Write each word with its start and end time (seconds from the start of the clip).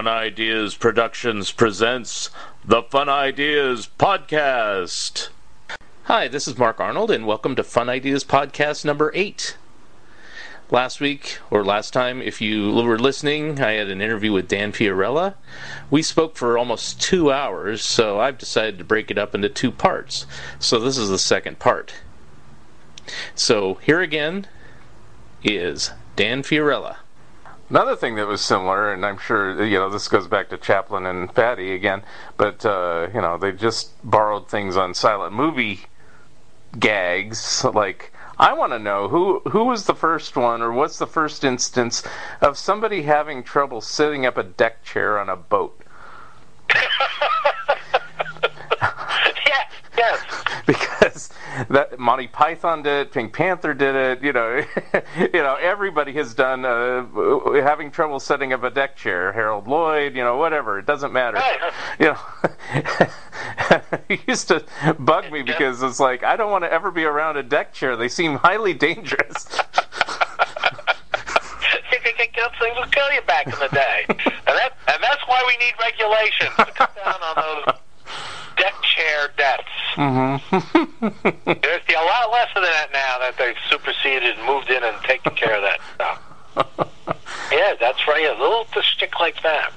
Fun 0.00 0.08
Ideas 0.08 0.76
Productions 0.76 1.52
presents 1.52 2.30
the 2.64 2.82
Fun 2.84 3.10
Ideas 3.10 3.86
Podcast. 3.98 5.28
Hi, 6.04 6.26
this 6.26 6.48
is 6.48 6.56
Mark 6.56 6.80
Arnold, 6.80 7.10
and 7.10 7.26
welcome 7.26 7.54
to 7.54 7.62
Fun 7.62 7.90
Ideas 7.90 8.24
Podcast 8.24 8.82
number 8.82 9.12
eight. 9.14 9.58
Last 10.70 11.00
week, 11.00 11.36
or 11.50 11.62
last 11.62 11.92
time, 11.92 12.22
if 12.22 12.40
you 12.40 12.72
were 12.72 12.98
listening, 12.98 13.60
I 13.60 13.72
had 13.72 13.90
an 13.90 14.00
interview 14.00 14.32
with 14.32 14.48
Dan 14.48 14.72
Fiorella. 14.72 15.34
We 15.90 16.00
spoke 16.00 16.34
for 16.34 16.56
almost 16.56 17.02
two 17.02 17.30
hours, 17.30 17.82
so 17.82 18.20
I've 18.20 18.38
decided 18.38 18.78
to 18.78 18.84
break 18.84 19.10
it 19.10 19.18
up 19.18 19.34
into 19.34 19.50
two 19.50 19.70
parts. 19.70 20.24
So 20.58 20.78
this 20.78 20.96
is 20.96 21.10
the 21.10 21.18
second 21.18 21.58
part. 21.58 21.92
So 23.34 23.74
here 23.82 24.00
again 24.00 24.46
is 25.44 25.90
Dan 26.16 26.42
Fiorella. 26.42 26.96
Another 27.70 27.94
thing 27.94 28.16
that 28.16 28.26
was 28.26 28.40
similar, 28.40 28.92
and 28.92 29.06
I'm 29.06 29.16
sure 29.16 29.64
you 29.64 29.78
know 29.78 29.88
this 29.88 30.08
goes 30.08 30.26
back 30.26 30.48
to 30.48 30.58
Chaplin 30.58 31.06
and 31.06 31.32
Fatty 31.32 31.72
again, 31.72 32.02
but 32.36 32.66
uh, 32.66 33.06
you 33.14 33.20
know 33.20 33.38
they 33.38 33.52
just 33.52 33.92
borrowed 34.02 34.48
things 34.48 34.76
on 34.76 34.92
silent 34.92 35.32
movie 35.34 35.82
gags. 36.76 37.64
Like 37.64 38.12
I 38.40 38.54
want 38.54 38.72
to 38.72 38.80
know 38.80 39.06
who 39.06 39.38
who 39.50 39.66
was 39.66 39.84
the 39.84 39.94
first 39.94 40.34
one, 40.34 40.62
or 40.62 40.72
what's 40.72 40.98
the 40.98 41.06
first 41.06 41.44
instance 41.44 42.02
of 42.40 42.58
somebody 42.58 43.02
having 43.02 43.44
trouble 43.44 43.80
sitting 43.80 44.26
up 44.26 44.36
a 44.36 44.42
deck 44.42 44.82
chair 44.82 45.16
on 45.16 45.28
a 45.28 45.36
boat? 45.36 45.80
yes, 49.46 49.66
yes. 49.96 50.20
Because 50.70 51.30
that 51.68 51.98
Monty 51.98 52.28
Python 52.28 52.82
did 52.82 53.06
it, 53.06 53.12
Pink 53.12 53.32
Panther 53.32 53.74
did 53.74 53.94
it. 53.94 54.22
You 54.22 54.32
know, 54.32 54.64
you 55.18 55.32
know, 55.32 55.56
everybody 55.60 56.12
has 56.12 56.34
done 56.34 56.64
uh, 56.64 57.06
having 57.62 57.90
trouble 57.90 58.20
setting 58.20 58.52
up 58.52 58.62
a 58.62 58.70
deck 58.70 58.96
chair. 58.96 59.32
Harold 59.32 59.66
Lloyd, 59.66 60.14
you 60.14 60.22
know, 60.22 60.36
whatever. 60.36 60.78
It 60.78 60.86
doesn't 60.86 61.12
matter. 61.12 61.38
Right. 61.38 61.72
You 61.98 62.06
know, 62.06 62.18
it 64.08 64.20
used 64.28 64.48
to 64.48 64.64
bug 64.98 65.32
me 65.32 65.42
because 65.42 65.82
it's 65.82 66.00
like 66.00 66.22
I 66.22 66.36
don't 66.36 66.50
want 66.50 66.64
to 66.64 66.72
ever 66.72 66.90
be 66.90 67.04
around 67.04 67.36
a 67.36 67.42
deck 67.42 67.72
chair. 67.72 67.96
They 67.96 68.08
seem 68.08 68.36
highly 68.36 68.74
dangerous. 68.74 69.48
Things 72.58 72.76
will 72.76 72.84
kill 72.90 73.10
you 73.12 73.22
back 73.22 73.46
in 73.46 73.52
the 73.52 73.68
day, 73.72 74.04
and 74.08 74.18
that 74.18 74.76
and 74.86 75.02
that's 75.02 75.26
why 75.26 75.42
we 75.46 75.56
need 75.64 75.72
regulations 75.80 76.50
to 76.58 76.66
cut 76.66 76.94
down 76.94 77.14
on 77.22 77.36
those 77.36 77.74
deck 78.60 78.74
chair 78.82 79.30
deaths. 79.36 79.64
mm-hmm. 79.94 80.50
There's 81.62 81.82
a 81.88 82.04
lot 82.04 82.30
less 82.30 82.50
of 82.54 82.62
that 82.62 82.88
now 82.92 83.18
that 83.20 83.34
they've 83.38 83.56
superseded 83.70 84.38
and 84.38 84.46
moved 84.46 84.70
in 84.70 84.84
and 84.84 84.96
taken 85.04 85.34
care 85.34 85.56
of 85.56 85.62
that 85.62 85.80
stuff. 85.94 86.22
yeah, 87.52 87.74
that's 87.80 88.06
right. 88.06 88.26
A 88.26 88.38
little 88.40 88.64
to 88.64 88.82
stick 88.82 89.18
like 89.18 89.42
that. 89.42 89.72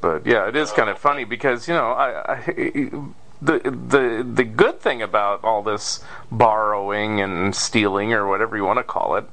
but 0.00 0.24
yeah, 0.26 0.48
it 0.48 0.56
is 0.56 0.70
kind 0.72 0.88
of 0.88 0.98
funny 0.98 1.24
because 1.24 1.68
you 1.68 1.74
know 1.74 1.92
I, 1.92 2.34
I 2.34 2.92
the 3.42 3.58
the 3.58 4.26
the 4.34 4.44
good 4.44 4.80
thing 4.80 5.02
about 5.02 5.42
all 5.42 5.62
this 5.62 6.04
borrowing 6.30 7.20
and 7.20 7.54
stealing 7.54 8.12
or 8.12 8.28
whatever 8.28 8.56
you 8.56 8.64
want 8.64 8.78
to 8.78 8.84
call 8.84 9.16
it 9.16 9.24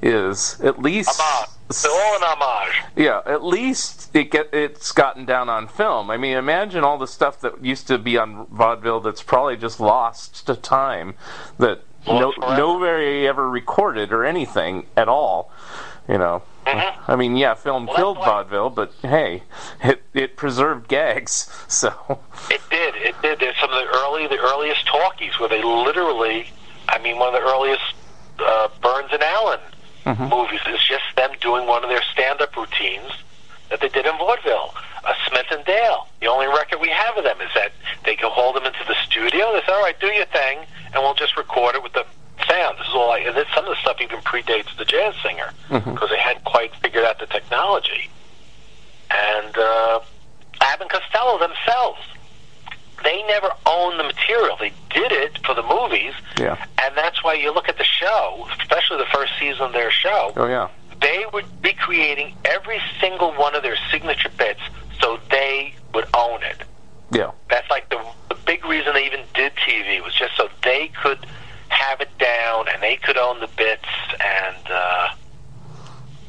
is 0.00 0.60
at 0.60 0.80
least. 0.80 1.20
It's 1.68 1.84
all 1.84 2.18
homage. 2.20 2.82
yeah 2.96 3.20
at 3.26 3.44
least 3.44 4.10
it 4.14 4.30
get 4.30 4.48
it's 4.52 4.90
gotten 4.92 5.24
down 5.24 5.48
on 5.48 5.68
film. 5.68 6.10
I 6.10 6.16
mean, 6.16 6.36
imagine 6.36 6.82
all 6.84 6.98
the 6.98 7.06
stuff 7.06 7.40
that 7.40 7.62
used 7.64 7.86
to 7.88 7.98
be 7.98 8.16
on 8.16 8.46
vaudeville 8.46 9.00
that's 9.00 9.22
probably 9.22 9.56
just 9.56 9.78
lost 9.80 10.46
to 10.46 10.54
time 10.54 11.14
that 11.58 11.82
no 12.06 12.32
nobody 12.40 13.26
ever 13.26 13.48
recorded 13.48 14.12
or 14.12 14.24
anything 14.24 14.86
at 14.96 15.08
all. 15.08 15.50
You 16.08 16.16
know. 16.18 16.42
Mhm. 16.66 16.94
I 17.06 17.16
mean, 17.16 17.36
yeah, 17.36 17.54
film 17.54 17.86
Well, 17.86 17.96
killed 17.96 18.16
vaudeville, 18.18 18.70
but 18.70 18.92
hey, 19.02 19.42
it 19.82 20.02
it 20.14 20.36
preserved 20.36 20.88
gags. 20.88 21.48
So 21.68 22.18
It 22.50 22.60
did. 22.70 22.94
It 22.96 23.14
did. 23.22 23.40
There's 23.40 23.56
some 23.58 23.70
of 23.70 23.76
the 23.76 23.88
early, 23.90 24.26
the 24.26 24.38
earliest 24.38 24.86
talkies 24.86 25.38
where 25.38 25.48
they 25.48 25.62
literally, 25.62 26.50
I 26.88 26.98
mean, 26.98 27.18
one 27.18 27.34
of 27.34 27.40
the 27.40 27.46
earliest 27.46 27.82
uh, 28.38 28.68
Burns 28.82 29.10
and 29.12 29.22
Allen 29.22 29.60
movies 30.16 30.60
is 30.68 30.80
just 30.82 31.04
them 31.16 31.30
doing 31.40 31.66
one 31.66 31.82
of 31.84 31.90
their 31.90 32.02
stand-up 32.12 32.56
routines 32.56 33.10
that 33.70 33.80
they 33.80 33.88
did 33.88 34.06
in 34.06 34.16
vaudeville. 34.16 34.74
Uh, 35.04 35.12
Smith 35.28 35.46
and 35.50 35.64
Dale. 35.64 36.08
The 36.20 36.26
only 36.26 36.46
record 36.46 36.80
we 36.80 36.88
have 36.88 37.16
of 37.16 37.24
them 37.24 37.40
is 37.40 37.50
that 37.54 37.72
they 38.04 38.16
go 38.16 38.30
hold 38.30 38.56
them 38.56 38.64
into 38.64 38.84
the 38.86 38.94
studio. 39.06 39.52
They 39.52 39.60
say, 39.60 39.72
"All 39.72 39.82
right, 39.82 39.98
do 40.00 40.08
your 40.08 40.26
thing, 40.26 40.60
and 40.92 41.02
we'll 41.02 41.14
just 41.14 41.36
record 41.36 41.74
it 41.76 41.82
with 41.82 41.92
the 41.92 42.04
sound." 42.48 42.78
This 42.78 42.88
is 42.88 42.94
all. 42.94 43.12
I, 43.12 43.18
and 43.20 43.36
then 43.36 43.46
some 43.54 43.64
of 43.64 43.70
the 43.70 43.76
stuff 43.76 43.98
even 44.00 44.18
predates 44.20 44.76
the 44.76 44.84
jazz 44.84 45.14
singer 45.22 45.52
because 45.92 46.10
they 46.10 46.18
hadn't 46.18 46.44
quite 46.44 46.74
figured 46.76 47.04
out 47.04 47.18
the 47.18 47.26
technology. 47.26 48.10
And 49.10 49.56
uh, 49.56 50.00
Abbott 50.60 50.82
and 50.82 50.90
Costello 50.90 51.38
themselves 51.38 52.00
they 53.04 53.22
never 53.26 53.50
owned 53.66 53.98
the 53.98 54.04
material. 54.04 54.56
They 54.58 54.72
did 54.90 55.12
it 55.12 55.38
for 55.46 55.54
the 55.54 55.62
movies, 55.62 56.14
yeah, 56.38 56.56
and 56.82 56.96
that's 56.96 57.22
why 57.24 57.34
you 57.34 57.52
look 57.54 57.68
at 57.68 57.78
the 57.78 57.84
show, 57.84 58.46
especially 58.60 58.98
the 58.98 59.06
first 59.12 59.32
season 59.38 59.62
of 59.62 59.72
their 59.72 59.90
show. 59.90 60.32
oh 60.36 60.46
yeah, 60.46 60.68
They 61.00 61.24
would 61.32 61.46
be 61.62 61.72
creating 61.74 62.34
every 62.44 62.80
single 63.00 63.32
one 63.34 63.54
of 63.54 63.62
their 63.62 63.76
signature 63.90 64.30
bits, 64.36 64.60
so 65.00 65.18
they 65.30 65.74
would 65.94 66.06
own 66.16 66.42
it. 66.42 66.62
yeah, 67.12 67.30
That's 67.50 67.68
like 67.70 67.88
the 67.90 68.00
the 68.28 68.34
big 68.46 68.64
reason 68.64 68.94
they 68.94 69.06
even 69.06 69.20
did 69.34 69.52
TV 69.56 70.02
was 70.02 70.14
just 70.14 70.36
so 70.36 70.48
they 70.64 70.90
could 71.02 71.18
have 71.68 72.00
it 72.00 72.08
down 72.18 72.66
and 72.68 72.82
they 72.82 72.96
could 72.96 73.16
own 73.18 73.40
the 73.40 73.46
bits 73.58 73.84
and 74.20 74.56
uh, 74.70 75.08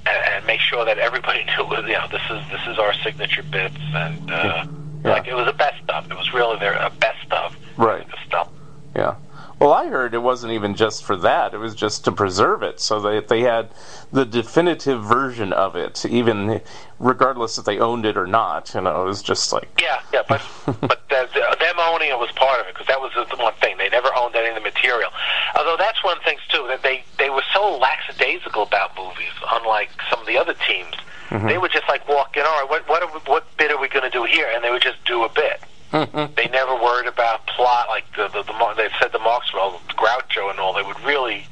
and, 0.06 0.34
and 0.34 0.46
make 0.46 0.60
sure 0.60 0.84
that 0.86 0.98
everybody 0.98 1.44
knew 1.46 1.64
you 1.88 1.94
know 1.94 2.08
this 2.12 2.22
is 2.30 2.42
this 2.52 2.62
is 2.68 2.78
our 2.78 2.94
signature 3.04 3.44
bits 3.44 3.78
and 3.94 4.32
uh, 4.32 4.34
Yeah. 4.44 4.66
Like 5.04 5.28
it 5.28 5.34
was 5.34 5.48
a 5.48 5.54
best 5.54 5.88
of. 5.90 6.10
It 6.12 6.18
was 6.18 6.34
really 6.34 6.60
their 6.60 6.74
a 6.74 6.90
best 6.90 7.32
of 7.32 7.56
right, 7.78 8.06
the 8.10 8.18
stuff. 8.28 8.50
yeah. 8.96 9.16
Well, 9.60 9.74
I 9.74 9.88
heard 9.88 10.14
it 10.14 10.20
wasn't 10.20 10.54
even 10.54 10.74
just 10.76 11.04
for 11.04 11.18
that; 11.18 11.54
it 11.54 11.58
was 11.58 11.76
just 11.76 12.06
to 12.06 12.14
preserve 12.14 12.64
it, 12.64 12.80
so 12.80 13.02
that 13.02 13.28
they 13.28 13.42
had 13.42 13.70
the 14.10 14.24
definitive 14.26 15.04
version 15.04 15.52
of 15.52 15.76
it, 15.76 16.06
even 16.06 16.62
regardless 16.98 17.58
if 17.58 17.66
they 17.66 17.78
owned 17.78 18.06
it 18.06 18.16
or 18.16 18.26
not. 18.26 18.74
You 18.74 18.82
know, 18.82 19.02
it 19.02 19.06
was 19.06 19.22
just 19.22 19.52
like 19.52 19.68
Yeah, 19.82 20.00
yeah, 20.14 20.24
but 20.30 20.42
but 20.66 21.04
the, 21.10 21.28
the, 21.34 21.58
them 21.60 21.76
owning 21.78 22.10
it 22.10 22.18
was 22.18 22.32
part 22.38 22.62
of 22.62 22.68
it 22.68 22.74
because 22.74 22.88
that 22.88 23.02
was 23.02 23.12
the 23.14 23.36
one 23.36 23.54
thing 23.56 23.78
they 23.78 23.90
never 23.90 24.10
owned 24.16 24.34
any 24.36 24.48
of 24.48 24.56
the 24.56 24.62
material. 24.62 25.10
Although 25.58 25.76
that's 25.78 26.02
one 26.06 26.20
thing 26.22 26.38
too 26.50 26.66
that 26.70 26.82
they 26.82 27.04
they 27.18 27.30
were 27.30 27.44
so 27.54 27.78
lackadaisical 27.78 28.64
about 28.64 28.96
movies, 28.96 29.34
unlike 29.52 29.90
some 30.10 30.22
of 30.22 30.28
the 30.28 30.38
other 30.38 30.54
teams. 30.68 30.96
Mm-hmm. 31.30 31.48
They 31.48 31.58
would 31.58 31.72
just 31.72 31.88
like 31.88 32.08
walk 32.08 32.36
in. 32.38 32.44
All 32.44 32.62
right, 32.62 32.70
what 32.70 32.88
what 32.90 33.04
are 33.04 33.14
we, 33.14 33.20
what 33.26 33.46
bit 33.58 33.72
are 33.72 33.80
we 33.80 33.88
going 33.88 34.10
to 34.10 34.10
do 34.10 34.24
here? 34.24 34.50
And 34.54 34.64
they 34.64 34.72
would 34.72 34.82
just 34.82 35.04
do 35.06 35.24
a 35.24 35.30
bit. 35.30 35.62
Mm-hmm. 35.94 36.34
They 36.36 36.48
never 36.48 36.74
worried 36.76 37.08
about 37.08 37.46
plot 37.48 37.88
like 37.90 38.06
the 38.16 38.28
the, 38.30 38.44
the 38.44 38.74
they 38.76 38.90
said 39.00 39.12
the 39.12 39.20
Marksville, 39.20 39.80
Groucho, 39.90 40.50
and 40.50 40.60
all. 40.60 40.74
They 40.74 40.82
would 40.82 41.00
really 41.02 41.46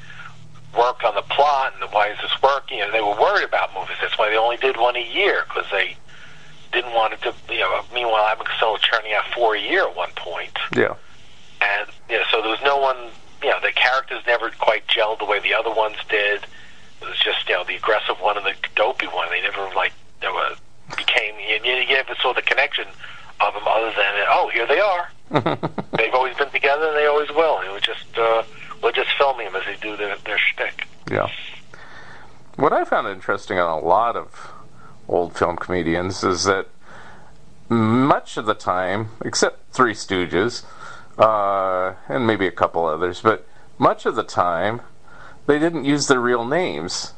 work 0.76 1.04
on 1.04 1.16
the 1.16 1.22
plot 1.22 1.74
and 1.74 1.82
the, 1.82 1.88
why 1.88 2.10
is 2.10 2.18
this 2.22 2.32
working. 2.42 2.82
And 2.82 2.94
they 2.94 3.02
were 3.02 3.20
worried 3.20 3.46
about 3.46 3.74
movies. 3.74 3.98
That's 4.02 4.18
why 4.18 4.30
they 4.30 4.38
only 4.38 4.58
did 4.58 4.78
one 4.78 4.96
a 4.96 5.14
year 5.14 5.46
because 5.48 5.70
they 5.72 5.96
didn't 6.72 6.94
want 6.94 7.20
to. 7.22 7.34
You 7.50 7.60
know, 7.60 7.82
meanwhile, 7.94 8.26
Abbott 8.26 8.48
and 8.48 8.50
Costello 8.50 8.78
churning 8.78 9.14
out 9.14 9.26
four 9.34 9.56
a 9.56 9.62
year 9.62 9.88
at 9.88 9.96
one 9.96 10.12
point, 10.16 10.58
yeah, 10.76 10.96
and 11.62 11.88
you 12.10 12.18
know, 12.18 12.24
so 12.32 12.42
there 12.42 12.52
was 12.52 12.62
no 12.64 12.78
one. 12.78 12.98
You 13.44 13.50
know, 13.50 13.60
the 13.62 13.72
characters 13.72 14.24
never 14.26 14.50
quite 14.50 14.88
gelled 14.88 15.20
the 15.20 15.26
way 15.26 15.40
the 15.40 15.54
other 15.54 15.72
ones 15.72 15.98
did. 16.10 16.46
It 17.02 17.08
was 17.08 17.20
just 17.20 17.48
you 17.48 17.56
know 17.56 17.64
the 17.64 17.76
aggressive 17.76 18.18
one 18.20 18.38
and 18.38 18.46
the 18.46 18.56
dopey 18.76 19.08
one. 19.08 19.30
They 19.30 19.42
never 19.42 19.74
like 19.76 19.94
they 20.22 20.28
were 20.28 20.56
became. 20.96 21.36
You, 21.40 21.60
you 21.64 21.88
never 21.88 22.16
saw 22.22 22.34
the 22.34 22.42
connection 22.42 22.86
of 23.40 23.54
them 23.54 23.64
other 23.68 23.92
than 23.92 24.26
oh 24.30 24.50
here 24.54 24.68
they 24.68 24.80
are. 24.80 25.10
They've 25.98 26.14
always 26.14 26.36
been 26.38 26.50
together 26.50 26.88
and 26.88 26.96
they 26.96 27.06
always 27.06 27.30
will. 27.30 27.62
It 27.62 27.72
was 27.72 27.82
just 27.82 28.18
uh, 28.18 28.44
we're 28.82 28.92
just 28.92 29.10
filming 29.18 29.46
them 29.46 29.56
as 29.56 29.66
they 29.66 29.76
do 29.82 29.98
their 29.98 30.16
their 30.26 30.38
shtick. 30.38 30.88
yeah. 31.12 31.30
What 32.56 32.74
I 32.74 32.86
found 32.86 33.08
interesting 33.08 33.60
on 33.60 33.70
a 33.70 33.86
lot 33.86 34.16
of 34.16 34.52
old 35.08 35.38
film 35.38 35.58
comedians 35.58 36.24
is 36.24 36.46
that 36.46 36.68
much 37.70 38.38
of 38.38 38.46
the 38.46 38.54
time, 38.54 39.10
except 39.24 39.72
Three 39.74 39.94
Stooges, 39.94 40.64
uh, 41.18 41.94
and 42.08 42.26
maybe 42.26 42.48
a 42.48 42.52
couple 42.52 42.86
others, 42.86 43.22
but 43.22 43.46
much 43.78 44.06
of 44.06 44.16
the 44.16 44.24
time, 44.24 44.82
they 45.48 45.60
didn't 45.60 45.86
use 45.86 46.08
their 46.08 46.20
real 46.20 46.46
names. 46.46 47.14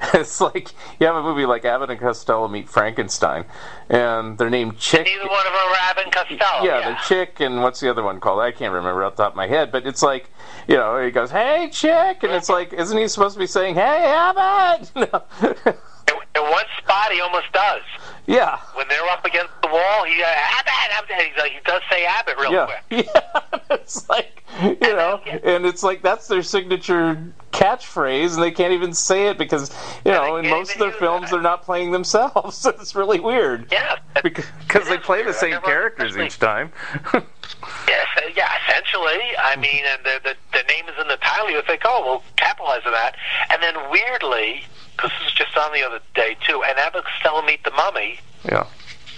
it's 0.14 0.40
like 0.40 0.72
you 0.98 1.06
have 1.06 1.16
a 1.16 1.22
movie 1.22 1.46
like 1.46 1.64
Abbott 1.64 1.90
and 1.90 2.00
Costello 2.00 2.48
Meet 2.48 2.68
Frankenstein, 2.68 3.44
and 3.88 4.38
they're 4.38 4.50
named 4.50 4.78
Chick. 4.78 5.06
Neither 5.06 5.28
one 5.28 5.46
of 5.46 5.52
them 5.52 5.60
Abbott 5.90 6.04
and 6.04 6.12
Costello. 6.14 6.64
yeah, 6.64 6.90
the 6.90 6.96
chick 7.06 7.40
and 7.40 7.62
what's 7.62 7.80
the 7.80 7.90
other 7.90 8.02
one 8.02 8.20
called? 8.20 8.40
I 8.40 8.52
can't 8.52 8.72
remember 8.72 9.04
off 9.04 9.16
the 9.16 9.24
top 9.24 9.32
of 9.32 9.36
my 9.36 9.46
head, 9.46 9.70
but 9.72 9.86
it's 9.86 10.02
like, 10.02 10.30
you 10.68 10.76
know, 10.76 11.02
he 11.02 11.10
goes, 11.10 11.30
"Hey, 11.30 11.68
chick," 11.72 12.22
and 12.22 12.32
it's 12.32 12.48
like, 12.48 12.72
isn't 12.72 12.96
he 12.96 13.08
supposed 13.08 13.34
to 13.34 13.38
be 13.40 13.46
saying, 13.46 13.74
"Hey, 13.74 14.04
Abbott"? 14.06 14.90
No. 14.96 15.22
In, 16.08 16.16
in 16.34 16.42
one 16.50 16.64
spot, 16.78 17.12
he 17.12 17.20
almost 17.20 17.52
does. 17.52 17.82
Yeah, 18.30 18.60
When 18.74 18.86
they're 18.86 19.08
up 19.08 19.24
against 19.24 19.50
the 19.60 19.68
wall, 19.68 20.04
he 20.04 20.22
uh, 20.22 20.26
Abbott, 20.26 20.72
Abbott. 20.92 21.26
He's 21.26 21.36
like, 21.36 21.50
he 21.50 21.58
does 21.64 21.82
say 21.90 22.04
Abbott 22.04 22.38
real 22.38 22.52
yeah, 22.52 22.66
quick. 22.66 23.08
yeah. 23.14 23.66
it's 23.70 24.08
like, 24.08 24.44
you 24.62 24.94
know, 24.94 25.20
and 25.42 25.66
it's 25.66 25.82
like 25.82 26.00
that's 26.02 26.28
their 26.28 26.44
signature 26.44 27.20
catchphrase, 27.50 28.34
and 28.34 28.42
they 28.42 28.52
can't 28.52 28.72
even 28.72 28.94
say 28.94 29.26
it 29.28 29.36
because 29.36 29.74
you 30.04 30.12
know, 30.12 30.36
in 30.36 30.48
most 30.48 30.74
of 30.74 30.78
their 30.78 30.92
films, 30.92 31.30
they're 31.30 31.40
not 31.40 31.62
playing 31.62 31.90
themselves. 31.90 32.58
So 32.60 32.70
it's 32.70 32.94
really 32.94 33.20
weird. 33.20 33.72
Yeah, 33.72 33.96
because 34.22 34.88
they 34.88 34.98
play 34.98 35.22
the 35.22 35.32
same 35.32 35.60
characters 35.62 36.16
each 36.16 36.38
time. 36.38 36.70
yes, 37.14 38.06
yeah, 38.36 38.52
essentially. 38.68 39.18
I 39.38 39.56
mean, 39.56 39.82
and 39.88 40.04
the, 40.04 40.20
the 40.22 40.36
the 40.52 40.62
name 40.68 40.86
is 40.88 40.94
in 41.00 41.08
the 41.08 41.16
title. 41.16 41.50
You 41.50 41.62
think, 41.62 41.82
oh, 41.84 42.02
we'll 42.04 42.22
capitalize 42.36 42.82
on 42.84 42.92
that, 42.92 43.16
and 43.50 43.62
then 43.62 43.74
weirdly, 43.90 44.62
because 44.70 44.79
this 45.02 45.12
was 45.22 45.32
just 45.34 45.56
on 45.56 45.72
the 45.72 45.82
other 45.82 46.00
day 46.14 46.36
too, 46.46 46.62
and 46.62 46.78
Abbott 46.78 47.04
Costello 47.04 47.42
Meet 47.42 47.64
the 47.64 47.70
Mummy. 47.72 48.18
Yeah. 48.44 48.66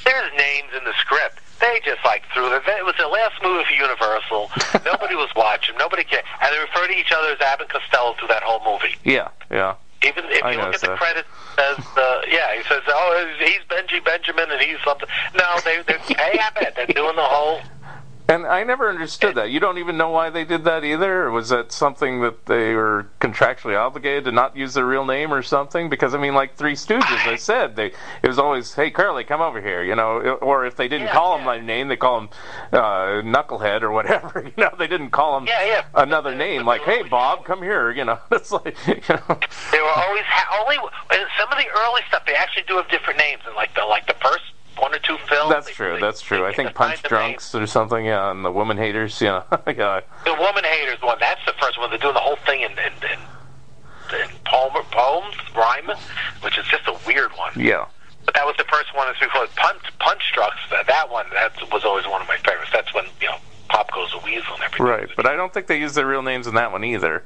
There's 0.04 0.32
names 0.36 0.70
in 0.76 0.84
the 0.84 0.92
script 1.00 1.38
they 1.62 1.80
just 1.84 2.04
like 2.04 2.24
threw 2.34 2.52
it. 2.52 2.62
It 2.66 2.84
was 2.84 2.96
the 2.98 3.06
last 3.06 3.40
movie 3.42 3.64
for 3.64 3.72
Universal. 3.72 4.50
Nobody 4.84 5.14
was 5.14 5.30
watching. 5.34 5.78
Nobody 5.78 6.02
cared, 6.02 6.24
and 6.42 6.52
they 6.52 6.58
refer 6.58 6.88
to 6.88 6.92
each 6.92 7.12
other 7.12 7.28
as 7.30 7.40
Abbott 7.40 7.70
Costello 7.70 8.14
through 8.18 8.28
that 8.28 8.42
whole 8.42 8.60
movie. 8.66 8.96
Yeah, 9.04 9.28
yeah. 9.50 9.76
Even 10.02 10.24
if 10.26 10.42
I 10.42 10.52
you 10.52 10.58
look 10.58 10.74
at 10.74 10.80
the 10.80 10.88
that. 10.88 10.98
credits, 10.98 11.28
says 11.54 11.78
uh, 11.96 12.22
yeah, 12.28 12.56
he 12.56 12.62
says, 12.64 12.82
"Oh, 12.88 13.34
he's 13.38 13.62
Benji 13.70 14.04
Benjamin, 14.04 14.50
and 14.50 14.60
he's 14.60 14.82
something." 14.84 15.08
No, 15.38 15.46
they 15.64 15.80
they 15.86 15.98
hey 16.18 16.38
Abbott. 16.38 16.74
They're 16.74 16.86
doing 16.86 17.14
the 17.16 17.22
whole. 17.22 17.60
And 18.28 18.46
I 18.46 18.62
never 18.64 18.88
understood 18.88 19.34
that. 19.34 19.50
You 19.50 19.60
don't 19.60 19.78
even 19.78 19.96
know 19.96 20.08
why 20.08 20.30
they 20.30 20.44
did 20.44 20.64
that 20.64 20.84
either? 20.84 21.24
Or 21.24 21.30
was 21.32 21.48
that 21.50 21.72
something 21.72 22.20
that 22.22 22.46
they 22.46 22.74
were 22.74 23.08
contractually 23.20 23.76
obligated 23.78 24.24
to 24.24 24.32
not 24.32 24.56
use 24.56 24.74
their 24.74 24.86
real 24.86 25.04
name 25.04 25.34
or 25.34 25.42
something? 25.42 25.88
Because, 25.90 26.14
I 26.14 26.18
mean, 26.18 26.32
like 26.32 26.54
Three 26.56 26.74
Stooges, 26.74 27.24
they 27.26 27.36
said, 27.36 27.76
they 27.76 27.86
it 28.22 28.28
was 28.28 28.38
always, 28.38 28.72
hey, 28.74 28.90
Curly, 28.90 29.24
come 29.24 29.40
over 29.40 29.60
here, 29.60 29.82
you 29.82 29.94
know. 29.96 30.20
Or 30.40 30.64
if 30.64 30.76
they 30.76 30.88
didn't 30.88 31.08
Yeah, 31.08 31.12
call 31.14 31.34
him 31.34 31.40
yeah. 31.40 31.46
by 31.46 31.60
name, 31.60 31.88
they 31.88 31.96
call 31.96 32.20
him 32.20 32.28
uh, 32.72 33.22
Knucklehead 33.22 33.82
or 33.82 33.90
whatever. 33.90 34.40
You 34.56 34.64
know, 34.64 34.74
they 34.78 34.86
didn't 34.86 35.10
call 35.10 35.36
him 35.38 35.46
Yeah, 35.46 35.64
yeah. 35.64 35.84
another 35.94 36.34
name, 36.34 36.64
like, 36.66 36.82
hey, 36.82 37.02
Bob, 37.02 37.44
come 37.44 37.62
here, 37.62 37.90
you 37.90 38.04
know. 38.04 38.18
It's 38.32 38.52
like, 38.52 38.76
you 38.86 38.94
know. 39.08 39.38
They 39.72 39.80
were 39.80 39.96
always 39.96 40.24
ha- 40.26 40.60
only 40.62 40.76
in 40.76 41.26
some 41.38 41.50
of 41.50 41.58
the 41.58 41.68
early 41.84 42.00
stuff. 42.08 42.22
They 42.26 42.34
actually 42.34 42.64
do 42.68 42.76
have 42.76 42.88
different 42.88 43.18
names, 43.18 43.42
and 43.46 43.54
like 43.56 43.74
the 43.74 43.84
like 43.84 44.06
the 44.06 44.14
first 44.22 44.44
one 44.78 44.94
or 44.94 44.98
two 44.98 45.16
films. 45.28 45.50
That's 45.50 45.66
they- 45.66 45.72
true, 45.72 45.94
they- 45.94 46.00
that's 46.00 46.20
true. 46.20 46.46
I 46.46 46.52
think 46.52 46.74
Punch 46.74 47.02
Drunks 47.02 47.54
or 47.54 47.66
something, 47.66 48.04
yeah, 48.04 48.30
and 48.30 48.44
the 48.44 48.50
Woman 48.50 48.76
Haters, 48.78 49.20
yeah. 49.20 49.42
Oh 49.52 49.58
yeah. 49.66 50.00
The 50.24 50.34
Woman 50.34 50.64
Haters 50.64 51.00
one. 51.02 51.18
That's 51.20 51.44
the 51.46 51.54
first 51.60 51.78
one. 51.78 51.90
They're 51.90 51.98
doing 51.98 52.14
the 52.14 52.20
whole 52.20 52.36
thing 52.46 52.62
in 52.62 52.72
in, 52.72 52.92
in, 53.10 54.20
in 54.20 54.28
Palmer 54.44 54.82
poems, 54.90 55.34
rhyme, 55.56 55.90
which 56.42 56.58
is 56.58 56.66
just 56.66 56.86
a 56.86 56.96
weird 57.06 57.30
one. 57.32 57.52
Yeah. 57.56 57.86
But 58.24 58.34
that 58.34 58.46
was 58.46 58.54
the 58.56 58.64
first 58.64 58.94
one. 58.94 59.08
As 59.08 59.16
before 59.18 59.46
Punch 59.56 59.82
Punch 59.98 60.22
Drunks. 60.34 60.56
That, 60.70 60.86
that 60.86 61.10
one 61.10 61.26
that 61.34 61.52
was 61.72 61.84
always 61.84 62.06
one 62.06 62.22
of 62.22 62.28
my 62.28 62.36
favorites. 62.38 62.70
That's 62.72 62.92
when 62.94 63.04
you 63.20 63.28
know 63.28 63.36
Pop 63.68 63.90
goes 63.92 64.12
a 64.14 64.18
weasel 64.24 64.54
and 64.54 64.62
everything. 64.64 64.86
Right, 64.86 65.08
but 65.16 65.26
I 65.26 65.34
don't 65.34 65.52
think 65.52 65.66
they 65.66 65.80
use 65.80 65.94
their 65.94 66.06
real 66.06 66.22
names 66.22 66.46
in 66.46 66.54
that 66.54 66.72
one 66.72 66.84
either. 66.84 67.24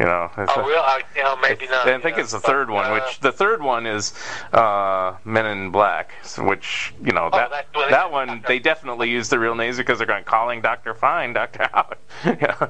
You 0.00 0.06
know, 0.06 0.30
it's 0.38 0.50
Oh, 0.56 0.62
a- 0.62 0.66
real? 0.66 0.78
Uh, 0.78 0.98
you 1.14 1.22
know, 1.22 1.36
maybe 1.42 1.66
not. 1.68 1.86
I 1.86 1.98
think 2.00 2.16
yeah. 2.16 2.22
it's 2.22 2.32
the 2.32 2.38
But, 2.38 2.46
third 2.46 2.70
one, 2.70 2.86
uh, 2.90 2.94
which 2.94 3.20
the 3.20 3.32
third 3.32 3.60
one 3.62 3.84
is 3.86 4.14
uh, 4.50 5.12
Men 5.26 5.44
in 5.44 5.70
Black, 5.70 6.12
which 6.38 6.94
you 7.04 7.12
know 7.12 7.28
that 7.30 7.50
Oh, 7.52 7.80
it 7.82 7.90
that 7.90 8.06
is. 8.06 8.12
one 8.12 8.42
they 8.48 8.58
definitely 8.58 9.10
use 9.10 9.28
the 9.28 9.38
real 9.38 9.54
names 9.54 9.76
because 9.76 9.98
they're 9.98 10.06
going 10.06 10.24
calling 10.24 10.62
Doctor 10.62 10.94
Fine, 10.94 11.34
Doctor 11.34 11.68
Howard. 11.74 11.98
yeah, 12.24 12.66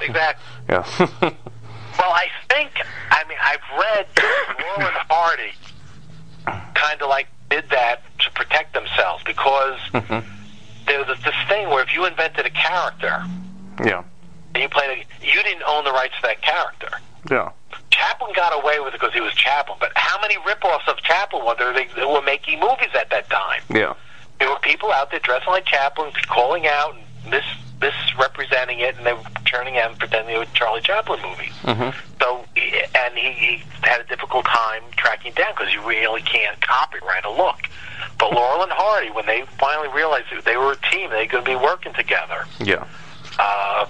exactly. 0.00 0.14
Yeah, 0.70 0.84
Well, 1.98 2.12
I 2.12 2.28
think, 2.48 2.70
I 3.10 3.24
mean, 3.28 3.36
I've 3.42 3.60
read 3.78 4.06
Laurel 4.58 4.88
and 4.88 4.96
Hardy 5.10 5.52
kind 6.74 7.02
of 7.02 7.10
like 7.10 7.26
did 7.50 7.68
that 7.70 8.00
to 8.20 8.30
protect 8.30 8.72
themselves 8.72 9.22
because 9.24 9.78
Mhm. 9.92 10.24
there 10.86 11.04
was 11.04 11.18
this 11.24 11.34
thing 11.46 11.68
where 11.68 11.82
if 11.82 11.92
you 11.94 12.06
invented 12.06 12.46
a 12.46 12.50
character 12.50 13.22
yeah, 13.84 14.02
and 14.54 14.62
you 14.62 14.68
played 14.68 14.98
it, 15.00 15.06
you 15.22 15.42
didn't 15.42 15.62
own 15.66 15.84
the 15.84 15.92
rights 15.92 16.14
to 16.16 16.22
that 16.22 16.42
character. 16.42 16.90
yeah, 17.30 17.50
Chaplin 17.90 18.32
got 18.34 18.52
away 18.62 18.80
with 18.80 18.94
it 18.94 19.00
because 19.00 19.12
he 19.14 19.20
was 19.20 19.32
Chaplin, 19.34 19.76
but 19.80 19.92
how 19.94 20.20
many 20.20 20.36
rip-offs 20.46 20.86
of 20.88 20.96
Chaplin 20.98 21.44
were 21.44 21.54
there 21.58 21.72
that 21.72 22.08
were 22.08 22.22
making 22.22 22.60
movies 22.60 22.90
at 22.94 23.10
that 23.10 23.28
time? 23.30 23.62
yeah, 23.70 23.94
There 24.38 24.48
were 24.48 24.58
people 24.60 24.90
out 24.92 25.10
there 25.10 25.20
dressing 25.20 25.48
like 25.52 25.66
Chaplin, 25.66 26.10
calling 26.28 26.66
out 26.66 26.94
and 26.94 27.30
mis 27.30 27.44
misrepresenting 27.80 28.80
it, 28.80 28.94
and 28.98 29.06
they 29.06 29.12
were 29.14 29.22
turning 29.46 29.78
out 29.78 29.90
and 29.90 29.98
pretending 29.98 30.34
they 30.34 30.38
were 30.38 30.44
Charlie 30.52 30.82
Chaplin 30.82 31.20
movies. 31.22 31.52
hmm 31.64 31.90
So, 32.20 32.44
and 32.56 33.14
he, 33.16 33.32
he 33.32 33.62
had 33.82 34.00
a 34.00 34.04
difficult 34.04 34.44
time 34.44 34.82
tracking 34.96 35.32
down 35.32 35.52
because 35.56 35.72
you 35.72 35.80
really 35.88 36.20
can't 36.22 36.60
copyright 36.60 37.24
a 37.24 37.30
look. 37.30 37.56
But 38.18 38.32
Laurel 38.34 38.62
and 38.64 38.72
Hardy, 38.72 39.10
when 39.10 39.24
they 39.24 39.44
finally 39.58 39.88
realized 39.94 40.26
that 40.30 40.44
they 40.44 40.58
were 40.58 40.72
a 40.72 40.90
team, 40.90 41.08
they 41.10 41.26
to 41.28 41.40
be 41.40 41.56
working 41.56 41.94
together. 41.94 42.44
yeah, 42.60 42.84
Uh, 43.38 43.86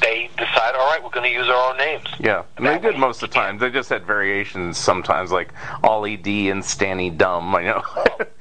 they 0.00 0.28
decided, 0.36 0.76
all 0.78 0.86
right, 0.90 1.00
we're 1.02 1.10
going 1.10 1.30
to 1.30 1.36
use 1.36 1.48
our 1.48 1.70
own 1.70 1.76
names. 1.78 2.06
yeah. 2.18 2.42
And 2.56 2.66
they 2.66 2.78
did 2.78 2.96
most 2.98 3.22
of 3.22 3.30
the 3.30 3.34
time. 3.34 3.58
They 3.58 3.70
just 3.70 3.88
had 3.88 4.04
variations 4.06 4.78
sometimes, 4.78 5.30
like 5.30 5.50
Ollie 5.82 6.16
D 6.16 6.48
and 6.50 6.64
Stanny 6.64 7.10
Dumb. 7.10 7.54
I 7.54 7.62
know. 7.64 7.82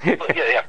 Yeah, 0.06 0.16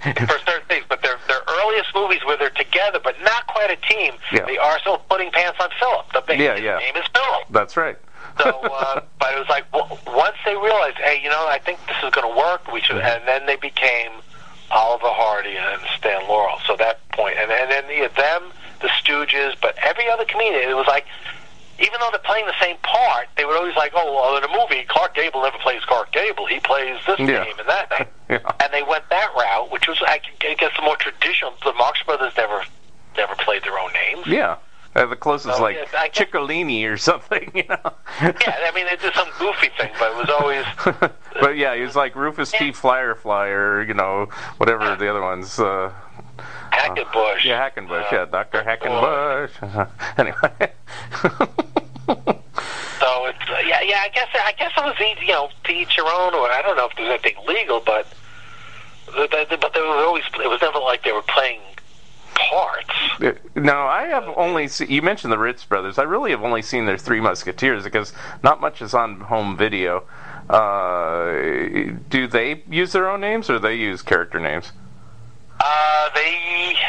yeah, 0.05 0.27
for 0.27 0.39
certain 0.41 0.67
things. 0.69 0.85
But 0.89 1.03
their 1.03 1.17
their 1.29 1.41
earliest 1.49 1.95
movies 1.95 2.21
where 2.25 2.37
they're 2.37 2.51
together, 2.51 2.99
but 3.03 3.15
not 3.23 3.47
quite 3.47 3.71
a 3.71 3.77
team. 3.77 4.15
Yeah. 4.33 4.45
They 4.47 4.59
are 4.59 4.79
still 4.81 4.99
putting 5.09 5.31
pants 5.31 5.59
on 5.61 5.69
Philip. 5.79 6.13
The 6.13 6.21
big 6.27 6.41
Yeah, 6.41 6.57
yeah. 6.57 6.79
name 6.79 6.97
is 6.97 7.05
Philip. 7.15 7.45
That's 7.51 7.77
right. 7.77 7.97
So, 8.39 8.51
uh, 8.51 9.01
but 9.21 9.33
it 9.35 9.39
was 9.39 9.49
like 9.49 9.71
w- 9.73 9.97
once 10.09 10.37
they 10.45 10.55
realized, 10.57 10.97
hey, 10.99 11.21
you 11.23 11.29
know, 11.31 11.47
I 11.49 11.59
think 11.59 11.79
this 11.87 11.97
is 12.03 12.11
going 12.11 12.29
to 12.33 12.37
work. 12.39 12.73
We 12.73 12.81
should, 12.81 12.97
and 12.99 13.23
then 13.27 13.47
they 13.47 13.57
became 13.57 14.11
Oliver 14.71 15.07
Hardy 15.11 15.57
and 15.57 15.81
Stan 15.99 16.27
Laurel. 16.29 16.59
So 16.67 16.77
that 16.77 17.07
point, 17.11 17.37
and, 17.39 17.51
and 17.51 17.71
then 17.71 17.85
yeah, 17.91 18.09
them, 18.09 18.51
the 18.81 18.88
Stooges, 18.88 19.55
but 19.61 19.77
every 19.82 20.09
other 20.11 20.25
comedian, 20.25 20.69
it 20.71 20.75
was 20.77 20.87
like. 20.87 21.06
Even 21.82 21.94
though 21.99 22.11
they're 22.11 22.21
playing 22.21 22.44
the 22.44 22.61
same 22.61 22.77
part, 22.82 23.29
they 23.38 23.47
were 23.47 23.56
always 23.56 23.75
like, 23.75 23.93
oh, 23.94 24.15
well, 24.15 24.37
in 24.37 24.44
a 24.44 24.49
movie, 24.55 24.85
Clark 24.87 25.15
Gable 25.15 25.41
never 25.41 25.56
plays 25.62 25.82
Clark 25.87 26.12
Gable. 26.12 26.44
He 26.44 26.61
plays 26.61 27.00
this 27.06 27.19
Yeah. 27.19 27.43
name 27.44 27.59
and 27.59 27.67
that 27.71 27.91
name. 27.91 28.09
Yeah. 28.29 28.53
And 28.62 28.71
they 28.71 28.82
went 28.82 29.09
that 29.09 29.31
route, 29.35 29.73
which 29.73 29.88
was, 29.88 29.97
I 30.06 30.21
guess, 30.41 30.73
the 30.77 30.82
more 30.82 30.97
traditional. 30.97 31.55
The 31.65 31.73
Marx 31.73 32.03
Brothers 32.03 32.35
never, 32.37 32.62
never 33.17 33.35
played 33.37 33.62
their 33.65 33.79
own 33.79 33.91
names. 33.94 34.27
Yeah. 34.27 34.56
Uh, 34.94 35.06
the 35.06 35.17
closest, 35.17 35.56
So, 35.56 35.62
like 35.62 35.76
guess- 35.91 36.11
Chicolini 36.15 36.85
or 36.87 36.99
something, 36.99 37.50
you 37.55 37.65
know. 37.67 37.93
Yeah, 38.21 38.33
I 38.62 38.73
mean, 38.75 38.85
they 38.85 38.97
did 38.97 39.15
some 39.15 39.29
goofy 39.38 39.71
thing, 39.79 39.91
but 39.99 40.11
it 40.12 40.17
was 40.19 40.29
always. 40.29 40.67
but 41.41 41.56
yeah, 41.56 41.75
he 41.76 41.81
was 41.81 41.97
like 41.97 42.15
Rufus 42.15 42.50
T. 42.53 42.73
Flyer 42.73 43.15
Flyer, 43.15 43.83
you 43.85 43.94
know, 43.94 44.26
whatever 44.59 44.94
the 44.97 45.09
other 45.09 45.23
ones. 45.23 45.59
Uh, 45.59 45.93
Hackenbush. 46.73 47.45
yeah, 47.45 47.69
Hackenbush, 47.71 48.05
Uh, 48.05 48.17
yeah, 48.17 48.25
Doctor 48.27 48.63
Hackenbush. 48.63 49.89
anyway, 50.19 50.73
So 53.01 53.27
it's 53.27 53.49
uh, 53.49 53.57
yeah, 53.67 53.81
yeah. 53.81 54.03
I 54.05 54.11
guess 54.13 54.29
I 54.35 54.53
guess 54.59 54.73
it 54.77 54.85
was 54.85 54.95
easy, 55.01 55.27
you 55.27 55.33
know, 55.33 55.49
to 55.65 55.73
each 55.73 55.97
your 55.97 56.07
own, 56.07 56.35
or 56.35 56.51
I 56.51 56.61
don't 56.63 56.77
know 56.77 56.87
if 56.87 56.97
there's 56.97 57.09
anything 57.09 57.43
legal, 57.47 57.81
but 57.81 58.07
but 59.07 59.31
they, 59.31 59.81
were 59.81 60.05
always. 60.05 60.25
It 60.35 60.49
was 60.49 60.61
never 60.61 60.79
like 60.79 61.03
they 61.03 61.12
were 61.12 61.23
playing 61.23 61.61
parts. 62.35 62.91
no, 63.55 63.79
I 63.87 64.07
have 64.07 64.29
only 64.37 64.69
you 64.87 65.00
mentioned 65.03 65.33
the 65.33 65.39
Ritz 65.39 65.65
brothers. 65.65 65.99
I 65.99 66.03
really 66.03 66.31
have 66.31 66.43
only 66.43 66.62
seen 66.62 66.85
their 66.85 66.99
Three 66.99 67.21
Musketeers 67.21 67.85
because 67.85 68.12
not 68.43 68.61
much 68.61 68.83
is 68.83 68.93
on 68.93 69.21
home 69.21 69.57
video. 69.57 70.05
Uh, 70.49 71.95
do 72.09 72.27
they 72.27 72.62
use 72.69 72.93
their 72.93 73.09
own 73.09 73.21
names 73.21 73.49
or 73.49 73.59
they 73.59 73.77
use 73.77 74.03
character 74.03 74.41
names? 74.41 74.73
Uh, 75.61 76.09
they. 76.14 76.75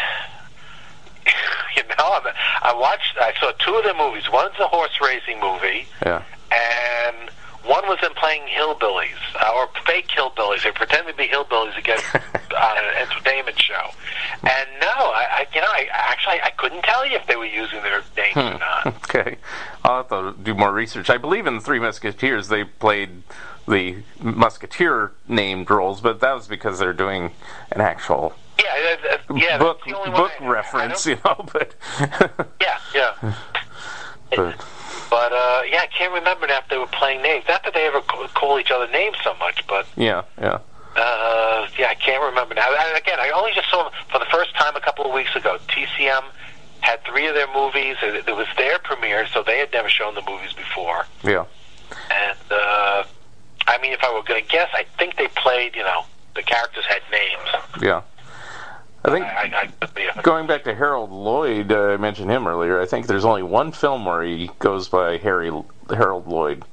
You 1.78 1.84
know, 1.84 1.96
I, 2.06 2.34
I 2.64 2.74
watched. 2.74 3.16
I 3.20 3.34
saw 3.40 3.52
two 3.60 3.74
of 3.76 3.84
their 3.86 3.96
movies. 3.96 4.24
One's 4.32 4.56
a 4.60 4.68
horse 4.68 4.92
racing 5.02 5.40
movie, 5.40 5.88
Yeah. 6.06 6.22
and 6.52 7.30
one 7.64 7.88
was 7.88 7.98
them 8.02 8.12
playing 8.16 8.42
hillbillies 8.48 9.16
uh, 9.40 9.54
or 9.56 9.70
fake 9.86 10.08
hillbillies. 10.10 10.64
They 10.64 10.72
pretend 10.72 11.08
to 11.08 11.14
be 11.14 11.28
hillbillies 11.28 11.78
against 11.78 12.04
on 12.16 12.78
an 12.78 12.94
entertainment 13.08 13.62
show. 13.62 13.90
And 14.42 14.68
no, 14.82 14.88
I, 14.90 15.28
I 15.32 15.48
you 15.56 15.62
know, 15.62 15.68
I 15.68 15.88
actually 15.94 16.42
I 16.44 16.50
couldn't 16.58 16.82
tell 16.84 17.06
you 17.08 17.16
if 17.16 17.26
they 17.28 17.38
were 17.38 17.46
using 17.46 17.82
their 17.84 18.02
names 18.18 18.36
or 18.36 18.60
not. 18.60 18.88
Okay, 19.06 19.38
I'll 19.86 19.98
have 19.98 20.10
to 20.10 20.36
do 20.44 20.54
more 20.54 20.74
research. 20.74 21.10
I 21.10 21.18
believe 21.18 21.48
in 21.48 21.56
the 21.56 21.62
Three 21.62 21.80
Musketeers 21.80 22.50
they 22.50 22.66
played 22.66 23.24
the 23.68 23.98
Musketeer 24.22 25.12
named 25.28 25.70
roles, 25.70 26.02
but 26.02 26.20
that 26.20 26.34
was 26.34 26.48
because 26.48 26.80
they're 26.80 26.92
doing 26.94 27.32
an 27.72 27.80
actual 27.80 28.34
Yeah, 28.64 29.18
yeah. 29.36 29.58
book 29.58 29.80
that's 29.80 29.92
the 29.92 29.98
only 29.98 30.12
one 30.12 30.22
book 30.22 30.32
I- 30.40 30.46
I 30.46 30.48
reference, 30.50 31.04
don't- 31.06 31.18
you 31.18 31.22
know. 31.26 31.46
But, 31.52 31.76
Yeah, 32.62 32.78
yeah. 32.96 33.14
but 34.36 34.66
But 35.10 35.34
uh, 35.34 35.62
yeah, 35.70 35.82
I 35.82 35.88
can't 35.98 36.14
remember 36.14 36.48
now 36.48 36.60
if 36.60 36.70
they 36.70 36.78
were 36.78 36.88
playing 36.88 37.22
names. 37.22 37.46
Not 37.48 37.64
that 37.64 37.74
they 37.74 37.86
ever 37.88 38.02
call 38.02 38.60
each 38.60 38.72
other 38.72 38.88
names 38.88 39.18
so 39.24 39.34
much, 39.36 39.66
but 39.68 39.86
yeah, 39.98 40.24
yeah, 40.40 40.60
uh, 40.96 41.68
yeah, 41.78 41.88
I 41.90 41.96
can't 41.96 42.24
remember 42.24 42.54
now. 42.56 42.70
And 42.74 42.98
again, 42.98 43.20
I 43.20 43.30
only 43.32 43.52
just 43.54 43.70
saw 43.70 43.84
them 43.84 43.94
for 44.12 44.20
the 44.20 44.26
first 44.32 44.56
time 44.56 44.76
a 44.76 44.82
couple 44.82 45.06
of 45.06 45.14
weeks 45.14 45.36
ago. 45.36 45.58
TCM 45.68 46.24
had 46.82 47.04
three 47.04 47.28
of 47.28 47.36
their 47.36 47.52
movies. 47.54 47.98
It, 48.02 48.28
it 48.28 48.36
was 48.36 48.48
their 48.58 48.80
premiere, 48.80 49.28
so 49.28 49.44
they 49.44 49.58
had 49.60 49.72
never 49.74 49.90
shown 49.90 50.16
the 50.16 50.22
movies 50.22 50.54
before. 50.54 51.06
yeah. 51.24 51.46
And 52.10 52.38
uh, 52.50 53.04
I 53.68 53.78
mean, 53.82 53.92
if 53.92 54.02
I 54.04 54.14
were 54.14 54.24
going 54.24 54.42
to 54.42 54.50
guess, 54.50 54.70
I 54.74 54.86
think 54.98 55.18
they 55.18 55.28
played. 55.36 55.76
You 55.76 55.84
know, 55.84 56.06
the 56.36 56.42
characters 56.42 56.86
had 56.88 57.02
names. 57.12 57.64
Yeah. 57.82 58.02
I 59.04 59.10
think 59.12 59.26
I, 59.26 59.70
I, 59.82 60.12
I, 60.16 60.22
going 60.22 60.46
back 60.46 60.64
to 60.66 60.76
Harold 60.76 61.12
Lloyd, 61.12 61.72
uh, 61.72 61.94
I 61.94 61.98
mentioned 61.98 62.30
him 62.30 62.48
earlier. 62.48 62.80
I 62.80 62.86
think 62.86 63.08
there's 63.08 63.26
only 63.26 63.42
one 63.42 63.72
film 63.72 64.06
where 64.06 64.24
he 64.24 64.52
goes 64.60 64.90
by 64.90 65.18
Harry 65.18 65.52
Harold 65.90 66.28
Lloyd, 66.28 66.64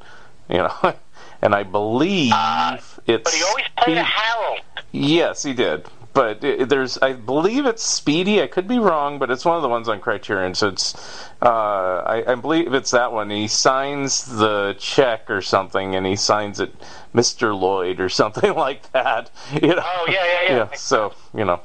you 0.51 0.59
know, 0.59 0.75
and 1.43 1.55
I 1.55 1.63
believe 1.63 2.33
uh, 2.35 2.77
it's. 3.07 3.25
But 3.25 3.33
he 3.33 3.43
always 3.43 3.65
played 3.79 3.97
a 3.97 4.03
Harold. 4.03 4.61
Yes, 4.93 5.43
he 5.43 5.55
did. 5.55 5.87
But 6.19 6.43
it, 6.43 6.69
there's, 6.69 6.99
I 6.99 7.13
believe 7.13 7.65
it's 7.65 7.85
Speedy. 7.85 8.43
I 8.43 8.49
could 8.49 8.67
be 8.67 8.81
wrong, 8.81 9.21
but 9.21 9.31
it's 9.31 9.45
one 9.45 9.55
of 9.55 9.63
the 9.63 9.69
ones 9.69 9.89
on 9.89 10.01
Criterion. 10.01 10.53
So 10.53 10.67
it's, 10.67 10.97
uh, 11.41 12.03
I, 12.05 12.33
I 12.33 12.35
believe 12.35 12.75
it's 12.75 12.91
that 12.91 13.13
one. 13.13 13.31
He 13.31 13.47
signs 13.47 14.25
the 14.25 14.75
check 14.81 15.31
or 15.31 15.41
something, 15.41 15.95
and 15.95 16.05
he 16.05 16.17
signs 16.17 16.59
it 16.59 16.75
Mr. 17.15 17.57
Lloyd 17.57 18.01
or 18.01 18.09
something 18.23 18.53
like 18.53 18.91
that. 18.91 19.31
You 19.63 19.77
know? 19.77 19.83
Oh 19.85 20.07
yeah, 20.09 20.25
yeah, 20.25 20.43
yeah. 20.43 20.57
yeah. 20.57 20.73
So 20.73 21.15
you 21.33 21.45
know, 21.45 21.61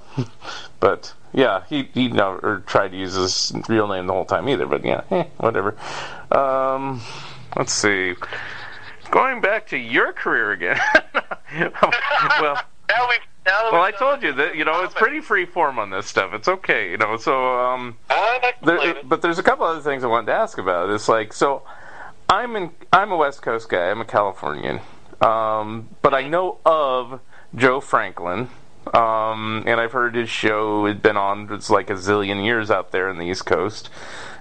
but 0.80 1.12
yeah, 1.34 1.64
he 1.68 1.90
he 1.92 2.10
never 2.10 2.62
tried 2.68 2.90
to 2.90 2.98
use 2.98 3.16
his 3.16 3.54
real 3.68 3.88
name 3.88 4.06
the 4.06 4.14
whole 4.14 4.24
time 4.24 4.48
either. 4.48 4.68
But 4.68 4.86
yeah, 4.86 5.02
eh, 5.10 5.24
whatever. 5.38 5.76
Um, 6.32 7.02
let's 7.58 7.74
see. 7.74 8.14
Going 9.10 9.42
back 9.42 9.66
to 9.70 9.78
your 9.78 10.14
career 10.14 10.52
again. 10.52 10.80
well, 11.82 12.62
now 12.90 13.10
we've 13.10 13.20
well, 13.46 13.82
I 13.82 13.92
told 13.92 14.24
you 14.24 14.34
that 14.34 14.56
you 14.56 14.66
know 14.66 14.84
it's 14.84 14.94
pretty 14.94 15.20
free 15.20 15.46
form 15.46 15.80
on 15.80 15.90
this 15.90 16.08
stuff. 16.08 16.34
It's 16.34 16.48
okay, 16.48 16.92
you 16.92 16.98
know. 16.98 17.18
So, 17.18 17.60
um, 17.60 17.98
there, 18.64 18.96
but 19.04 19.22
there's 19.22 19.40
a 19.40 19.44
couple 19.44 19.66
other 19.66 19.82
things 19.82 20.04
I 20.04 20.08
wanted 20.08 20.28
to 20.28 20.34
ask 20.34 20.58
about. 20.58 20.90
It's 20.90 21.10
like 21.10 21.34
so, 21.34 21.64
I'm 22.30 22.56
in. 22.56 22.72
I'm 22.92 23.12
a 23.12 23.18
West 23.18 23.42
Coast 23.42 23.70
guy. 23.70 23.90
I'm 23.90 24.02
a 24.02 24.06
Californian, 24.06 24.80
um, 25.22 25.90
but 26.02 26.14
I 26.14 26.28
know 26.28 26.60
of 26.66 27.20
Joe 27.56 27.80
Franklin. 27.80 28.50
Um, 28.94 29.64
and 29.66 29.80
I've 29.80 29.94
heard 29.94 30.14
his 30.14 30.30
show 30.30 30.86
has 30.88 30.98
been 30.98 31.16
on 31.16 31.48
it's 31.54 31.70
like 31.70 31.90
a 31.90 31.94
zillion 31.94 32.44
years 32.44 32.70
out 32.70 32.92
there 32.92 33.10
in 33.10 33.18
the 33.18 33.24
East 33.24 33.46
Coast, 33.46 33.90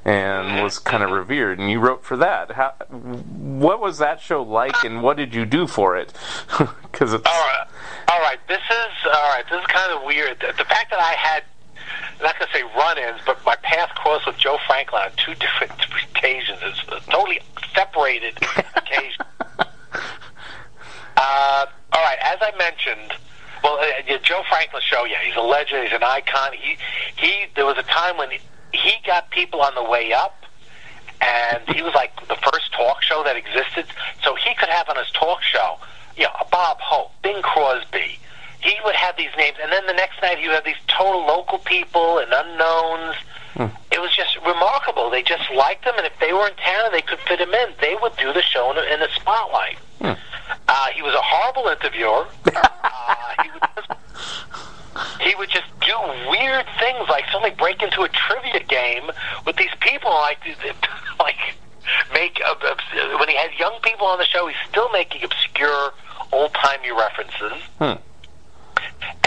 and 0.04 0.62
was 0.62 0.78
kind 0.78 1.02
of 1.02 1.10
revered. 1.10 1.58
And 1.58 1.70
you 1.70 1.80
wrote 1.80 2.04
for 2.04 2.16
that. 2.16 2.52
How, 2.52 2.70
what 2.90 3.80
was 3.80 3.98
that 3.98 4.20
show 4.20 4.42
like, 4.42 4.84
and 4.84 5.02
what 5.02 5.16
did 5.16 5.34
you 5.34 5.44
do 5.44 5.66
for 5.66 5.96
it? 5.96 6.12
Because 6.92 7.14
it's 7.14 7.26
all 7.26 7.32
right. 7.32 7.66
All 8.08 8.20
right, 8.20 8.38
this 8.48 8.60
is 8.60 9.06
all 9.06 9.30
right. 9.30 9.44
This 9.48 9.58
is 9.58 9.66
kind 9.66 9.92
of 9.94 10.04
weird. 10.04 10.38
The, 10.40 10.48
the 10.58 10.64
fact 10.66 10.90
that 10.90 11.00
I 11.00 11.12
had 11.14 11.42
I'm 12.18 12.26
not 12.26 12.38
going 12.38 12.50
to 12.52 12.58
say 12.58 12.62
run-ins, 12.76 13.20
but 13.26 13.44
my 13.44 13.56
path 13.56 13.88
crossed 13.94 14.26
with 14.26 14.36
Joe 14.36 14.58
Franklin 14.66 15.02
on 15.02 15.10
two 15.16 15.34
different 15.40 15.72
occasions. 16.10 16.58
It's 16.62 16.80
a 16.88 17.10
totally 17.10 17.40
separated 17.74 18.36
occasion. 18.76 19.24
Uh, 21.16 21.66
all 21.92 22.02
right, 22.02 22.18
as 22.22 22.38
I 22.40 22.52
mentioned, 22.56 23.18
well, 23.62 23.78
uh, 23.78 24.18
Joe 24.22 24.42
Franklin 24.48 24.82
show, 24.84 25.04
yeah, 25.04 25.18
he's 25.24 25.36
a 25.36 25.40
legend. 25.40 25.84
He's 25.84 25.92
an 25.92 26.02
icon. 26.02 26.52
He 26.52 26.76
he. 27.16 27.46
There 27.54 27.64
was 27.66 27.78
a 27.78 27.82
time 27.84 28.16
when 28.16 28.30
he 28.72 28.94
got 29.06 29.30
people 29.30 29.60
on 29.60 29.74
the 29.74 29.84
way 29.84 30.12
up, 30.12 30.44
and 31.20 31.62
he 31.74 31.82
was 31.82 31.94
like 31.94 32.14
the 32.28 32.36
first 32.36 32.72
talk 32.72 33.02
show 33.02 33.22
that 33.24 33.36
existed. 33.36 33.86
So 34.24 34.34
he 34.34 34.54
could 34.54 34.68
have 34.68 34.88
on 34.88 34.96
his 34.96 35.10
talk 35.10 35.42
show, 35.42 35.78
you 36.16 36.24
know, 36.24 36.46
Bob 36.50 36.80
Hope, 36.80 37.12
Bing 37.22 37.42
Crosby. 37.42 38.18
He 38.60 38.76
would 38.84 38.94
have 38.94 39.16
these 39.16 39.30
names, 39.36 39.56
and 39.62 39.72
then 39.72 39.86
the 39.86 39.92
next 39.92 40.22
night 40.22 40.38
he 40.38 40.46
would 40.46 40.54
have 40.54 40.64
these 40.64 40.82
total 40.86 41.26
local 41.26 41.58
people 41.58 42.18
and 42.18 42.32
unknowns. 42.32 43.16
Hmm. 43.54 43.66
It 43.90 44.00
was 44.00 44.14
just 44.16 44.36
remarkable. 44.46 45.10
They 45.10 45.22
just 45.22 45.50
liked 45.50 45.84
him, 45.84 45.94
and 45.96 46.06
if 46.06 46.18
they 46.20 46.32
were 46.32 46.46
in 46.46 46.54
town 46.54 46.86
and 46.86 46.94
they 46.94 47.02
could 47.02 47.18
fit 47.20 47.40
him 47.40 47.52
in, 47.52 47.70
they 47.80 47.96
would 48.00 48.16
do 48.16 48.32
the 48.32 48.42
show 48.42 48.70
in, 48.70 48.78
in 48.92 49.00
the 49.00 49.08
spotlight. 49.14 49.78
Hmm. 50.00 50.12
Uh, 50.68 50.86
he 50.94 51.02
was 51.02 51.14
a 51.14 51.20
horrible 51.20 51.68
interviewer. 51.68 52.26
uh, 52.54 53.42
he 53.42 53.50
would 53.50 53.62
just 53.76 54.00
he 55.20 55.34
would 55.36 55.48
just 55.50 55.71
do 55.92 56.30
weird 56.30 56.66
things 56.78 57.08
like 57.08 57.24
suddenly 57.30 57.54
break 57.56 57.82
into 57.82 58.02
a 58.02 58.08
trivia 58.08 58.60
game 58.64 59.10
with 59.46 59.56
these 59.56 59.74
people 59.80 60.10
like 60.10 60.38
like 61.20 61.36
make 62.12 62.40
uh, 62.44 62.54
when 63.18 63.28
he 63.28 63.36
had 63.36 63.50
young 63.58 63.78
people 63.82 64.06
on 64.06 64.18
the 64.18 64.24
show 64.24 64.46
he's 64.46 64.56
still 64.68 64.90
making 64.90 65.22
obscure 65.22 65.92
old 66.32 66.52
timey 66.54 66.90
references 66.92 67.52
hmm. 67.78 67.92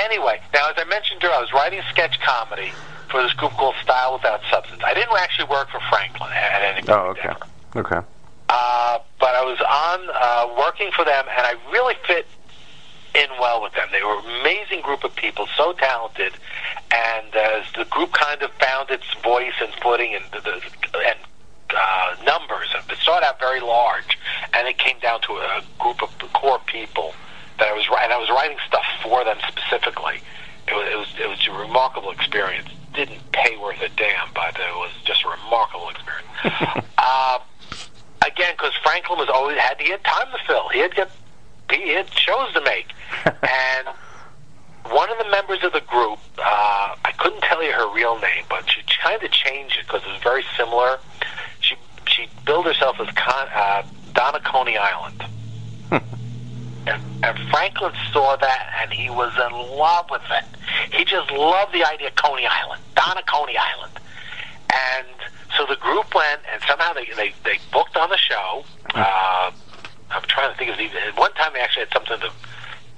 anyway 0.02 0.42
now 0.54 0.70
as 0.70 0.76
i 0.78 0.84
mentioned 0.86 1.24
earlier 1.24 1.38
i 1.38 1.42
was 1.42 1.54
writing 1.54 1.82
sketch 1.92 2.20
comedy 2.22 2.72
for 3.12 3.22
this 3.22 3.34
group 3.34 3.52
called 3.52 3.76
style 3.84 4.14
without 4.14 4.42
substance 4.50 4.82
i 4.86 4.94
didn't 4.94 5.16
actually 5.18 5.48
work 5.50 5.70
for 5.70 5.80
franklin 5.90 6.32
at 6.32 6.62
any 6.62 6.82
point 6.82 6.90
oh 6.90 7.14
okay 7.14 7.30
ever. 7.30 7.86
okay 7.88 8.08
uh, 8.50 9.00
but 9.20 9.36
i 9.36 9.44
was 9.44 9.60
on 9.62 10.00
uh, 10.14 10.56
working 10.58 10.90
for 10.96 11.06
them 11.06 11.26
and 11.38 11.46
i 11.46 11.54
really 11.72 11.96
fit 12.08 12.26
in 13.16 13.30
well 13.40 13.62
with 13.62 13.74
them. 13.74 13.88
They 13.92 14.04
were 14.04 14.20
an 14.20 14.42
amazing 14.42 14.82
group 14.82 15.04
of 15.04 15.16
people, 15.16 15.48
so 15.56 15.74
talented, 15.74 16.34
and 16.92 17.36
as 17.36 17.66
the 17.78 17.86
group 17.86 18.12
kind 18.12 18.42
of 18.42 18.52
found 18.54 18.90
its 18.90 19.06
voice 19.24 19.54
and 19.62 19.74
footing 19.82 20.16
and 20.16 20.26
the, 20.32 20.62
and 21.08 21.20
uh, 21.76 22.16
numbers, 22.26 22.68
it 22.90 22.98
started 22.98 23.26
out 23.26 23.40
very 23.40 23.62
large, 23.62 24.18
and 24.54 24.68
it 24.68 24.78
came 24.78 25.00
down 25.00 25.22
to 25.22 25.34
a 25.34 25.64
group 25.80 26.02
of 26.04 26.10
core 26.34 26.60
people 26.66 27.14
that 27.60 27.70
I 27.70 27.74
was 27.74 27.88
and 28.04 28.12
I 28.12 28.18
was 28.18 28.30
writing 28.30 28.58
stuff 28.68 28.86
for 29.02 29.24
them 29.24 29.38
specifically. 29.48 30.20
It 30.68 30.74
was 30.74 30.88
it 30.92 30.98
was, 30.98 31.08
it 31.20 31.30
was 31.30 31.48
a 31.48 31.60
remarkable 31.60 32.12
experience. 32.12 32.70
Didn't 32.94 33.20
pay 33.32 33.58
worth 33.58 33.82
a 33.82 33.90
damn, 33.90 34.30
but 34.34 34.56
it 34.56 34.76
was 34.76 34.92
just 35.04 35.24
a 35.24 35.30
remarkable 35.30 35.90
experience. 35.90 36.86
uh, 36.98 37.40
again, 38.26 38.54
because 38.58 38.74
Franklin 38.84 39.20
was 39.20 39.30
always 39.30 39.58
had 39.58 39.80
he 39.80 39.90
had 39.90 40.04
time 40.04 40.28
to 40.32 40.38
fill. 40.46 40.70
He 40.70 40.80
had 40.80 40.96
got 40.96 41.10
he 41.82 41.90
had 41.92 42.10
shows 42.14 42.54
to 42.54 42.62
make. 42.62 42.88
and 43.26 43.88
one 44.90 45.10
of 45.10 45.18
the 45.18 45.30
members 45.30 45.64
of 45.64 45.74
the 45.74 45.82
group, 45.82 46.20
uh, 46.38 46.96
I 47.04 47.12
couldn't 47.18 47.42
tell 47.42 47.64
you 47.64 47.72
her 47.72 47.94
real 47.94 48.20
name, 48.20 48.44
but 48.50 48.70
she 48.70 48.82
kind 49.02 49.22
of 49.24 49.32
changed 49.32 49.78
it 49.80 49.88
because 49.88 50.04
it 50.04 50.12
was 50.12 50.22
very 50.22 50.44
similar. 50.58 51.00
She 51.60 51.76
she 52.08 52.28
billed 52.46 52.66
herself 52.66 53.00
as 53.00 53.08
Con, 53.16 53.48
uh, 53.54 53.84
Donna 54.14 54.40
Coney 54.42 54.78
Island. 54.78 55.24
and, 55.92 57.02
and 57.24 57.50
Franklin 57.50 57.94
saw 58.12 58.36
that, 58.36 58.74
and 58.82 58.94
he 58.94 59.10
was 59.10 59.34
in 59.34 59.78
love 59.78 60.10
with 60.12 60.22
it. 60.30 60.46
He 60.94 61.04
just 61.04 61.32
loved 61.32 61.74
the 61.74 61.84
idea 61.84 62.08
of 62.10 62.16
Coney 62.16 62.46
Island, 62.46 62.82
Donna 62.96 63.24
Coney 63.28 63.58
Island. 63.58 64.00
And 64.72 65.08
so 65.58 65.66
the 65.66 65.78
group 65.78 66.14
went, 66.14 66.42
and 66.52 66.62
somehow 66.68 66.94
they 66.94 67.06
they, 67.16 67.34
they 67.44 67.60
booked 67.72 67.98
on 67.98 68.10
the 68.10 68.18
show. 68.18 68.64
Uh, 68.94 69.52
I'm 70.12 70.24
trying 70.24 70.52
to 70.52 70.58
think 70.58 70.72
of 70.72 70.80
even 70.80 70.98
one 71.16 71.34
time 71.34 71.54
they 71.54 71.60
actually 71.60 71.86
had 71.86 71.94
something 71.94 72.20
to 72.20 72.32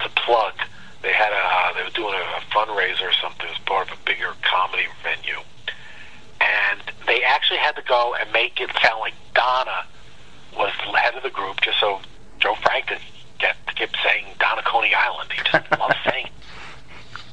to 0.03 0.09
plug. 0.21 0.53
They 1.01 1.13
had 1.13 1.31
a 1.31 1.43
uh, 1.43 1.73
they 1.73 1.83
were 1.83 1.95
doing 1.95 2.13
a, 2.13 2.23
a 2.37 2.41
fundraiser 2.51 3.09
or 3.09 3.13
something 3.21 3.47
as 3.49 3.57
part 3.59 3.89
of 3.91 3.97
a 3.97 4.01
bigger 4.05 4.33
comedy 4.41 4.87
venue, 5.03 5.41
and 6.41 6.81
they 7.05 7.23
actually 7.23 7.59
had 7.59 7.75
to 7.75 7.83
go 7.83 8.15
and 8.19 8.31
make 8.31 8.59
it 8.59 8.69
sound 8.81 8.99
like 8.99 9.13
Donna 9.33 9.85
was 10.57 10.71
the 10.85 10.97
head 10.97 11.15
of 11.15 11.23
the 11.23 11.29
group, 11.29 11.61
just 11.61 11.79
so 11.79 11.99
Joe 12.39 12.55
Franklin 12.55 12.99
kept 13.39 13.75
kept 13.75 13.95
saying 14.03 14.25
Donna 14.39 14.61
Coney 14.65 14.93
Island. 14.93 15.31
He 15.31 15.41
just 15.43 15.71
loved 15.79 15.95
saying. 16.09 16.25
It. 16.25 16.31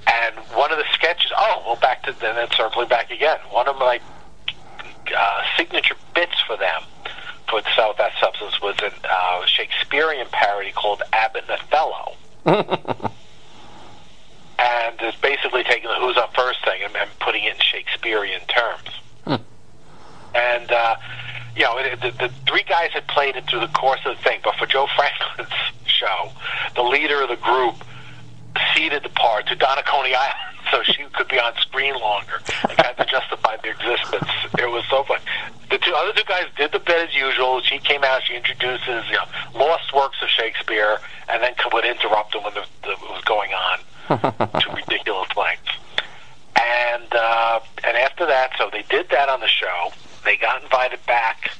And 0.06 0.36
one 0.54 0.70
of 0.70 0.76
the 0.76 0.84
sketches, 0.92 1.32
oh, 1.34 1.62
well, 1.66 1.76
back 1.76 2.02
to 2.04 2.12
then, 2.12 2.36
then 2.36 2.48
circling 2.54 2.88
back 2.88 3.10
again. 3.10 3.38
One 3.50 3.66
of 3.66 3.76
my 3.78 4.00
uh, 5.16 5.42
signature 5.56 5.96
bits 6.14 6.38
for 6.46 6.58
them 6.58 6.82
for 7.48 7.60
South 7.76 7.96
That 7.98 8.12
Substance 8.20 8.60
was 8.60 8.76
a 8.80 8.92
uh, 9.08 9.46
Shakespearean 9.46 10.26
parody 10.30 10.72
called 10.72 11.02
Abbott 11.12 11.44
and 11.48 11.60
Othello. 11.60 12.16
and 14.58 14.96
it's 15.00 15.16
basically 15.18 15.64
taking 15.64 15.88
the 15.88 15.96
Who's 15.96 16.16
Up 16.16 16.34
First 16.34 16.64
thing 16.64 16.82
and, 16.84 16.94
and 16.96 17.10
putting 17.20 17.44
it 17.44 17.54
in 17.54 17.60
Shakespearean 17.60 18.40
terms. 18.46 18.88
Hmm. 19.24 19.34
And, 20.34 20.72
uh, 20.72 20.96
you 21.56 21.62
know, 21.62 21.78
it, 21.78 22.00
the, 22.00 22.10
the 22.10 22.32
three 22.46 22.64
guys 22.68 22.90
had 22.92 23.06
played 23.08 23.36
it 23.36 23.48
through 23.48 23.60
the 23.60 23.68
course 23.68 24.00
of 24.04 24.16
the 24.16 24.22
thing, 24.22 24.40
but 24.42 24.56
for 24.56 24.66
Joe 24.66 24.86
Franklin's 24.96 25.52
show, 25.86 26.30
the 26.74 26.82
leader 26.82 27.22
of 27.22 27.28
the 27.28 27.36
group 27.36 27.76
ceded 28.74 29.02
the 29.02 29.08
part 29.10 29.46
to 29.48 29.56
Donna 29.56 29.82
Coney 29.82 30.14
Island 30.14 30.53
so 30.74 30.82
she 30.82 31.04
could 31.12 31.28
be 31.28 31.38
on 31.38 31.54
screen 31.60 31.94
longer 31.94 32.42
and 32.68 32.76
kind 32.76 32.98
of 32.98 33.06
justify 33.06 33.56
their 33.62 33.72
existence. 33.72 34.26
It 34.58 34.68
was 34.68 34.84
so 34.90 35.04
fun. 35.04 35.20
The 35.70 35.78
two 35.78 35.94
other 35.94 36.12
two 36.12 36.24
guys 36.26 36.46
did 36.56 36.72
the 36.72 36.80
bit 36.80 37.08
as 37.08 37.14
usual. 37.14 37.60
She 37.62 37.78
came 37.78 38.02
out, 38.02 38.22
she 38.24 38.34
introduces 38.34 39.06
you 39.06 39.14
know 39.14 39.26
lost 39.54 39.94
works 39.94 40.16
of 40.20 40.28
Shakespeare, 40.28 40.98
and 41.28 41.42
then 41.42 41.54
would 41.72 41.84
interrupt 41.84 42.32
them 42.32 42.42
when 42.42 42.54
the, 42.54 42.64
the, 42.82 42.92
it 42.92 43.00
was 43.02 43.22
going 43.24 43.52
on 43.52 43.78
to 44.60 44.70
ridiculous 44.74 45.28
lengths. 45.36 45.70
And 46.56 47.08
uh, 47.12 47.60
and 47.84 47.96
after 47.96 48.26
that, 48.26 48.50
so 48.58 48.68
they 48.72 48.82
did 48.90 49.08
that 49.10 49.28
on 49.28 49.40
the 49.40 49.48
show. 49.48 49.92
They 50.24 50.36
got 50.36 50.62
invited 50.62 51.04
back 51.06 51.50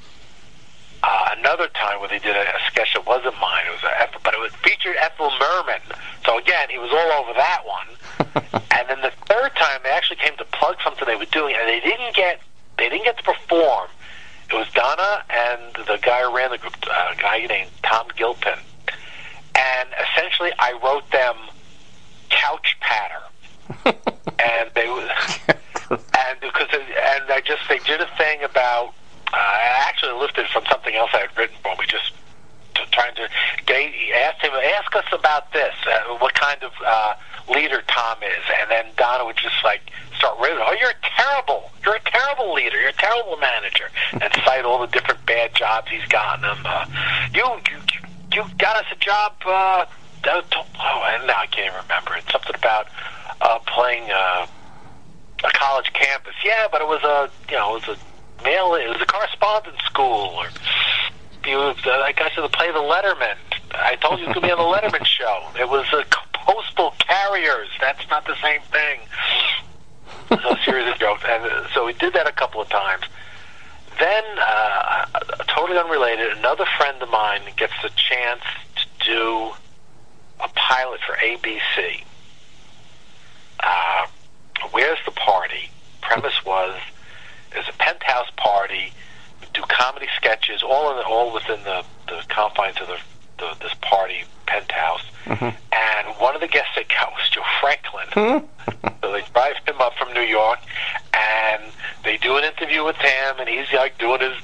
uh, 1.04 1.34
another 1.38 1.68
time 1.68 2.00
where 2.00 2.08
they 2.08 2.18
did 2.18 2.34
a, 2.34 2.40
a 2.40 2.60
sketch 2.66 2.94
that 2.94 3.06
wasn't 3.06 3.34
mine. 3.40 3.64
It 3.66 3.74
was 3.78 3.84
a, 3.84 4.18
but 4.24 4.34
it 4.34 4.40
was 4.40 4.52
featured 4.62 4.96
Ethel 4.96 5.30
Merman. 5.38 5.82
So 6.24 6.38
again, 6.38 6.68
he 6.70 6.78
was 6.78 6.90
all 6.90 7.22
over 7.22 7.32
that 7.34 7.62
one. 7.66 7.86
and 8.34 8.88
then 8.88 9.00
the 9.00 9.12
third 9.26 9.54
time, 9.56 9.80
they 9.82 9.90
actually 9.90 10.16
came 10.16 10.36
to 10.36 10.44
plug 10.46 10.76
something 10.82 11.06
they 11.06 11.16
were 11.16 11.24
doing, 11.26 11.54
and 11.58 11.68
they 11.68 11.80
didn't 11.80 12.14
get 12.14 12.40
they 12.78 12.88
didn't 12.88 13.04
get 13.04 13.16
to 13.18 13.22
perform. 13.22 13.88
It 14.50 14.54
was 14.54 14.68
Donna 14.72 15.24
and 15.30 15.86
the 15.86 15.98
guy 16.02 16.22
who 16.22 16.36
ran 16.36 16.50
the 16.50 16.58
group, 16.58 16.74
uh, 16.86 17.12
a 17.12 17.16
guy 17.20 17.46
named 17.46 17.70
Tom 17.82 18.08
Gilpin. 18.16 18.58
And 19.54 19.88
essentially, 20.02 20.52
I 20.58 20.72
wrote 20.82 21.08
them 21.10 21.36
couch 22.30 22.76
patter. 22.80 23.22
and 23.86 24.70
they 24.74 24.86
and 25.88 26.40
because 26.40 26.68
and 26.72 27.24
I 27.30 27.42
just 27.44 27.62
they 27.68 27.78
did 27.78 28.00
a 28.00 28.08
thing 28.16 28.42
about. 28.42 28.94
Uh, 29.32 29.36
I 29.36 29.86
actually 29.88 30.12
lifted 30.20 30.46
from 30.48 30.64
something 30.70 30.94
else 30.94 31.10
I 31.12 31.20
had 31.20 31.36
written 31.36 31.56
for 31.62 31.74
me, 31.76 31.86
just 31.88 32.12
trying 32.92 33.14
to 33.16 33.28
get, 33.66 33.92
asked 34.16 34.42
him, 34.42 34.52
ask 34.52 34.94
us 34.96 35.04
about 35.12 35.52
this, 35.52 35.74
uh, 35.86 36.16
what 36.18 36.34
kind 36.34 36.62
of 36.62 36.72
uh, 36.84 37.14
leader 37.52 37.82
Tom 37.86 38.18
is, 38.22 38.44
and 38.60 38.70
then 38.70 38.86
Donna 38.96 39.24
would 39.24 39.36
just 39.36 39.62
like 39.64 39.80
start 40.16 40.38
raving, 40.40 40.62
oh, 40.62 40.74
you're 40.78 40.90
a 40.90 41.10
terrible, 41.16 41.70
you're 41.84 41.96
a 41.96 42.10
terrible 42.10 42.54
leader, 42.54 42.80
you're 42.80 42.90
a 42.90 42.92
terrible 42.92 43.36
manager, 43.36 43.86
and 44.12 44.32
cite 44.44 44.64
all 44.64 44.80
the 44.80 44.86
different 44.88 45.24
bad 45.26 45.54
jobs 45.54 45.88
he's 45.90 46.06
gotten 46.08 46.44
him. 46.44 46.58
Uh, 46.64 46.86
you, 47.34 47.44
you, 47.70 47.78
you 48.32 48.44
got 48.58 48.76
us 48.76 48.86
a 48.92 48.96
job. 48.96 49.32
Uh, 49.44 49.86
oh, 50.26 51.08
and 51.10 51.26
now 51.26 51.38
I 51.38 51.46
can't 51.46 51.66
even 51.66 51.80
remember. 51.82 52.16
It's 52.16 52.30
something 52.32 52.54
about 52.54 52.88
uh, 53.40 53.58
playing 53.66 54.10
uh, 54.10 54.46
a 55.44 55.52
college 55.52 55.92
campus. 55.92 56.34
Yeah, 56.44 56.68
but 56.70 56.80
it 56.80 56.88
was 56.88 57.02
a, 57.02 57.30
you 57.50 57.56
know, 57.56 57.76
it 57.76 57.86
was 57.86 57.98
a 57.98 58.44
mail. 58.44 58.74
It 58.74 58.88
was 58.88 59.00
a 59.00 59.06
correspondence 59.06 59.80
school, 59.84 60.32
or 60.36 60.48
you, 61.46 61.58
I 61.58 62.30
said, 62.34 62.42
to 62.42 62.48
play 62.48 62.70
the 62.72 62.78
Letterman. 62.78 63.36
I 63.72 63.96
told 63.96 64.20
you 64.20 64.26
it 64.26 64.28
was 64.28 64.34
going 64.34 64.42
to 64.42 64.48
be 64.48 64.52
on 64.52 64.58
the 64.58 64.88
Letterman 64.88 65.04
show. 65.06 65.48
It 65.58 65.68
was 65.68 65.86
a 65.92 66.04
postal 66.32 66.94
carriers. 66.98 67.68
That's 67.80 68.08
not 68.10 68.26
the 68.26 68.36
same 68.42 68.60
thing. 68.72 69.00
So 70.28 70.50
a 70.50 70.58
series 70.64 70.90
of 70.90 70.98
jokes, 70.98 71.22
and 71.28 71.44
uh, 71.44 71.68
so 71.74 71.86
we 71.86 71.92
did 71.92 72.14
that 72.14 72.26
a 72.26 72.32
couple 72.32 72.60
of 72.60 72.68
times. 72.68 73.04
Then, 73.98 74.24
uh, 74.38 75.06
totally 75.46 75.78
unrelated, 75.78 76.38
another 76.38 76.64
friend 76.76 77.00
of 77.02 77.10
mine 77.10 77.42
gets 77.56 77.74
the 77.82 77.90
chance 77.90 78.42
to 78.76 79.06
do 79.06 79.52
a 80.40 80.48
pilot 80.48 81.00
for 81.06 81.14
ABC. 81.14 82.02
Uh, 83.60 84.06
where's 84.72 84.98
the 85.04 85.12
party? 85.12 85.70
Premise 86.00 86.44
was 86.44 86.74
there's 87.54 87.68
a 87.68 87.72
penthouse 87.78 88.30
party, 88.36 88.92
do 89.54 89.62
comedy 89.68 90.08
sketches, 90.16 90.62
all 90.62 90.90
in 90.90 90.96
the, 90.96 91.04
all 91.04 91.32
within 91.32 91.62
the, 91.64 91.84
the 92.08 92.22
confines 92.28 92.76
of 92.80 92.88
the, 92.88 92.98
the 93.38 93.56
this 93.60 93.74
party 93.80 94.24
penthouse. 94.46 95.04
Mm-hmm. 95.24 95.56
And 95.72 96.16
one 96.18 96.34
of 96.34 96.40
the 96.40 96.48
guests 96.48 96.72
that 96.76 96.88
got 96.88 97.12
was 97.12 97.28
Joe 97.30 97.42
Franklin. 97.60 98.06
Mm-hmm. 98.12 98.88
so 99.02 99.12
they 99.12 99.22
drive 99.32 99.56
him 99.66 99.80
up 99.80 99.94
from 99.94 100.12
New 100.12 100.22
York, 100.22 100.58
and 101.14 101.62
they 102.04 102.16
do 102.18 102.36
an 102.36 102.44
interview 102.44 102.84
with 102.84 102.96
him, 102.96 103.36
and 103.38 103.48
he's 103.48 103.72
like 103.72 103.96
doing 103.98 104.20
his, 104.20 104.36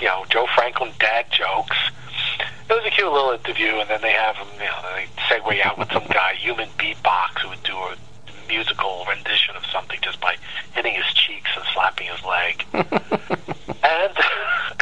you 0.00 0.06
know, 0.06 0.24
Joe 0.28 0.46
Franklin 0.54 0.92
dad 0.98 1.26
jokes. 1.30 1.76
It 2.68 2.74
was 2.74 2.84
a 2.86 2.90
cute 2.90 3.10
little 3.10 3.32
interview, 3.32 3.80
and 3.80 3.88
then 3.88 4.00
they 4.02 4.12
have 4.12 4.36
him, 4.36 4.46
you 4.54 4.64
know, 4.64 4.82
they 4.94 5.06
segue 5.28 5.64
out 5.64 5.78
with 5.78 5.90
some 5.92 6.06
guy, 6.06 6.34
human 6.34 6.68
beatbox, 6.78 7.40
who 7.42 7.48
would 7.48 7.62
do 7.62 7.76
a 7.76 7.96
musical 8.50 9.06
rendition 9.08 9.56
of 9.56 9.64
something 9.66 9.98
just 10.02 10.20
by 10.20 10.36
hitting 10.74 10.94
his 10.94 11.06
cheeks 11.14 11.50
and 11.56 11.64
slapping 11.72 12.08
his 12.08 12.22
leg. 12.24 12.64
and, 12.72 12.84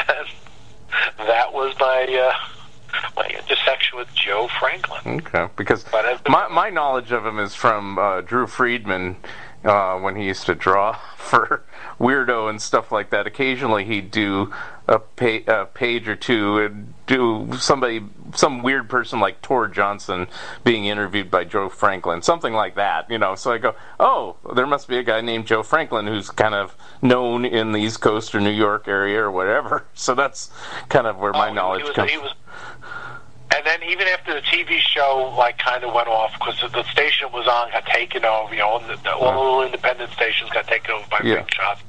and 0.08 0.28
that 1.18 1.52
was 1.52 1.74
my 1.78 2.04
uh, 2.14 2.34
my 3.16 3.26
intersection 3.26 3.98
with 3.98 4.08
Joe 4.14 4.48
Franklin. 4.58 5.20
Okay, 5.20 5.48
because 5.56 5.84
my 6.28 6.48
my 6.48 6.70
knowledge 6.70 7.12
of 7.12 7.24
him 7.24 7.38
is 7.38 7.54
from 7.54 7.98
uh, 7.98 8.22
Drew 8.22 8.46
Friedman 8.46 9.16
uh, 9.64 9.98
when 9.98 10.16
he 10.16 10.24
used 10.24 10.46
to 10.46 10.54
draw 10.54 10.92
for 11.16 11.64
Weirdo 11.98 12.48
and 12.48 12.60
stuff 12.60 12.92
like 12.92 13.10
that. 13.10 13.26
Occasionally 13.26 13.84
he'd 13.84 14.10
do 14.10 14.52
a, 14.86 14.98
pa- 14.98 15.44
a 15.46 15.66
page 15.66 16.08
or 16.08 16.16
two 16.16 16.58
and 16.58 16.94
do 17.06 17.48
somebody, 17.58 18.02
some 18.34 18.62
weird 18.62 18.88
person 18.88 19.20
like 19.20 19.42
Tor 19.42 19.68
Johnson 19.68 20.26
being 20.64 20.86
interviewed 20.86 21.30
by 21.30 21.44
Joe 21.44 21.68
Franklin, 21.68 22.22
something 22.22 22.54
like 22.54 22.76
that, 22.76 23.10
you 23.10 23.18
know. 23.18 23.34
So 23.34 23.52
I 23.52 23.58
go, 23.58 23.74
oh, 23.98 24.36
there 24.54 24.66
must 24.66 24.88
be 24.88 24.98
a 24.98 25.02
guy 25.02 25.20
named 25.20 25.46
Joe 25.46 25.62
Franklin 25.62 26.06
who's 26.06 26.30
kind 26.30 26.54
of 26.54 26.76
known 27.02 27.44
in 27.44 27.72
the 27.72 27.78
East 27.78 28.00
Coast 28.00 28.34
or 28.34 28.40
New 28.40 28.50
York 28.50 28.88
area 28.88 29.20
or 29.20 29.30
whatever. 29.30 29.84
So 29.98 30.14
that's 30.14 30.50
kind 30.88 31.06
of 31.06 31.18
where 31.18 31.32
my 31.32 31.48
oh, 31.48 31.52
knowledge 31.52 31.82
was, 31.82 31.92
comes. 31.92 32.12
from. 32.12 32.28
And 33.58 33.66
then 33.66 33.82
even 33.90 34.06
after 34.06 34.34
the 34.34 34.40
TV 34.42 34.78
show 34.78 35.34
like 35.36 35.58
kind 35.58 35.82
of 35.82 35.92
went 35.92 36.06
off 36.06 36.32
because 36.34 36.60
the 36.72 36.84
station 36.92 37.26
was 37.32 37.48
on 37.48 37.72
got 37.72 37.86
taken 37.86 38.24
over, 38.24 38.54
you 38.54 38.60
know, 38.60 38.78
the, 38.86 38.94
the, 39.02 39.12
all 39.12 39.32
the 39.32 39.38
little 39.38 39.62
independent 39.64 40.12
stations 40.12 40.48
got 40.50 40.68
taken 40.68 40.92
over 40.92 41.04
by 41.10 41.18
Yeah. 41.24 41.36
big 41.42 41.52
shots. 41.52 41.80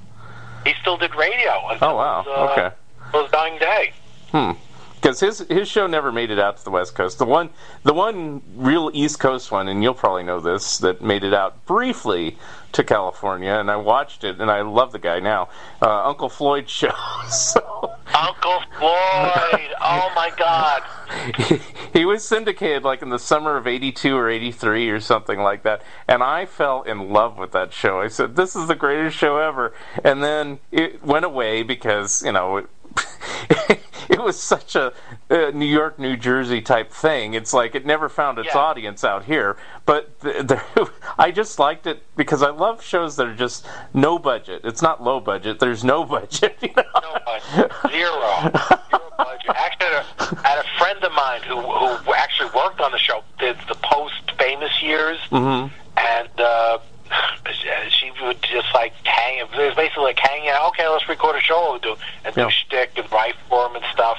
He 0.66 0.74
still 0.82 0.98
did 0.98 1.14
radio 1.14 1.68
until 1.70 1.90
Oh, 1.90 1.96
wow. 1.96 2.24
his, 2.24 2.28
uh, 2.28 2.52
Okay. 2.52 2.76
his 3.22 3.32
dying 3.32 3.60
day. 3.60 3.94
Hmm. 4.32 4.52
Because 4.96 5.20
his 5.22 5.40
his 5.48 5.70
show 5.70 5.88
never 5.88 6.12
made 6.12 6.30
it 6.32 6.40
out 6.40 6.58
to 6.58 6.64
the 6.66 6.72
West 6.72 6.94
Coast. 6.96 7.20
The 7.20 7.26
one 7.26 7.52
the 7.84 7.94
one 7.94 8.42
real 8.56 8.92
East 8.94 9.18
Coast 9.20 9.50
one, 9.50 9.70
and 9.70 9.82
you'll 9.82 9.94
probably 9.94 10.24
know 10.24 10.42
this, 10.42 10.80
that 10.80 11.02
made 11.02 11.24
it 11.24 11.34
out 11.34 11.66
briefly 11.66 12.36
to 12.74 12.84
California, 12.84 13.54
and 13.54 13.72
I 13.72 13.78
watched 13.78 14.26
it, 14.26 14.42
and 14.42 14.52
I 14.52 14.60
love 14.62 14.92
the 14.92 15.00
guy 15.00 15.20
now. 15.22 15.48
Uh, 15.82 16.06
Uncle 16.10 16.28
Floyd 16.28 16.68
show. 16.80 16.92
so 17.30 17.94
Uncle 18.14 18.62
Floyd. 18.78 19.70
oh 19.80 20.12
my 20.16 20.32
God. 20.38 20.84
he, 21.94 22.06
was 22.06 22.28
syndicated 22.28 22.84
like 22.84 23.02
in 23.02 23.10
the 23.10 23.20
summer 23.20 23.58
of 23.58 23.68
82 23.68 24.16
or 24.16 24.30
83 24.30 24.90
or 24.90 25.00
something 25.00 25.40
like 25.40 25.64
that 25.64 25.82
and 26.08 26.22
i 26.24 26.46
fell 26.46 26.82
in 26.84 27.10
love 27.10 27.38
with 27.38 27.52
that 27.52 27.74
show. 27.74 28.02
I 28.02 28.08
said 28.08 28.36
this 28.36 28.56
is 28.56 28.68
the 28.68 28.76
greatest 28.76 29.16
show 29.18 29.38
ever. 29.38 29.74
And 30.04 30.24
then 30.24 30.60
it 30.72 31.04
went 31.04 31.26
away 31.26 31.64
because 31.64 32.24
you 32.24 32.32
know 32.32 32.68
it 34.14 34.22
was 34.22 34.40
such 34.40 34.76
a 34.76 34.92
uh, 35.30 35.52
new 35.54 35.66
york 35.66 36.00
new 36.00 36.18
jersey 36.18 36.62
type 36.62 36.92
thing 36.92 37.34
it's 37.34 37.54
like 37.54 37.76
it 37.76 37.86
never 37.86 38.10
found 38.10 38.38
its 38.40 38.48
Yeah. 38.54 38.58
audience 38.60 39.04
out 39.04 39.24
here 39.26 39.56
but 39.86 40.20
th- 40.22 40.60
i 41.18 41.32
just 41.32 41.60
liked 41.60 41.86
it 41.88 42.02
because 42.16 42.42
i 42.42 42.50
love 42.50 42.82
shows 42.84 43.16
that 43.18 43.28
are 43.28 43.36
just 43.36 43.66
no 43.94 44.18
budget 44.20 44.62
it's 44.64 44.82
not 44.82 45.04
low 45.04 45.20
budget 45.20 45.60
there's 45.60 45.84
no 45.84 46.04
budget 46.16 46.58
you 46.62 46.70
know? 46.76 46.84
No 47.02 47.20
budget. 47.26 47.72
Zero. 47.90 48.52
Zero 48.90 49.02
budget. 49.18 49.50
Actually, 49.50 49.56
I 49.56 49.70
had 49.80 49.94
a- 49.94 50.40
I 50.46 50.48
had 50.50 50.66
a 50.66 50.78
friend 50.78 51.04
of 51.04 51.12
mine 51.14 51.42
who 51.44 51.60
who 51.62 52.14
actually 52.14 52.50
worked 52.56 52.80
on 52.82 52.92
the 52.92 52.98
show, 52.98 53.24
did 53.40 53.58
the 53.68 53.76
post 53.76 54.32
famous 54.38 54.72
years, 54.82 55.18
Mhm. 55.32 55.70
and 55.98 56.30
uh, 56.40 56.78
she 57.90 58.12
would 58.24 58.42
just 58.42 58.68
like 58.74 58.94
hang. 59.06 59.40
It 59.40 59.50
was 59.52 59.76
basically 59.76 60.04
like 60.04 60.20
hanging 60.20 60.50
out. 60.50 60.70
Okay, 60.70 60.88
let's 60.88 61.08
record 61.10 61.36
a 61.36 61.42
show. 61.42 61.70
We'll 61.72 61.80
do 61.80 61.96
and 62.26 62.36
Yeah. 62.36 62.46
do 62.46 62.52
shtick 62.52 62.92
and 62.98 63.12
write 63.12 63.36
for 63.48 63.68
him 63.68 63.76
and 63.76 63.86
stuff. 63.94 64.18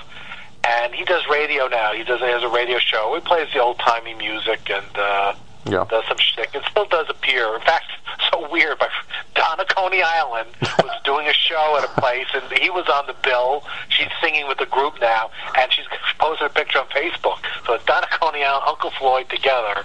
And 0.64 0.94
he 0.94 1.04
does 1.04 1.22
radio 1.30 1.68
now. 1.68 1.92
He 1.92 2.04
does 2.04 2.20
he 2.20 2.26
has 2.26 2.42
a 2.42 2.48
radio 2.48 2.78
show. 2.78 3.14
He 3.14 3.20
plays 3.20 3.48
the 3.52 3.60
old 3.60 3.78
timey 3.78 4.14
music 4.14 4.70
and. 4.70 4.86
uh 4.98 5.34
yeah 5.66 5.84
does 5.90 6.04
some 6.08 6.16
shtick 6.16 6.48
It 6.54 6.62
still 6.70 6.86
does 6.86 7.06
appear. 7.10 7.54
In 7.54 7.60
fact, 7.60 7.84
so 8.32 8.48
weird. 8.50 8.78
But 8.78 8.88
Donna 9.34 9.64
Coney 9.66 10.02
Island 10.02 10.48
was 10.82 11.00
doing 11.04 11.28
a 11.28 11.34
show 11.34 11.76
at 11.78 11.84
a 11.84 12.00
place, 12.00 12.26
and 12.34 12.42
he 12.58 12.70
was 12.70 12.86
on 12.88 13.06
the 13.06 13.14
bill. 13.22 13.62
She's 13.90 14.08
singing 14.22 14.48
with 14.48 14.56
the 14.58 14.66
group 14.66 14.94
now, 15.02 15.30
and 15.58 15.70
she's 15.72 15.84
posted 16.18 16.46
a 16.46 16.50
picture 16.50 16.78
on 16.78 16.86
Facebook. 16.86 17.38
So 17.66 17.74
it's 17.74 17.84
Donna 17.84 18.06
Coney 18.10 18.42
Island, 18.42 18.64
Uncle 18.68 18.90
Floyd 18.98 19.28
together. 19.28 19.84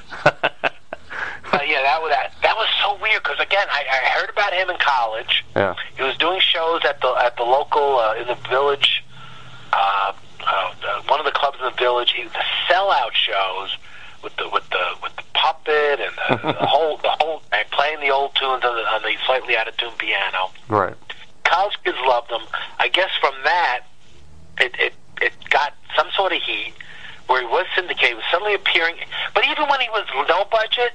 But 1.58 1.68
yeah, 1.70 1.82
that 1.84 2.02
was 2.02 2.12
that. 2.12 2.34
That 2.42 2.56
was 2.58 2.68
so 2.84 2.98
weird 3.02 3.24
because 3.24 3.40
again, 3.40 3.66
I, 3.72 3.86
I 3.90 4.10
heard 4.20 4.30
about 4.30 4.54
him 4.54 4.70
in 4.70 4.78
college. 4.78 5.46
yeah 5.56 5.76
He 5.96 6.04
was 6.04 6.18
doing 6.18 6.40
shows 6.42 6.82
at 6.84 7.00
the 7.02 7.08
at 7.24 7.38
the 7.38 7.44
local 7.44 8.00
uh, 8.00 8.16
in 8.16 8.28
the 8.28 8.36
village. 8.50 9.04
Uh, 9.72 10.14
uh, 10.46 10.74
uh, 10.84 11.02
one 11.08 11.20
of 11.20 11.26
the 11.26 11.32
clubs 11.32 11.58
in 11.60 11.66
the 11.66 11.78
village. 11.78 12.12
He, 12.12 12.24
the 12.24 12.44
sellout 12.70 13.14
shows 13.14 13.78
with 14.22 14.36
the 14.38 14.50
with 14.50 14.70
the 14.70 14.86
with 15.02 15.16
the 15.16 15.24
puppet 15.34 16.00
and 16.02 16.14
the, 16.44 16.54
the 16.60 16.66
whole 16.66 16.98
the 16.98 17.16
whole 17.20 17.42
and 17.52 17.70
playing 17.72 18.00
the 18.02 18.10
old 18.10 18.36
tunes 18.36 18.64
on 18.64 18.76
the, 18.76 18.84
on 18.92 19.02
the 19.02 19.14
slightly 19.26 19.56
out 19.56 19.68
of 19.68 19.78
tune 19.78 19.94
piano. 19.98 20.52
right 20.68 20.96
College 21.46 21.78
kids 21.84 21.98
loved 22.06 22.32
him. 22.32 22.42
I 22.80 22.90
guess 22.90 23.12
from 23.22 23.34
that, 23.44 23.82
it 24.60 24.76
it 24.80 24.94
it 25.22 25.34
got 25.50 25.74
some 25.96 26.08
sort 26.16 26.34
of 26.34 26.42
heat 26.42 26.74
where 27.28 27.42
he 27.42 27.48
was 27.48 27.66
syndicated, 27.76 28.16
was 28.18 28.26
suddenly 28.32 28.54
appearing. 28.54 28.96
But 29.34 29.46
even 29.46 29.68
when 29.70 29.80
he 29.80 29.90
was 29.90 30.06
no 30.28 30.46
budget, 30.46 30.94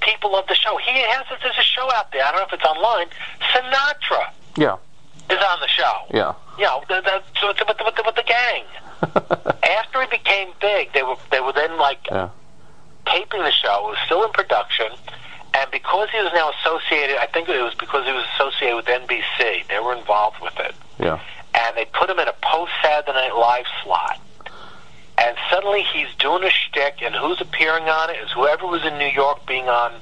people 0.00 0.32
loved 0.32 0.48
the 0.48 0.54
show. 0.54 0.76
He 0.78 0.90
has 0.90 1.24
there's 1.42 1.58
a 1.58 1.62
show 1.62 1.92
out 1.94 2.12
there. 2.12 2.24
I 2.24 2.32
don't 2.32 2.40
know 2.40 2.46
if 2.46 2.52
it's 2.52 2.64
online. 2.64 3.06
Sinatra 3.52 4.30
yeah 4.56 4.76
is 5.30 5.38
on 5.44 5.60
the 5.60 5.68
show. 5.68 5.94
yeah 6.12 6.34
You 6.58 6.64
know, 6.64 6.82
the, 6.88 7.00
the, 7.02 7.22
so 7.38 7.48
with, 7.48 7.58
the, 7.58 7.66
with, 7.84 7.94
the, 7.96 8.02
with 8.04 8.16
the 8.16 8.22
gang. 8.22 8.64
After 9.62 10.02
he 10.02 10.08
became 10.08 10.48
big, 10.60 10.92
they 10.92 11.02
were 11.02 11.16
they 11.30 11.40
were 11.40 11.52
then 11.52 11.76
like 11.78 12.00
yeah 12.10 12.30
taping 13.06 13.42
the 13.42 13.52
show. 13.52 13.88
It 13.88 13.90
was 13.90 13.98
still 14.06 14.24
in 14.24 14.32
production, 14.32 14.88
and 15.54 15.70
because 15.70 16.08
he 16.10 16.18
was 16.18 16.32
now 16.34 16.50
associated, 16.60 17.16
I 17.18 17.26
think 17.26 17.48
it 17.48 17.62
was 17.62 17.74
because 17.74 18.04
he 18.06 18.12
was 18.12 18.24
associated 18.34 18.76
with 18.76 18.86
NBC. 18.86 19.66
They 19.68 19.78
were 19.78 19.94
involved 19.94 20.40
with 20.42 20.58
it, 20.58 20.74
yeah 20.98 21.20
and 21.54 21.76
they 21.76 21.84
put 21.86 22.08
him 22.10 22.18
in 22.18 22.28
a 22.28 22.34
post 22.42 22.72
Saturday 22.82 23.12
Night 23.12 23.34
Live 23.34 23.66
slot. 23.82 24.20
And 25.20 25.36
suddenly 25.50 25.82
he's 25.92 26.06
doing 26.18 26.44
a 26.44 26.50
shtick, 26.50 26.96
and 27.02 27.14
who's 27.14 27.40
appearing 27.40 27.84
on 27.88 28.10
it 28.10 28.16
is 28.24 28.30
whoever 28.32 28.66
was 28.66 28.84
in 28.84 28.98
New 28.98 29.08
York 29.08 29.46
being 29.46 29.68
on 29.68 29.92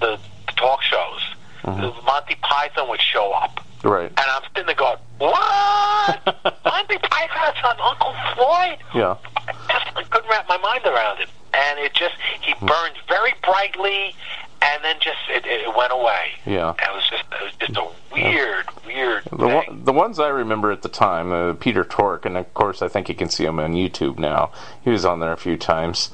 the, 0.00 0.18
the 0.46 0.52
talk 0.56 0.82
shows. 0.82 1.22
Monty 1.64 2.36
Python 2.42 2.88
would 2.90 3.00
show 3.00 3.32
up. 3.32 3.60
right 3.82 4.06
And 4.08 4.18
I'm 4.30 4.42
sitting 4.54 4.66
there 4.66 4.76
going, 4.76 4.96
what? 5.18 6.20
Monty 6.64 6.98
Python's 6.98 7.64
on 7.64 7.76
Uncle 7.82 8.14
Floyd? 8.34 8.78
yeah 8.94 9.16
I 9.48 9.52
just 9.72 9.96
I 9.96 10.02
couldn't 10.04 10.30
wrap 10.30 10.46
my 10.48 10.58
mind 10.58 10.84
around 10.86 11.20
it. 11.20 11.28
And 11.54 11.78
it 11.80 11.92
just, 11.94 12.14
he 12.42 12.52
Hmm. 12.52 12.66
burned 12.66 12.94
very 13.08 13.32
brightly, 13.42 14.14
and 14.62 14.84
then 14.84 14.96
just 15.00 15.18
it, 15.28 15.44
it 15.46 15.74
went 15.76 15.92
away. 15.92 16.32
Yeah. 16.44 16.70
And 16.70 16.78
it 16.80 16.94
was 16.94 17.08
just 17.10 17.24
it 17.32 17.42
was 17.44 17.52
just 17.58 17.76
a 17.76 17.86
weird, 18.12 18.66
weird 18.86 19.24
The, 19.24 19.36
thing. 19.36 19.54
one, 19.54 19.84
the 19.84 19.92
ones 19.92 20.18
I 20.18 20.28
remember 20.28 20.70
at 20.72 20.82
the 20.82 20.88
time, 20.88 21.32
uh, 21.32 21.52
Peter 21.54 21.84
Tork, 21.84 22.24
and 22.26 22.36
of 22.36 22.52
course 22.54 22.82
I 22.82 22.88
think 22.88 23.08
you 23.08 23.14
can 23.14 23.28
see 23.28 23.44
him 23.44 23.58
on 23.60 23.72
YouTube 23.74 24.18
now. 24.18 24.50
He 24.82 24.90
was 24.90 25.04
on 25.04 25.20
there 25.20 25.32
a 25.32 25.36
few 25.36 25.56
times, 25.56 26.10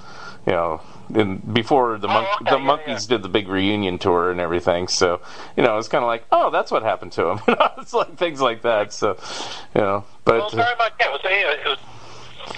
you 0.47 0.53
know, 0.53 0.81
in, 1.15 1.37
before 1.39 1.99
the 1.99 2.09
mon- 2.09 2.25
Oh, 2.27 2.37
okay, 2.41 2.51
the 2.51 2.59
yeah, 2.59 2.65
Monkees 2.97 3.07
did 3.09 3.23
the 3.23 3.29
big 3.29 3.49
reunion 3.49 3.99
tour 3.99 4.31
and 4.31 4.41
everything. 4.41 4.89
So 4.89 5.21
you 5.57 5.63
know, 5.63 5.79
it's 5.79 5.89
kind 5.89 6.03
of 6.03 6.09
like, 6.09 6.25
oh, 6.33 6.51
that's 6.51 6.71
what 6.71 6.83
happened 6.83 7.13
to 7.13 7.29
him. 7.31 7.41
it's 7.79 7.93
like 7.93 8.17
things 8.17 8.41
like 8.41 8.63
that. 8.63 8.93
So 8.93 9.17
you 9.75 9.81
know, 9.81 10.05
but 10.25 10.39
Well, 10.39 10.51
very 10.51 10.77
much. 10.77 10.93
Yeah, 11.01 11.07
it 11.09 11.13
was. 11.13 11.21
It 11.25 11.69
was, 11.69 11.79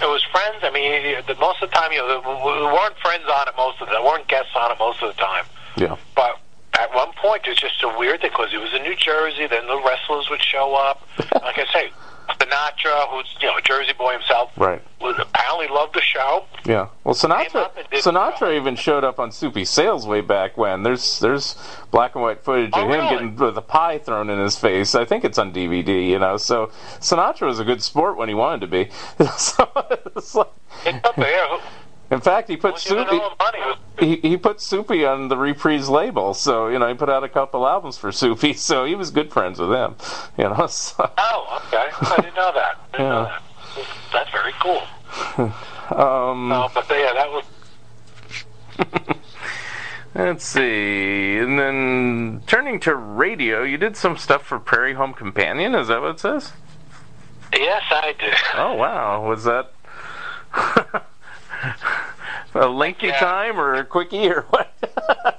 it 0.00 0.06
was 0.08 0.22
friends. 0.32 0.56
I 0.62 0.70
mean, 0.70 1.22
the, 1.26 1.34
most 1.36 1.62
of 1.62 1.68
the 1.70 1.76
time, 1.76 1.92
you 1.92 1.98
know, 1.98 2.20
we 2.24 2.62
weren't 2.64 2.96
friends 2.98 3.24
on 3.30 3.46
it 3.48 3.54
most 3.56 3.80
of 3.82 3.88
the. 3.88 4.00
weren't 4.02 4.26
guests 4.28 4.50
on 4.56 4.72
it 4.72 4.78
most 4.78 5.02
of 5.02 5.14
the 5.14 5.20
time. 5.20 5.44
Yeah, 5.76 5.96
But 6.16 6.38
at 6.78 6.92
one 6.94 7.12
point, 7.20 7.42
it's 7.46 7.60
just 7.60 7.82
a 7.82 7.98
weird 7.98 8.20
thing 8.20 8.30
because 8.30 8.52
it 8.52 8.58
was 8.58 8.72
in 8.74 8.82
New 8.82 8.96
Jersey. 8.96 9.46
Then 9.46 9.66
the 9.66 9.80
wrestlers 9.84 10.28
would 10.30 10.42
show 10.42 10.74
up. 10.74 11.06
like 11.42 11.58
I 11.58 11.66
say, 11.72 11.90
Sinatra, 12.30 13.08
who's 13.10 13.36
you 13.40 13.46
know 13.48 13.56
a 13.56 13.62
Jersey 13.62 13.92
boy 13.96 14.12
himself, 14.12 14.50
right. 14.56 14.82
was 15.00 15.14
apparently 15.18 15.68
loved 15.68 15.94
the 15.94 16.00
show. 16.00 16.44
Yeah. 16.64 16.88
Well, 17.04 17.14
Sinatra 17.14 17.54
up 17.56 17.76
and 17.76 17.88
did 17.90 18.02
Sinatra 18.02 18.48
uh, 18.48 18.58
even 18.60 18.76
showed 18.76 19.04
up 19.04 19.18
on 19.20 19.30
Soupy 19.30 19.64
Sales 19.64 20.06
way 20.06 20.20
back 20.20 20.56
when. 20.56 20.82
There's 20.82 21.20
there's 21.20 21.54
black 21.90 22.14
and 22.14 22.22
white 22.22 22.42
footage 22.42 22.70
Oh, 22.72 22.82
of 22.84 22.90
him 22.90 22.98
really? 23.00 23.10
getting 23.10 23.36
with 23.36 23.56
a 23.58 23.62
pie 23.62 23.98
thrown 23.98 24.30
in 24.30 24.38
his 24.40 24.56
face. 24.56 24.94
I 24.94 25.04
think 25.04 25.24
it's 25.24 25.38
on 25.38 25.52
DVD. 25.52 26.08
You 26.08 26.18
know, 26.18 26.36
so 26.38 26.72
Sinatra 27.00 27.46
was 27.46 27.60
a 27.60 27.64
good 27.64 27.82
sport 27.82 28.16
when 28.16 28.28
he 28.28 28.34
wanted 28.34 28.62
to 28.62 28.66
be. 28.68 28.88
so 29.36 29.70
it's 30.16 30.34
like, 30.34 30.48
It's 30.86 31.06
up 31.06 31.16
there. 31.16 31.46
In 32.10 32.20
fact, 32.20 32.48
he 32.48 32.56
put 32.56 32.78
Soupy. 32.78 33.16
all 33.18 33.30
the 33.30 33.44
money? 33.44 33.58
It 33.58 33.66
was- 33.66 33.78
He, 33.98 34.16
he 34.28 34.36
put 34.36 34.60
Soupy 34.60 35.04
on 35.04 35.28
the 35.28 35.36
Reprise 35.36 35.88
label, 35.88 36.34
so 36.34 36.68
you 36.68 36.78
know 36.78 36.88
he 36.88 36.94
put 36.94 37.08
out 37.08 37.24
a 37.24 37.28
couple 37.28 37.66
albums 37.66 37.96
for 37.98 38.10
Soupy, 38.12 38.52
so 38.56 38.84
he 38.84 38.94
was 38.94 39.10
good 39.10 39.32
friends 39.32 39.58
with 39.58 39.70
them, 39.70 39.96
You 40.38 40.44
know, 40.44 40.66
so, 40.68 41.10
Oh, 41.18 41.62
okay. 41.68 41.88
I 41.92 42.16
didn't 42.16 42.34
know 42.34 42.52
that. 42.54 42.76
I 42.92 42.96
didn't 42.96 43.08
know 43.10 43.22
Yeah. 43.22 43.40
that. 43.76 43.86
That's 44.12 44.30
very 44.30 44.52
cool. 44.60 44.82
um, 45.98 46.48
No, 46.48 46.70
but 46.74 46.86
yeah, 46.90 47.12
that 47.14 47.30
was 47.30 47.44
Let's 50.16 50.44
see. 50.44 51.38
And 51.38 51.58
then 51.58 52.42
turning 52.46 52.78
to 52.80 52.94
radio, 52.94 53.64
you 53.64 53.76
did 53.76 53.96
some 53.96 54.16
stuff 54.16 54.42
for 54.44 54.60
Prairie 54.60 54.94
Home 54.94 55.12
Companion. 55.12 55.74
Is 55.74 55.88
that 55.88 56.00
what 56.00 56.10
it 56.12 56.20
says? 56.20 56.52
yes, 57.52 57.82
I 57.90 58.14
did. 58.18 58.34
Oh 58.56 58.74
wow, 58.74 59.26
was 59.28 59.42
that 59.44 59.72
a 62.54 62.68
lengthy 62.68 63.08
Yeah. 63.08 63.18
time 63.18 63.58
or 63.58 63.74
a 63.74 63.84
quickie 63.84 64.28
or 64.30 64.42
what? 64.50 64.72
Uh, 64.82 65.32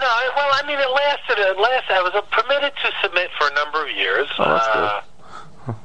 no, 0.00 0.10
well, 0.36 0.50
I 0.52 0.62
mean, 0.66 0.78
it 0.78 0.90
lasted. 0.90 1.38
It 1.38 1.58
lasted. 1.58 1.92
I 1.94 2.02
was 2.02 2.12
uh, 2.14 2.22
permitted 2.30 2.72
to 2.84 2.90
submit 3.02 3.30
for 3.38 3.48
a 3.48 3.54
number 3.54 3.84
of 3.84 3.90
years. 3.96 4.28
Oh, 4.38 4.44
that's 4.44 4.66
uh, 4.66 5.02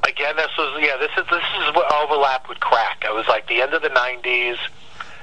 again, 0.08 0.36
this 0.36 0.50
was 0.58 0.80
yeah. 0.82 0.98
This 0.98 1.12
is 1.18 1.30
this 1.30 1.44
is 1.62 1.76
what 1.76 1.92
overlapped 1.94 2.50
with 2.50 2.60
crack. 2.60 3.04
I 3.08 3.12
was 3.12 3.28
like 3.28 3.48
the 3.48 3.62
end 3.62 3.74
of 3.74 3.82
the 3.82 3.90
'90s. 3.90 4.58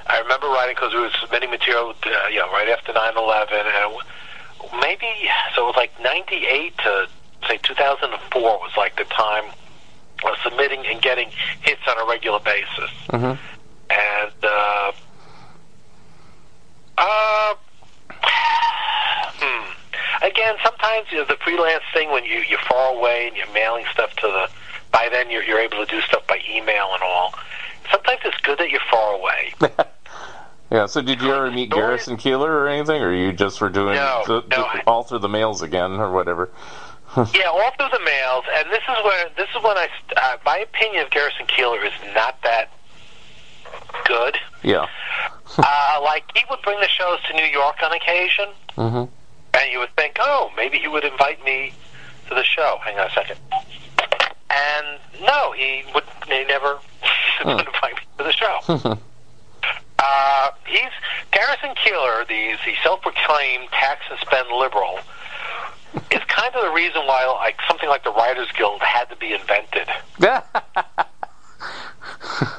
I 0.07 0.19
remember 0.19 0.47
writing 0.47 0.75
because 0.75 0.93
we 0.93 0.99
were 1.01 1.09
submitting 1.19 1.49
material, 1.49 1.93
uh, 2.05 2.27
you 2.29 2.37
know, 2.39 2.51
right 2.51 2.69
after 2.69 2.93
9/11, 2.93 3.51
and 3.51 4.81
maybe 4.81 5.07
so. 5.55 5.63
It 5.63 5.67
was 5.67 5.75
like 5.75 5.91
'98 6.01 6.77
to 6.79 7.07
say 7.47 7.57
2004 7.63 8.41
was 8.41 8.71
like 8.77 8.95
the 8.97 9.03
time 9.05 9.45
of 10.23 10.35
submitting 10.43 10.85
and 10.85 11.01
getting 11.01 11.29
hits 11.61 11.81
on 11.87 11.97
a 11.99 12.09
regular 12.09 12.39
basis. 12.39 12.89
Mhm. 13.09 13.37
And 13.89 14.31
uh, 14.43 14.91
uh, 16.97 17.55
hmm. 19.39 19.71
Again, 20.25 20.55
sometimes 20.63 21.07
you 21.11 21.17
know, 21.19 21.25
the 21.25 21.37
freelance 21.43 21.83
thing 21.93 22.11
when 22.11 22.23
you 22.25 22.39
you're 22.47 22.59
far 22.59 22.95
away 22.95 23.27
and 23.27 23.35
you're 23.37 23.51
mailing 23.53 23.85
stuff 23.91 24.15
to 24.17 24.27
the. 24.27 24.49
By 24.91 25.09
then, 25.09 25.29
you're 25.29 25.43
you're 25.43 25.59
able 25.59 25.85
to 25.85 25.91
do 25.91 26.01
stuff 26.01 26.25
by 26.27 26.39
email 26.49 26.89
and 26.93 27.03
all. 27.03 27.33
Sometimes 27.91 28.21
it's 28.25 28.37
good 28.37 28.57
that 28.59 28.69
you're 28.69 28.79
far 28.89 29.13
away. 29.15 29.53
yeah. 30.71 30.85
So 30.85 31.01
did 31.01 31.21
you 31.21 31.31
ever 31.33 31.51
meet 31.51 31.69
Stories- 31.69 32.05
Garrison 32.05 32.17
Keillor 32.17 32.49
or 32.49 32.67
anything, 32.67 33.01
or 33.01 33.13
you 33.13 33.33
just 33.33 33.59
were 33.61 33.69
doing 33.69 33.95
No, 33.95 34.23
the, 34.25 34.43
no, 34.49 34.63
I- 34.63 34.83
all 34.87 35.03
through 35.03 35.19
the 35.19 35.29
mails 35.29 35.61
again 35.61 35.91
or 35.91 36.11
whatever? 36.11 36.49
yeah, 37.33 37.47
all 37.47 37.71
through 37.77 37.89
the 37.97 38.03
mails, 38.03 38.43
and 38.57 38.69
this 38.71 38.81
is 38.83 39.03
where 39.03 39.29
this 39.37 39.47
is 39.55 39.63
when 39.63 39.77
I. 39.77 39.87
Uh, 40.17 40.37
my 40.45 40.57
opinion 40.59 41.03
of 41.05 41.11
Garrison 41.11 41.45
Keillor 41.47 41.85
is 41.85 41.93
not 42.13 42.41
that 42.43 42.69
good. 44.05 44.37
Yeah. 44.63 44.87
uh, 45.57 45.99
like 46.03 46.23
he 46.35 46.43
would 46.49 46.61
bring 46.63 46.79
the 46.79 46.87
shows 46.87 47.19
to 47.27 47.33
New 47.33 47.45
York 47.45 47.75
on 47.83 47.91
occasion, 47.91 48.49
hmm 48.75 49.05
and 49.55 49.71
you 49.71 49.79
would 49.79 49.95
think, 49.95 50.17
oh, 50.19 50.51
maybe 50.57 50.77
he 50.77 50.87
would 50.87 51.03
invite 51.03 51.43
me 51.45 51.73
to 52.27 52.35
the 52.35 52.43
show. 52.43 52.77
Hang 52.83 52.99
on 52.99 53.07
a 53.07 53.11
second. 53.11 53.37
And 54.49 54.99
no, 55.21 55.51
he 55.53 55.83
would. 55.93 56.03
He 56.27 56.43
never 56.45 56.77
would 57.45 57.65
invite 57.65 57.95
me 57.95 58.01
to 58.17 58.23
the 58.23 58.31
show. 58.31 58.59
uh, 59.99 60.51
he's 60.65 60.91
Garrison 61.31 61.71
Keillor, 61.75 62.27
the 62.27 62.57
the 62.65 62.73
self-proclaimed 62.83 63.69
tax 63.71 64.01
and 64.09 64.19
spend 64.19 64.49
liberal, 64.49 64.99
is 66.11 66.21
kind 66.27 66.53
of 66.55 66.63
the 66.63 66.71
reason 66.71 67.01
why 67.05 67.25
like 67.25 67.57
something 67.67 67.89
like 67.89 68.03
the 68.03 68.13
Writers 68.13 68.47
Guild 68.57 68.81
had 68.81 69.05
to 69.05 69.15
be 69.15 69.33
invented. 69.33 69.87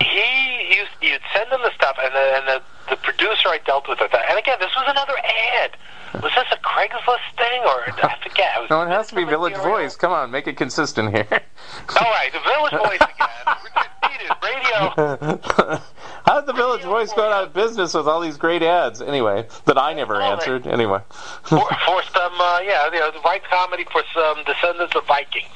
he 0.00 0.76
used 0.76 0.90
you'd 1.00 1.20
send 1.34 1.50
him 1.50 1.60
the 1.62 1.72
stuff, 1.74 1.96
and 2.02 2.14
the, 2.14 2.36
and 2.36 2.48
the 2.48 2.62
the 2.90 2.96
producer 2.96 3.48
I 3.48 3.58
dealt 3.64 3.88
with 3.88 4.00
at 4.00 4.10
that. 4.12 4.24
And 4.28 4.38
again, 4.38 4.58
this 4.60 4.70
was 4.76 4.84
another 4.88 5.14
ad. 5.62 5.76
Was 6.22 6.32
this 6.34 6.46
a 6.52 6.56
Craigslist 6.64 7.36
thing 7.36 7.60
or 7.62 8.06
I 8.08 8.16
forget? 8.22 8.50
It 8.62 8.70
no, 8.70 8.82
it 8.82 8.88
has 8.88 9.08
to 9.08 9.14
be 9.14 9.24
Village 9.24 9.52
material. 9.54 9.78
Voice. 9.78 9.96
Come 9.96 10.12
on, 10.12 10.30
make 10.30 10.46
it 10.46 10.56
consistent 10.56 11.14
here. 11.14 11.26
All 11.30 12.10
right, 12.12 12.30
the 12.32 12.40
Village 12.40 12.72
Voice 12.72 13.00
again. 13.00 13.28
Repeated 14.02 14.30
radio. 14.42 15.80
How 16.24 16.40
did 16.40 16.46
the 16.46 16.52
Village 16.54 16.82
Voice 16.82 17.12
go 17.12 17.22
out 17.30 17.44
of 17.44 17.52
business 17.52 17.94
with 17.94 18.08
all 18.08 18.20
these 18.20 18.36
great 18.36 18.62
ads? 18.62 19.00
Anyway, 19.02 19.46
that 19.66 19.78
I 19.78 19.92
never 19.92 20.16
Oh, 20.16 20.18
they- 20.18 20.24
answered. 20.24 20.66
Anyway. 20.66 21.00
for, 21.42 21.58
for 21.84 22.02
some, 22.12 22.32
uh, 22.40 22.60
yeah, 22.64 22.86
you 22.86 22.98
know, 22.98 23.10
the 23.12 23.20
right 23.24 23.42
comedy 23.44 23.84
for 23.92 24.02
some 24.14 24.42
descendants 24.44 24.94
of 24.96 25.06
Vikings. 25.06 25.46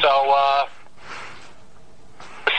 so, 0.00 0.30
uh, 0.34 0.66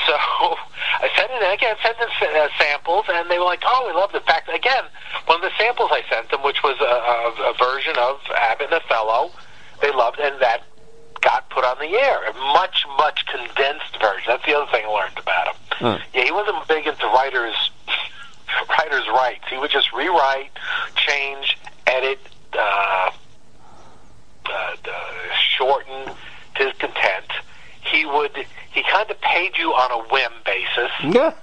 so 0.07 0.55
I 1.01 1.09
sent 1.15 1.31
it 1.31 1.53
again, 1.53 1.75
sent 1.83 1.97
in 1.99 2.07
uh, 2.07 2.47
samples, 2.57 3.05
and 3.09 3.29
they 3.29 3.37
were 3.37 3.45
like, 3.45 3.63
"Oh, 3.65 3.87
we 3.87 3.93
love 3.93 4.11
the 4.11 4.21
fact." 4.21 4.49
Again, 4.49 4.83
one 5.25 5.43
of 5.43 5.49
the 5.49 5.55
samples 5.57 5.89
I 5.91 6.03
sent 6.09 6.31
them, 6.31 6.43
which 6.43 6.63
was 6.63 6.77
a, 6.79 6.83
a, 6.83 7.51
a 7.51 7.53
version 7.57 7.95
of 7.97 8.19
Abbott 8.35 8.71
and 8.71 8.81
Othello, 8.81 9.31
they 9.81 9.91
loved, 9.91 10.19
and 10.19 10.39
that 10.41 10.63
got 11.21 11.49
put 11.49 11.65
on 11.65 11.77
the 11.79 11.97
air. 11.97 12.23
A 12.25 12.33
much, 12.53 12.85
much 12.97 13.25
condensed 13.25 13.99
version. 13.99 14.23
That's 14.27 14.45
the 14.45 14.55
other 14.55 14.71
thing 14.71 14.85
I 14.85 14.89
learned 14.89 15.17
about 15.17 15.47
him. 15.47 15.55
Hmm. 15.71 16.03
Yeah, 16.13 16.23
he 16.23 16.31
wasn't 16.31 16.67
big 16.67 16.87
into 16.87 17.05
writers 17.07 17.55
writers' 18.69 19.07
rights. 19.07 19.43
He 19.49 19.57
would 19.57 19.71
just 19.71 19.91
rewrite, 19.91 20.51
change, 20.95 21.57
edit, 21.87 22.19
uh, 22.53 23.11
uh, 24.45 24.49
uh, 24.49 25.11
shorten 25.57 26.13
to 26.55 26.63
his 26.63 26.73
content. 26.77 27.25
He 27.85 28.05
would 28.05 28.31
he 28.71 28.83
kind 28.83 29.09
of 29.09 29.19
paid 29.21 29.57
you 29.57 29.71
on 29.73 29.91
a 29.91 29.99
whim 30.09 30.31
basis, 30.45 30.91
Yeah. 31.03 31.33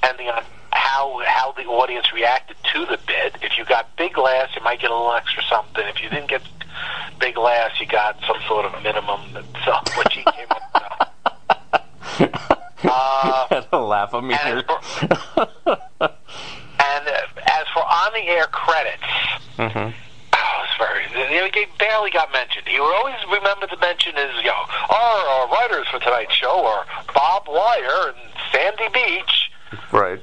depending 0.00 0.28
on 0.28 0.42
how 0.72 1.20
how 1.26 1.52
the 1.52 1.64
audience 1.66 2.12
reacted 2.12 2.56
to 2.72 2.86
the 2.86 2.98
bid. 3.06 3.36
If 3.42 3.56
you 3.58 3.64
got 3.64 3.94
big 3.96 4.16
laughs, 4.18 4.54
you 4.56 4.62
might 4.62 4.80
get 4.80 4.90
a 4.90 4.94
little 4.96 5.12
extra 5.14 5.42
something. 5.44 5.86
If 5.86 6.02
you 6.02 6.08
didn't 6.08 6.28
get 6.30 6.42
big 7.18 7.36
laughs, 7.36 7.78
you 7.80 7.86
got 7.86 8.18
some 8.26 8.36
sort 8.48 8.64
of 8.66 8.82
minimum. 8.82 9.20
So 9.64 9.72
which 9.98 10.14
he 10.14 10.24
came 10.24 10.46
up 10.50 10.62
with. 12.18 12.30
Uh, 12.82 13.62
a 13.72 13.78
laugh 13.78 14.14
at 14.14 14.24
me 14.24 14.34
and 14.34 14.42
here. 14.42 14.58
as 14.58 14.64
for, 14.64 15.38
and 15.66 17.08
uh, 17.08 17.10
as 17.46 17.66
for 17.74 17.80
on 17.84 18.12
the 18.14 18.26
air 18.26 18.46
credits, 18.46 19.02
Mhm. 19.58 19.92
Very. 20.78 21.04
You 21.30 21.40
know, 21.40 21.48
he 21.52 21.66
barely 21.78 22.10
got 22.10 22.32
mentioned. 22.32 22.66
He 22.68 22.78
would 22.80 22.94
always 22.94 23.16
remember 23.30 23.66
to 23.66 23.76
mention 23.78 24.14
his, 24.16 24.30
you 24.38 24.50
know, 24.50 24.64
our, 24.90 25.18
our 25.28 25.48
writers 25.48 25.86
for 25.90 25.98
tonight's 26.00 26.34
show 26.34 26.64
are 26.66 26.86
Bob 27.14 27.46
Wire 27.48 28.08
and 28.14 28.16
Sandy 28.52 28.88
Beach, 28.92 29.50
Right. 29.92 30.20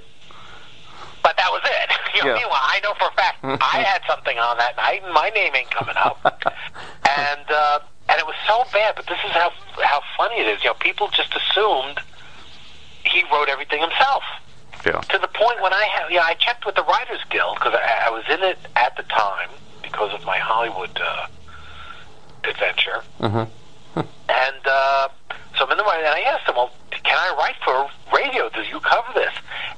but 1.24 1.36
that 1.38 1.52
was 1.52 1.62
it. 1.66 1.90
You 2.18 2.24
know, 2.24 2.30
Yeah. 2.34 2.40
meanwhile, 2.42 2.64
I 2.64 2.80
know 2.82 2.94
for 2.98 3.08
a 3.10 3.12
fact 3.12 3.38
I 3.44 3.84
had 3.84 4.02
something 4.10 4.38
on 4.40 4.58
that 4.58 4.76
night, 4.78 5.04
and 5.04 5.14
my 5.14 5.30
name 5.30 5.56
ain't 5.56 5.70
coming 5.70 5.96
up. 5.98 6.18
and 7.06 7.46
uh, 7.52 7.80
and 8.10 8.18
it 8.20 8.26
was 8.26 8.36
so 8.48 8.64
bad. 8.74 8.96
But 8.96 9.06
this 9.06 9.20
is 9.24 9.32
how 9.32 9.52
how 9.84 10.02
funny 10.18 10.40
it 10.42 10.48
is. 10.48 10.64
You 10.64 10.72
know, 10.72 10.74
people 10.76 11.10
just 11.10 11.36
assumed 11.36 12.00
he 13.04 13.24
wrote 13.32 13.50
everything 13.50 13.82
himself 13.82 14.24
Yeah. 14.84 15.00
to 15.14 15.18
the 15.20 15.28
point 15.28 15.62
when 15.62 15.74
I 15.74 15.86
have, 15.94 16.10
yeah, 16.10 16.24
I 16.24 16.34
checked 16.34 16.66
with 16.66 16.74
the 16.76 16.84
Writers 16.84 17.22
Guild 17.30 17.56
because 17.60 17.74
I, 17.76 18.08
I 18.08 18.10
was 18.10 18.24
in 18.30 18.42
it 18.44 18.58
at 18.76 18.98
the 18.98 19.04
time 19.04 19.50
because 19.92 20.14
of 20.14 20.24
my 20.26 20.38
Hollywood 20.38 20.92
uh, 21.00 21.28
adventure, 22.44 23.02
Mhm. 23.20 23.48
and 23.96 24.62
uh, 24.66 25.08
so 25.58 25.66
I'm 25.66 25.72
in 25.72 25.78
the 25.78 25.84
writing, 25.84 26.06
and 26.06 26.16
I 26.16 26.22
asked 26.22 26.46
them, 26.46 26.56
"Well, 26.56 26.72
can 27.04 27.18
I 27.18 27.34
write 27.40 27.56
for 27.64 27.90
radio? 28.14 28.50
Do 28.50 28.62
you 28.64 28.80
cover 28.80 29.12
this?" 29.14 29.34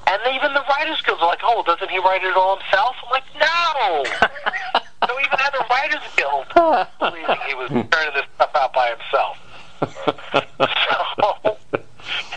And 0.08 0.19
even 0.36 0.54
the 0.54 0.63
Writers 0.69 1.02
Guild 1.02 1.19
were 1.22 1.28
like, 1.28 1.39
"Oh, 1.43 1.56
well, 1.56 1.63
doesn't 1.63 1.89
he 1.89 2.00
write 2.00 2.24
it 2.24 2.36
all 2.36 2.58
himself?" 2.58 2.95
I'm 3.06 3.12
like, 3.12 3.24
"No." 3.39 4.06
so 5.08 5.19
even 5.19 5.38
had 5.39 5.54
writers 5.69 6.02
guild 6.17 6.45
believing 7.00 7.38
he 7.48 7.54
was 7.56 7.69
turning 7.69 8.13
this 8.15 8.26
stuff 8.36 8.50
out 8.56 8.74
by 8.74 8.89
himself. 8.89 9.38
so 9.80 11.58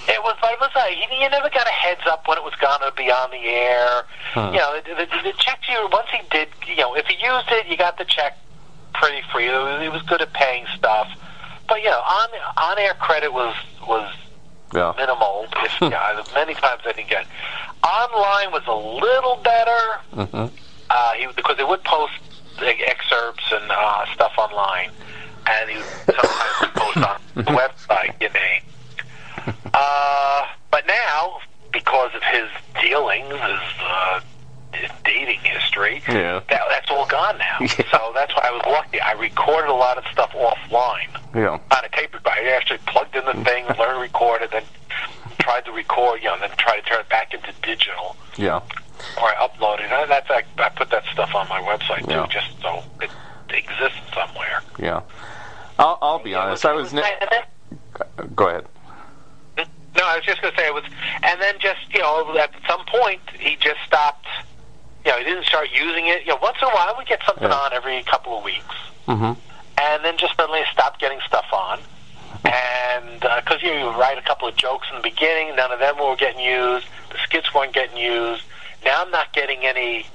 it 0.08 0.20
was, 0.22 0.36
but 0.40 0.50
it 0.52 0.60
was 0.60 0.70
like 0.74 0.92
he, 0.94 1.22
you 1.22 1.30
never 1.30 1.48
got 1.50 1.66
a 1.66 1.70
heads 1.72 2.02
up 2.06 2.28
when 2.28 2.38
it 2.38 2.44
was 2.44 2.54
going 2.60 2.80
to 2.80 2.92
be 2.96 3.10
on 3.10 3.30
the 3.30 3.44
air. 3.48 4.04
You 4.34 4.58
know, 4.58 4.80
the, 4.84 4.94
the, 4.94 5.22
the 5.24 5.32
checks 5.38 5.68
you 5.68 5.88
once 5.92 6.08
he 6.10 6.20
did, 6.30 6.48
you 6.66 6.76
know, 6.76 6.94
if 6.96 7.06
he 7.06 7.14
used 7.14 7.48
it, 7.50 7.66
you 7.66 7.76
got 7.76 7.98
the 7.98 8.04
check 8.04 8.38
pretty 8.94 9.22
free. 9.32 9.46
It 9.48 9.52
was, 9.52 9.82
he 9.82 9.88
was 9.88 10.02
good 10.02 10.22
at 10.22 10.32
paying 10.32 10.64
stuff, 10.76 11.08
but 11.68 11.82
you 11.82 11.90
know, 11.90 12.00
on 12.00 12.28
on 12.56 12.78
air 12.78 12.94
credit 12.94 13.32
was 13.32 13.54
was 13.86 14.10
Yeah. 14.74 14.94
minimal. 14.96 15.46
If, 15.56 15.72
yeah, 15.82 16.22
many 16.34 16.54
times 16.54 16.80
I 16.86 16.92
didn't 16.92 17.10
get. 17.10 17.26
Online 17.84 18.52
was 18.52 18.62
a 18.66 18.74
little 18.74 19.36
better 19.42 20.00
Mm-hmm. 20.14 20.54
uh, 20.90 21.12
he, 21.14 21.26
because 21.36 21.56
they 21.56 21.64
would 21.64 21.82
post 21.84 22.12
like, 22.60 22.80
excerpts 22.86 23.44
and 23.52 23.70
uh, 23.70 24.04
stuff 24.14 24.32
online, 24.38 24.90
and 25.46 25.70
he 25.70 25.76
would 25.76 25.86
sometimes 26.16 26.60
would 26.60 26.74
post 26.74 26.96
on 26.98 27.20
the 27.34 27.50
website 27.50 28.14
your 28.20 28.30
name. 28.32 28.62
Uh, 29.74 30.46
but 30.70 30.86
now, 30.86 31.38
because 31.72 32.10
of 32.14 32.22
his 32.22 32.48
dealings, 32.82 33.30
his, 33.30 33.60
uh, 33.80 34.20
his 34.74 34.90
dating 35.04 35.40
history, 35.40 36.02
Yeah. 36.08 36.40
that, 36.48 36.60
that's 36.70 36.90
all 36.90 37.06
gone 37.06 37.38
now. 37.38 37.58
So 37.66 38.12
that's 38.14 38.34
why 38.34 38.42
I 38.48 38.50
was 38.52 38.62
lucky. 38.66 39.00
I 39.00 39.12
recorded 39.12 39.70
a 39.70 39.74
lot 39.74 39.98
of 39.98 40.04
stuff 40.12 40.30
offline 40.32 41.08
Yeah. 41.34 41.58
on 41.70 41.84
a 41.84 41.88
tape 41.96 42.14
recorder. 42.14 42.40
I 42.40 42.48
actually 42.56 42.78
plugged 42.86 43.14
in 43.16 43.24
the 43.24 43.34
thing, 43.44 43.64
learned 43.78 43.96
to 43.96 44.00
record 44.00 44.42
and 44.42 44.50
then 44.50 44.62
tried 45.38 45.64
to 45.66 45.72
record, 45.72 46.20
you 46.20 46.28
know, 46.28 46.34
and 46.34 46.42
then 46.42 46.50
tried 46.56 46.76
to 46.80 46.82
turn 46.82 47.00
it 47.00 47.08
back 47.08 47.34
into 47.34 47.52
digital, 47.62 48.16
Yeah. 48.36 48.60
or 49.20 49.28
I 49.28 49.34
uploaded 49.46 49.86
it. 49.86 49.92
And 49.92 50.10
that's 50.10 50.30
I, 50.30 50.42
I 50.58 50.68
put 50.70 50.90
that 50.90 51.04
stuff 51.12 51.34
on 51.34 51.48
my 51.48 51.60
website 51.60 52.06
too, 52.06 52.12
Yeah. 52.14 52.26
just 52.30 52.48
so 52.62 52.82
it 53.00 53.10
exists 53.50 54.00
somewhere. 54.14 54.62
Yeah. 54.78 55.02
I'll, 55.78 55.98
I'll 56.00 56.18
be 56.22 56.34
honest. 56.34 56.64
I 56.64 56.72
was. 56.72 56.92
Ne- 56.92 57.02
And 57.20 57.30
then- 57.30 58.28
go 58.34 58.48
ahead. 58.48 58.66
No, 60.02 60.08
I 60.08 60.16
was 60.16 60.24
just 60.26 60.42
going 60.42 60.52
to 60.52 60.58
say 60.60 60.66
it 60.66 60.74
was, 60.74 60.82
and 61.22 61.40
then 61.40 61.54
just 61.60 61.78
you 61.94 62.00
know, 62.00 62.36
at 62.36 62.50
some 62.68 62.84
point 62.86 63.20
he 63.38 63.54
just 63.56 63.78
stopped. 63.86 64.26
You 65.04 65.12
know, 65.12 65.18
he 65.18 65.24
didn't 65.24 65.46
start 65.46 65.68
using 65.72 66.06
it. 66.08 66.22
You 66.22 66.28
know, 66.34 66.38
once 66.42 66.56
in 66.60 66.66
a 66.68 66.70
while 66.72 66.94
we 66.98 67.04
get 67.04 67.20
something 67.26 67.48
Yeah. 67.48 67.54
on 67.54 67.72
every 67.72 68.02
couple 68.02 68.36
of 68.38 68.44
weeks. 68.44 68.74
Mm-hmm. 69.08 69.32
and 69.80 70.04
then 70.04 70.16
just 70.16 70.36
suddenly 70.36 70.62
stopped 70.72 71.00
getting 71.00 71.18
stuff 71.26 71.46
on. 71.52 71.78
And 72.44 73.20
because 73.20 73.62
you 73.62 73.72
write 73.98 74.16
a 74.18 74.22
couple 74.22 74.48
of 74.48 74.56
jokes 74.56 74.86
in 74.90 74.96
the 74.96 75.02
beginning, 75.02 75.54
none 75.56 75.70
of 75.70 75.78
them 75.78 75.96
were 75.98 76.16
getting 76.16 76.40
used. 76.40 76.86
The 77.10 77.18
skits 77.24 77.52
weren't 77.54 77.72
getting 77.72 77.96
used. 77.96 78.42
Now 78.84 79.02
I'm 79.02 79.10
not 79.10 79.32
getting 79.32 79.64
any. 79.64 80.06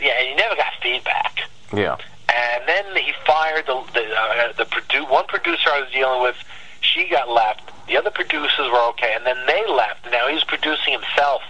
Yeah, 0.00 0.12
and 0.18 0.28
he 0.28 0.34
never 0.34 0.56
got 0.56 0.72
feedback. 0.82 1.40
Yeah. 1.74 1.96
And 2.28 2.68
then 2.68 2.84
he 2.96 3.12
fired 3.26 3.66
the 3.66 3.82
the, 3.94 4.04
uh, 4.14 4.52
the 4.58 4.64
produ- 4.64 5.08
one 5.10 5.26
producer 5.26 5.68
I 5.70 5.80
was 5.80 5.90
dealing 5.90 6.22
with. 6.22 6.36
She 6.80 7.08
got 7.08 7.28
left. 7.28 7.62
The 7.86 7.96
other 7.96 8.10
producers 8.10 8.70
were 8.70 8.82
okay, 8.90 9.12
and 9.14 9.24
then 9.26 9.36
they 9.46 9.66
left. 9.66 10.10
Now 10.10 10.28
he 10.28 10.34
was 10.34 10.44
producing 10.44 10.92
himself, 10.92 11.42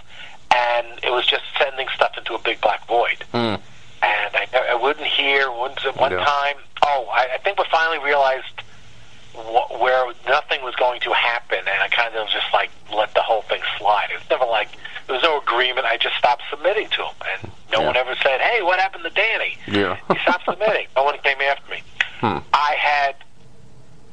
and 0.53 0.87
it 1.03 1.11
was 1.11 1.25
just 1.25 1.43
sending 1.57 1.87
stuff 1.95 2.17
into 2.17 2.33
a 2.33 2.39
big 2.39 2.59
black 2.61 2.85
void 2.87 3.23
Mm. 3.33 3.59
and 4.03 4.35
I, 4.35 4.47
I 4.71 4.75
wouldn't 4.75 5.05
hear. 5.07 5.49
One, 5.51 5.71
one 5.95 6.11
Yeah. 6.11 6.25
time, 6.25 6.55
oh, 6.85 7.07
I, 7.11 7.35
I 7.35 7.37
think 7.37 7.57
we 7.59 7.65
finally 7.71 7.99
realized 8.03 8.61
wh- 9.33 9.79
where 9.81 10.11
nothing 10.27 10.61
was 10.63 10.75
going 10.75 10.99
to 11.01 11.13
happen, 11.13 11.59
and 11.59 11.81
I 11.81 11.87
kind 11.89 12.15
of 12.15 12.27
just 12.29 12.51
like 12.53 12.69
let 12.93 13.13
the 13.13 13.21
whole 13.21 13.43
thing 13.43 13.61
slide. 13.77 14.07
It 14.11 14.15
was 14.19 14.29
never 14.29 14.45
like 14.45 14.69
there 15.07 15.15
was 15.15 15.23
no 15.23 15.39
agreement. 15.39 15.85
I 15.85 15.97
just 15.97 16.15
stopped 16.17 16.43
submitting 16.49 16.89
to 16.89 17.03
him, 17.03 17.15
and 17.43 17.51
no 17.71 17.79
Yeah. 17.81 17.85
one 17.87 17.95
ever 17.97 18.15
said, 18.21 18.41
"Hey, 18.41 18.61
what 18.61 18.79
happened 18.79 19.03
to 19.03 19.09
Danny?" 19.11 19.57
Yeah. 19.67 19.97
He 20.11 20.19
stopped 20.19 20.45
submitting. 20.45 20.87
No 20.95 21.03
one 21.03 21.17
came 21.19 21.39
after 21.41 21.71
me. 21.71 21.83
Hmm. 22.19 22.37
I 22.53 22.75
had, 22.79 23.15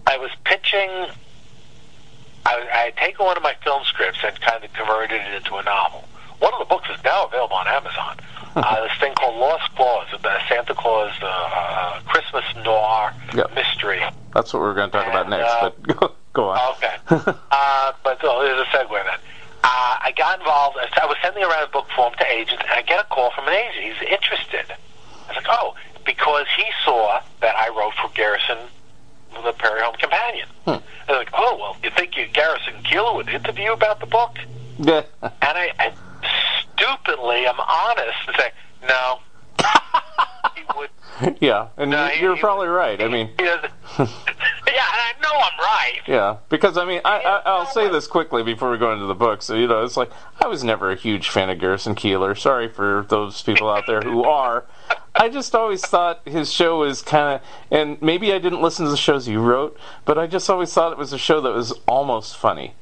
I 0.09 0.17
was 0.19 0.31
pitching. 0.45 0.89
I, 2.47 2.67
I 2.73 2.79
had 2.91 2.97
taken 2.97 3.25
one 3.27 3.37
of 3.37 3.43
my 3.43 3.55
film 3.63 3.83
scripts 3.85 4.19
and 4.25 4.41
kind 4.41 4.65
of 4.65 4.73
converted 4.73 5.21
it 5.21 5.35
into 5.35 5.57
a 5.57 5.63
novel. 5.63 6.05
One 6.39 6.53
of 6.55 6.61
the 6.61 6.65
books 6.65 6.89
is 6.89 7.03
now 7.05 7.27
available 7.27 7.57
on 7.57 7.67
Amazon. 7.69 8.17
uh, 8.57 8.83
this 8.85 8.93
thing 9.01 9.13
called 9.15 9.37
Lost 9.37 9.69
Claus, 9.77 10.07
about 10.15 10.41
Santa 10.49 10.75
Claus 10.75 11.13
uh, 11.21 11.27
uh, 11.27 12.01
Christmas 12.07 12.45
noir 12.65 13.13
Yep. 13.35 13.55
mystery. 13.55 14.01
That's 14.33 14.53
what 14.55 14.61
we 14.61 14.69
were 14.69 14.75
going 14.75 14.91
to 14.91 14.97
talk 14.97 15.07
about 15.09 15.29
next. 15.29 15.51
uh, 15.51 15.71
But 15.87 15.97
go, 16.01 16.13
go 16.33 16.49
on. 16.51 16.75
Okay. 16.77 16.95
uh, 17.51 17.93
but 18.03 18.19
oh, 18.23 18.43
there's 18.45 18.61
a 18.61 18.71
segue 18.71 18.89
then. 19.05 19.19
Uh, 19.65 19.97
I 20.01 20.13
got 20.17 20.39
involved. 20.39 20.79
I 20.79 21.05
was 21.07 21.17
sending 21.21 21.43
around 21.43 21.65
a 21.69 21.73
book 21.73 21.87
form 21.95 22.15
to 22.19 22.27
agents, 22.27 22.63
and 22.63 22.71
I 22.73 22.83
get 22.83 23.01
a 23.01 23.05
call 23.05 23.31
from 23.33 23.49
an 23.49 23.55
agent. 23.55 23.85
He's 23.99 24.09
interested. 24.09 24.65
I 24.71 25.35
was 25.35 25.37
like, 25.37 25.47
oh, 25.51 25.75
because 26.07 26.47
he 26.57 26.65
saw 26.85 27.21
that 27.43 27.57
I 27.57 27.69
wrote 27.69 27.93
for 28.01 28.09
Garrison, 28.15 28.57
the 29.45 29.53
Prairie 29.53 29.83
Home 29.83 29.95
Companion. 29.99 30.49
Hmm. 30.65 30.77
They're 31.07 31.17
like, 31.17 31.31
oh, 31.33 31.57
well, 31.61 31.77
you 31.83 31.91
think 31.91 32.17
you 32.17 32.27
Garrison 32.33 32.75
Keillor 32.85 33.15
would 33.17 33.29
interview 33.29 33.73
about 33.73 34.01
the 34.01 34.07
book? 34.07 34.37
Yeah. 34.79 35.03
And 35.23 35.33
I, 35.43 35.73
I 35.79 35.93
stupidly, 36.75 37.47
I'm 37.47 37.61
honest, 37.61 38.19
and 38.27 38.37
say, 38.37 38.51
no. 38.87 39.21
He 40.59 40.79
would. 40.79 41.37
yeah. 41.41 41.69
And 41.77 41.91
No, 41.91 42.07
you- 42.07 42.11
he- 42.13 42.21
you're 42.23 42.35
he 42.37 42.41
probably 42.41 42.69
right. 42.69 43.01
I 43.01 43.09
mean, 43.09 43.31
yeah, 43.39 43.57
and 43.99 44.09
I 44.77 45.13
know 45.23 45.31
I'm 45.33 45.59
right. 45.59 46.01
Yeah, 46.07 46.37
because 46.49 46.77
I 46.77 46.85
mean, 46.85 47.01
I, 47.05 47.21
I 47.21 47.43
I'll 47.47 47.67
say 47.67 47.89
this 47.91 48.07
quickly 48.07 48.43
before 48.43 48.71
we 48.71 48.79
go 48.79 48.93
into 48.93 49.07
the 49.07 49.15
book. 49.15 49.43
So 49.43 49.55
you 49.55 49.67
know, 49.67 49.85
it's 49.85 49.97
like 49.97 50.11
I 50.43 50.47
was 50.47 50.63
never 50.65 50.91
a 50.91 50.97
huge 50.97 51.29
fan 51.29 51.51
of 51.51 51.59
Garrison 51.59 51.95
Keillor. 51.95 52.39
Sorry 52.39 52.69
for 52.69 53.05
those 53.09 53.43
people 53.43 53.69
out 53.71 53.85
there 53.87 54.01
who 54.01 54.25
are. 54.29 54.65
I 55.15 55.29
just 55.29 55.55
always 55.55 55.85
thought 55.85 56.21
his 56.25 56.53
show 56.53 56.79
was 56.79 57.03
kind 57.03 57.41
of, 57.41 57.49
and 57.77 58.01
maybe 58.01 58.33
I 58.33 58.39
didn't 58.39 58.63
listen 58.63 58.85
to 58.85 58.91
the 58.91 58.97
shows 58.97 59.27
he 59.27 59.37
wrote, 59.37 59.77
but 60.05 60.17
I 60.17 60.27
just 60.29 60.49
always 60.49 60.73
thought 60.73 60.93
it 60.93 60.99
was 60.99 61.13
a 61.13 61.19
show 61.19 61.41
that 61.41 61.53
was 61.53 61.73
almost 61.89 62.37
funny. 62.37 62.75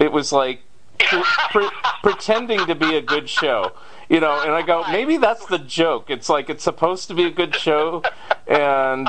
It 0.00 0.10
was 0.10 0.32
like 0.32 0.62
pre- 0.98 1.70
pretending 2.02 2.66
to 2.66 2.74
be 2.74 2.96
a 2.96 3.00
good 3.00 3.28
show, 3.28 3.72
you 4.10 4.20
know. 4.20 4.42
And 4.42 4.52
I 4.52 4.60
go, 4.62 4.84
maybe 4.92 5.16
that's 5.16 5.46
the 5.46 5.58
joke. 5.58 6.10
It's 6.10 6.28
like 6.28 6.50
it's 6.50 6.62
supposed 6.64 7.08
to 7.08 7.14
be 7.14 7.24
a 7.24 7.30
good 7.30 7.54
show, 7.56 8.02
and 8.46 9.08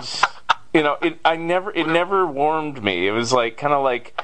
you 0.73 0.83
know, 0.83 0.97
it 1.01 1.19
I 1.25 1.35
never 1.35 1.71
it 1.71 1.87
never 1.87 2.25
warmed 2.25 2.81
me. 2.81 3.07
It 3.07 3.11
was 3.11 3.33
like 3.33 3.57
kind 3.57 3.73
of 3.73 3.83
like 3.83 4.21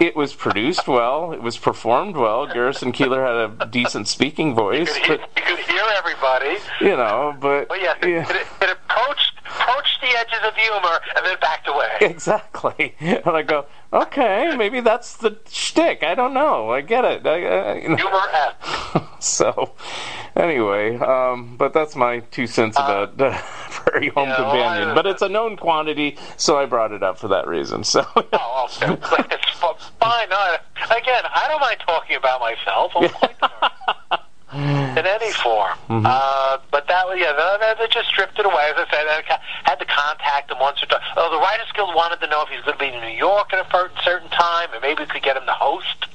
it 0.00 0.16
was 0.16 0.34
produced 0.34 0.88
well, 0.88 1.30
it 1.32 1.40
was 1.40 1.56
performed 1.56 2.16
well. 2.16 2.46
Garrison 2.46 2.90
Keillor 2.92 3.22
had 3.24 3.62
a 3.62 3.70
decent 3.70 4.08
speaking 4.08 4.52
voice, 4.52 4.92
You 4.96 5.02
but 5.06 5.20
could, 5.20 5.20
you 5.36 5.56
could 5.56 5.64
hear 5.66 5.84
everybody. 5.96 6.56
you 6.80 6.96
know, 6.96 7.36
but 7.40 7.68
Well, 7.70 7.78
it, 7.78 8.08
yeah. 8.08 8.28
it, 8.28 8.46
it 8.60 8.70
approached, 8.70 9.33
approached 9.64 10.00
the 10.00 10.08
edges 10.18 10.40
of 10.46 10.54
humor 10.54 11.00
and 11.16 11.26
then 11.26 11.36
backed 11.40 11.68
away. 11.68 11.88
Exactly, 12.00 12.94
and 13.00 13.26
I 13.26 13.42
go, 13.42 13.66
okay, 13.92 14.54
maybe 14.56 14.80
that's 14.80 15.16
the 15.16 15.38
shtick. 15.50 16.02
I 16.02 16.14
don't 16.14 16.34
know. 16.34 16.70
I 16.70 16.80
get 16.80 17.04
it. 17.04 17.26
I, 17.26 17.46
I, 17.46 17.74
you 17.78 17.88
know. 17.90 17.96
Humor. 17.96 19.08
So, 19.24 19.72
anyway, 20.36 20.96
um, 20.98 21.56
but 21.56 21.72
that's 21.72 21.96
my 21.96 22.18
two 22.30 22.46
cents 22.46 22.76
about 22.76 23.18
uh, 23.18 23.32
Prairie 23.70 24.08
Home 24.10 24.28
yeah, 24.28 24.38
well, 24.42 24.50
Companion. 24.52 24.88
I- 24.90 24.94
but 24.94 25.06
it's 25.06 25.22
a 25.22 25.30
known 25.30 25.56
quantity, 25.56 26.18
so 26.36 26.58
I 26.58 26.66
brought 26.66 26.92
it 26.92 27.02
up 27.02 27.18
for 27.18 27.28
that 27.28 27.46
reason. 27.46 27.84
So, 27.84 28.04
Oh, 28.16 28.68
okay. 28.82 28.92
it's 29.30 29.50
fine. 29.98 30.28
No, 30.28 30.56
again, 30.90 31.22
I 31.34 31.46
don't 31.48 31.60
mind 31.60 31.78
talking 31.86 32.16
about 32.16 32.40
myself. 32.40 32.92
I'm 34.54 34.62
quite 34.62 34.94
sorry. 34.94 35.00
in 35.00 35.06
any 35.06 35.32
form. 35.32 35.76
Mm-hmm. 35.88 36.06
Uh, 36.06 36.58
but 36.70 36.86
that 36.88 37.06
was, 37.06 37.18
yeah, 37.18 37.32
that 37.34 37.90
just 37.90 38.12
drifted 38.14 38.46
away. 38.46 38.70
As 38.70 38.76
I 38.76 38.86
said, 38.90 39.06
I 39.06 39.38
had 39.64 39.78
to 39.78 39.84
contact 39.86 40.50
him 40.50 40.58
once 40.60 40.82
or 40.82 40.86
twice. 40.86 41.02
Oh, 41.16 41.30
the 41.30 41.38
Writers 41.38 41.70
Guild 41.74 41.94
wanted 41.94 42.20
to 42.20 42.26
know 42.28 42.42
if 42.42 42.48
he's 42.48 42.62
going 42.62 42.78
to 42.78 42.82
be 42.82 42.90
in 42.90 43.00
New 43.00 43.16
York 43.16 43.52
at 43.52 43.66
a 43.66 43.70
cer- 43.70 43.90
certain 44.02 44.30
time, 44.30 44.68
and 44.72 44.82
maybe 44.82 45.02
we 45.02 45.06
could 45.06 45.22
get 45.22 45.36
him 45.36 45.46
to 45.46 45.52
host. 45.52 46.06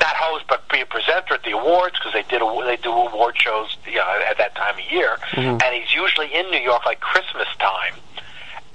Not 0.00 0.14
host, 0.14 0.44
but 0.48 0.68
be 0.68 0.80
a 0.80 0.86
presenter 0.86 1.34
at 1.34 1.42
the 1.42 1.50
awards 1.50 1.98
because 1.98 2.12
they 2.12 2.22
did 2.30 2.40
a, 2.40 2.46
they 2.64 2.76
do 2.76 2.90
award 2.92 3.34
shows, 3.36 3.76
you 3.84 3.96
know, 3.96 4.22
at 4.30 4.38
that 4.38 4.54
time 4.54 4.78
of 4.78 4.92
year. 4.92 5.18
Mm-hmm. 5.32 5.58
And 5.58 5.74
he's 5.74 5.92
usually 5.92 6.32
in 6.32 6.46
New 6.50 6.60
York 6.60 6.86
like 6.86 7.00
Christmas 7.00 7.48
time. 7.58 7.94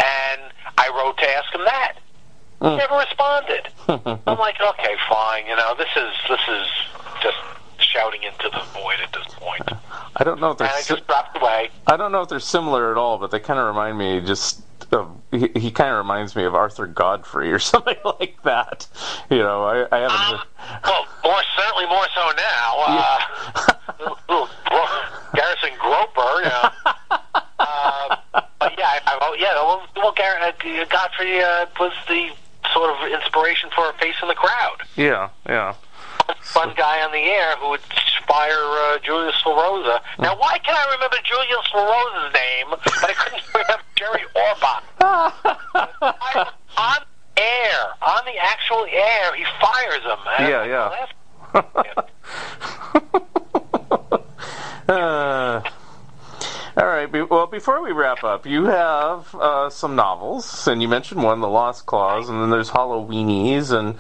And 0.03 0.41
I 0.77 0.91
wrote 0.91 1.17
to 1.19 1.29
ask 1.29 1.53
him 1.53 1.63
that. 1.63 1.95
He 2.59 2.67
mm. 2.67 2.77
never 2.77 2.95
responded. 2.95 3.67
I'm 4.27 4.37
like, 4.37 4.59
okay, 4.59 4.95
fine. 5.09 5.45
You 5.47 5.55
know, 5.55 5.75
this 5.77 5.91
is 5.95 6.11
this 6.27 6.39
is 6.47 6.67
just 7.21 7.37
shouting 7.93 8.23
into 8.23 8.49
the 8.49 8.63
void 8.73 8.99
at 9.03 9.13
this 9.13 9.33
point. 9.35 9.61
I 10.15 10.23
don't 10.23 10.39
know 10.41 10.51
if 10.51 10.57
they're 10.57 10.67
I 10.67 10.81
si- 10.81 10.95
just 10.95 11.07
dropped 11.07 11.37
away. 11.37 11.69
I 11.87 11.95
don't 11.97 12.11
know 12.11 12.21
if 12.21 12.29
they're 12.29 12.39
similar 12.39 12.91
at 12.91 12.97
all, 12.97 13.17
but 13.17 13.31
they 13.31 13.39
kind 13.39 13.59
of 13.59 13.67
remind 13.67 13.97
me 13.97 14.19
just 14.21 14.61
of 14.91 15.09
he, 15.31 15.49
he 15.55 15.71
kind 15.71 15.89
of 15.91 15.97
reminds 15.97 16.35
me 16.35 16.43
of 16.43 16.53
Arthur 16.55 16.87
Godfrey 16.87 17.51
or 17.51 17.59
something 17.71 17.97
like 18.19 18.41
that. 18.43 18.87
You 19.29 19.39
know, 19.39 19.63
I, 19.63 19.87
I 19.95 19.99
haven't. 20.01 20.39
Um, 20.39 20.41
well, 20.83 21.07
more 21.23 21.41
certainly 21.57 21.85
more 21.87 22.05
so 22.13 22.31
now. 22.35 22.73
Uh, 22.85 23.73
little, 23.99 24.49
little 24.71 24.87
Garrison 25.35 25.71
Groper, 25.79 26.43
you 26.43 26.49
know. 26.49 26.69
Uh, 27.59 28.15
but 28.59 28.73
yeah, 28.77 28.87
I, 28.87 28.99
I, 29.05 29.17
well, 29.19 29.37
yeah. 29.37 29.53
Well, 29.55 29.87
well 29.95 30.13
Gar- 30.13 30.39
uh, 30.39 30.85
Godfrey 30.89 31.39
uh, 31.41 31.65
was 31.79 31.93
the 32.07 32.29
sort 32.73 32.89
of 32.91 33.11
inspiration 33.11 33.69
for 33.75 33.89
a 33.89 33.93
face 33.93 34.15
in 34.21 34.27
the 34.27 34.35
crowd. 34.35 34.77
yeah, 34.95 35.29
yeah 35.47 35.75
fun 36.41 36.73
guy 36.75 37.01
on 37.03 37.11
the 37.11 37.17
air 37.17 37.55
who 37.57 37.69
would 37.69 37.81
fire 38.27 38.51
uh, 38.51 38.99
Julius 38.99 39.35
LaRosa. 39.45 39.99
Now, 40.19 40.37
why 40.37 40.57
can 40.59 40.75
I 40.75 40.93
remember 40.93 41.17
Julius 41.23 41.67
LaRosa's 41.73 42.33
name, 42.33 42.67
but 42.69 43.03
I 43.03 43.13
couldn't 43.13 43.43
remember 43.53 43.83
Jerry 43.95 44.23
Orbach? 44.35 44.83
on 46.77 46.97
air, 47.37 47.79
on 48.01 48.25
the 48.25 48.37
actual 48.39 48.85
air, 48.89 49.35
he 49.35 49.43
fires 49.61 50.03
him. 50.03 50.19
Man. 50.25 50.49
Yeah, 50.49 50.65
yeah. 50.65 51.07
uh, 54.89 55.61
all 56.75 56.85
right. 56.87 57.11
Be- 57.11 57.21
well, 57.21 57.47
before 57.47 57.81
we 57.83 57.91
wrap 57.91 58.23
up, 58.23 58.45
you 58.45 58.65
have 58.65 59.33
uh, 59.35 59.69
some 59.69 59.95
novels, 59.95 60.67
and 60.67 60.81
you 60.81 60.87
mentioned 60.87 61.21
one, 61.23 61.41
The 61.41 61.47
Lost 61.47 61.85
Claws, 61.85 62.29
and 62.29 62.41
then 62.41 62.49
there's 62.49 62.71
Halloweenies, 62.71 63.71
and 63.71 63.95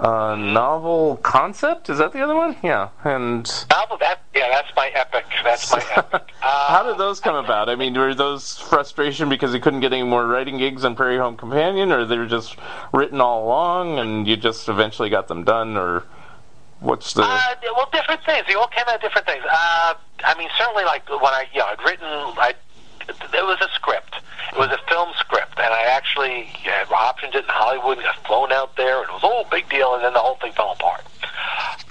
uh, 0.00 0.34
novel 0.34 1.18
concept. 1.22 1.90
Is 1.90 1.98
that 1.98 2.12
the 2.12 2.22
other 2.22 2.34
one? 2.34 2.56
Yeah, 2.62 2.88
and 3.04 3.46
novel. 3.68 3.98
That 3.98 4.22
yeah, 4.34 4.48
that's 4.48 4.74
my 4.74 4.88
epic. 4.88 5.26
That's 5.44 5.70
my 5.70 5.84
epic. 5.96 6.22
Uh, 6.42 6.68
How 6.68 6.82
did 6.82 6.96
those 6.96 7.20
come 7.20 7.36
about? 7.36 7.68
I 7.68 7.76
mean, 7.76 7.92
were 7.94 8.14
those 8.14 8.58
frustration 8.58 9.28
because 9.28 9.52
you 9.52 9.60
couldn't 9.60 9.80
get 9.80 9.92
any 9.92 10.02
more 10.02 10.26
writing 10.26 10.56
gigs 10.56 10.86
on 10.86 10.96
Prairie 10.96 11.18
Home 11.18 11.36
Companion, 11.36 11.92
or 11.92 12.06
they 12.06 12.16
were 12.16 12.26
just 12.26 12.56
written 12.94 13.20
all 13.20 13.44
along 13.44 13.98
and 13.98 14.26
you 14.26 14.36
just 14.38 14.70
eventually 14.70 15.10
got 15.10 15.28
them 15.28 15.44
done, 15.44 15.76
or 15.76 16.04
what's 16.80 17.12
the? 17.12 17.22
Uh, 17.22 17.54
well, 17.76 17.88
different 17.92 18.24
things. 18.24 18.46
They 18.48 18.54
all 18.54 18.68
came 18.68 18.84
out 18.88 18.96
of 18.96 19.00
different 19.02 19.26
things. 19.26 19.44
Uh, 19.44 19.94
I 20.24 20.34
mean, 20.38 20.48
certainly, 20.56 20.84
like 20.84 21.06
when 21.10 21.20
I, 21.24 21.44
you 21.52 21.58
know, 21.58 21.66
I'd 21.66 21.84
written, 21.84 22.06
I, 22.06 22.54
it 23.08 23.44
was 23.44 23.58
a 23.60 23.68
script. 23.74 24.16
It 24.52 24.58
was 24.58 24.70
a 24.70 24.78
film 24.88 25.10
script, 25.18 25.58
and 25.58 25.72
I 25.72 25.82
actually 25.82 26.50
yeah, 26.64 26.84
optioned 26.86 27.34
it 27.34 27.44
in 27.44 27.48
Hollywood 27.48 27.98
and 27.98 28.06
got 28.06 28.26
flown 28.26 28.52
out 28.52 28.76
there, 28.76 29.00
and 29.00 29.08
it 29.08 29.12
was 29.12 29.22
a 29.22 29.26
whole 29.26 29.46
big 29.50 29.68
deal, 29.68 29.94
and 29.94 30.02
then 30.02 30.12
the 30.12 30.18
whole 30.18 30.36
thing 30.36 30.52
fell 30.52 30.72
apart. 30.72 31.02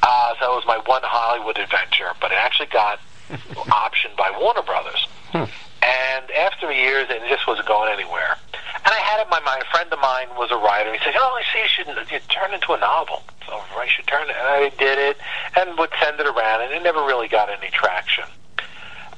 Uh, 0.04 0.34
so 0.40 0.54
it 0.54 0.56
was 0.56 0.66
my 0.68 0.78
one 0.86 1.02
Hollywood 1.04 1.58
adventure, 1.58 2.12
but 2.20 2.32
it 2.32 2.38
actually 2.38 2.68
got 2.68 3.00
optioned 3.72 4.16
by 4.18 4.32
Warner 4.40 4.62
Brothers. 4.62 5.08
Hmm. 5.32 5.46
And 5.82 6.32
after 6.32 6.72
years, 6.72 7.08
it 7.10 7.22
just 7.30 7.48
wasn't 7.48 7.68
going 7.68 7.92
anywhere. 7.94 8.36
And 8.76 8.94
I 8.94 9.00
had 9.00 9.20
it 9.20 9.24
in 9.24 9.30
my 9.30 9.40
mind. 9.40 9.64
A 9.64 9.72
friend 9.72 9.92
of 9.92 10.00
mine 10.00 10.28
was 10.38 10.52
a 10.52 10.58
writer. 10.58 10.92
He 10.92 11.00
said, 11.04 11.16
"Oh, 11.18 11.40
I 11.40 11.44
see, 11.54 11.62
you 11.64 11.68
should 11.68 12.12
you 12.12 12.20
turn 12.28 12.54
into 12.54 12.74
a 12.74 12.80
novel. 12.80 13.24
So 13.48 13.54
I 13.54 13.88
should 13.88 14.08
turn 14.08 14.30
it." 14.30 14.36
And 14.38 14.48
I 14.48 14.70
did 14.78 14.98
it, 14.98 15.18
and 15.56 15.78
would 15.78 15.92
send 16.02 16.20
it 16.20 16.28
around, 16.28 16.62
and 16.62 16.74
it 16.74 16.84
never 16.84 17.00
really 17.06 17.28
got 17.28 17.50
any 17.50 17.70
traction. 17.72 18.26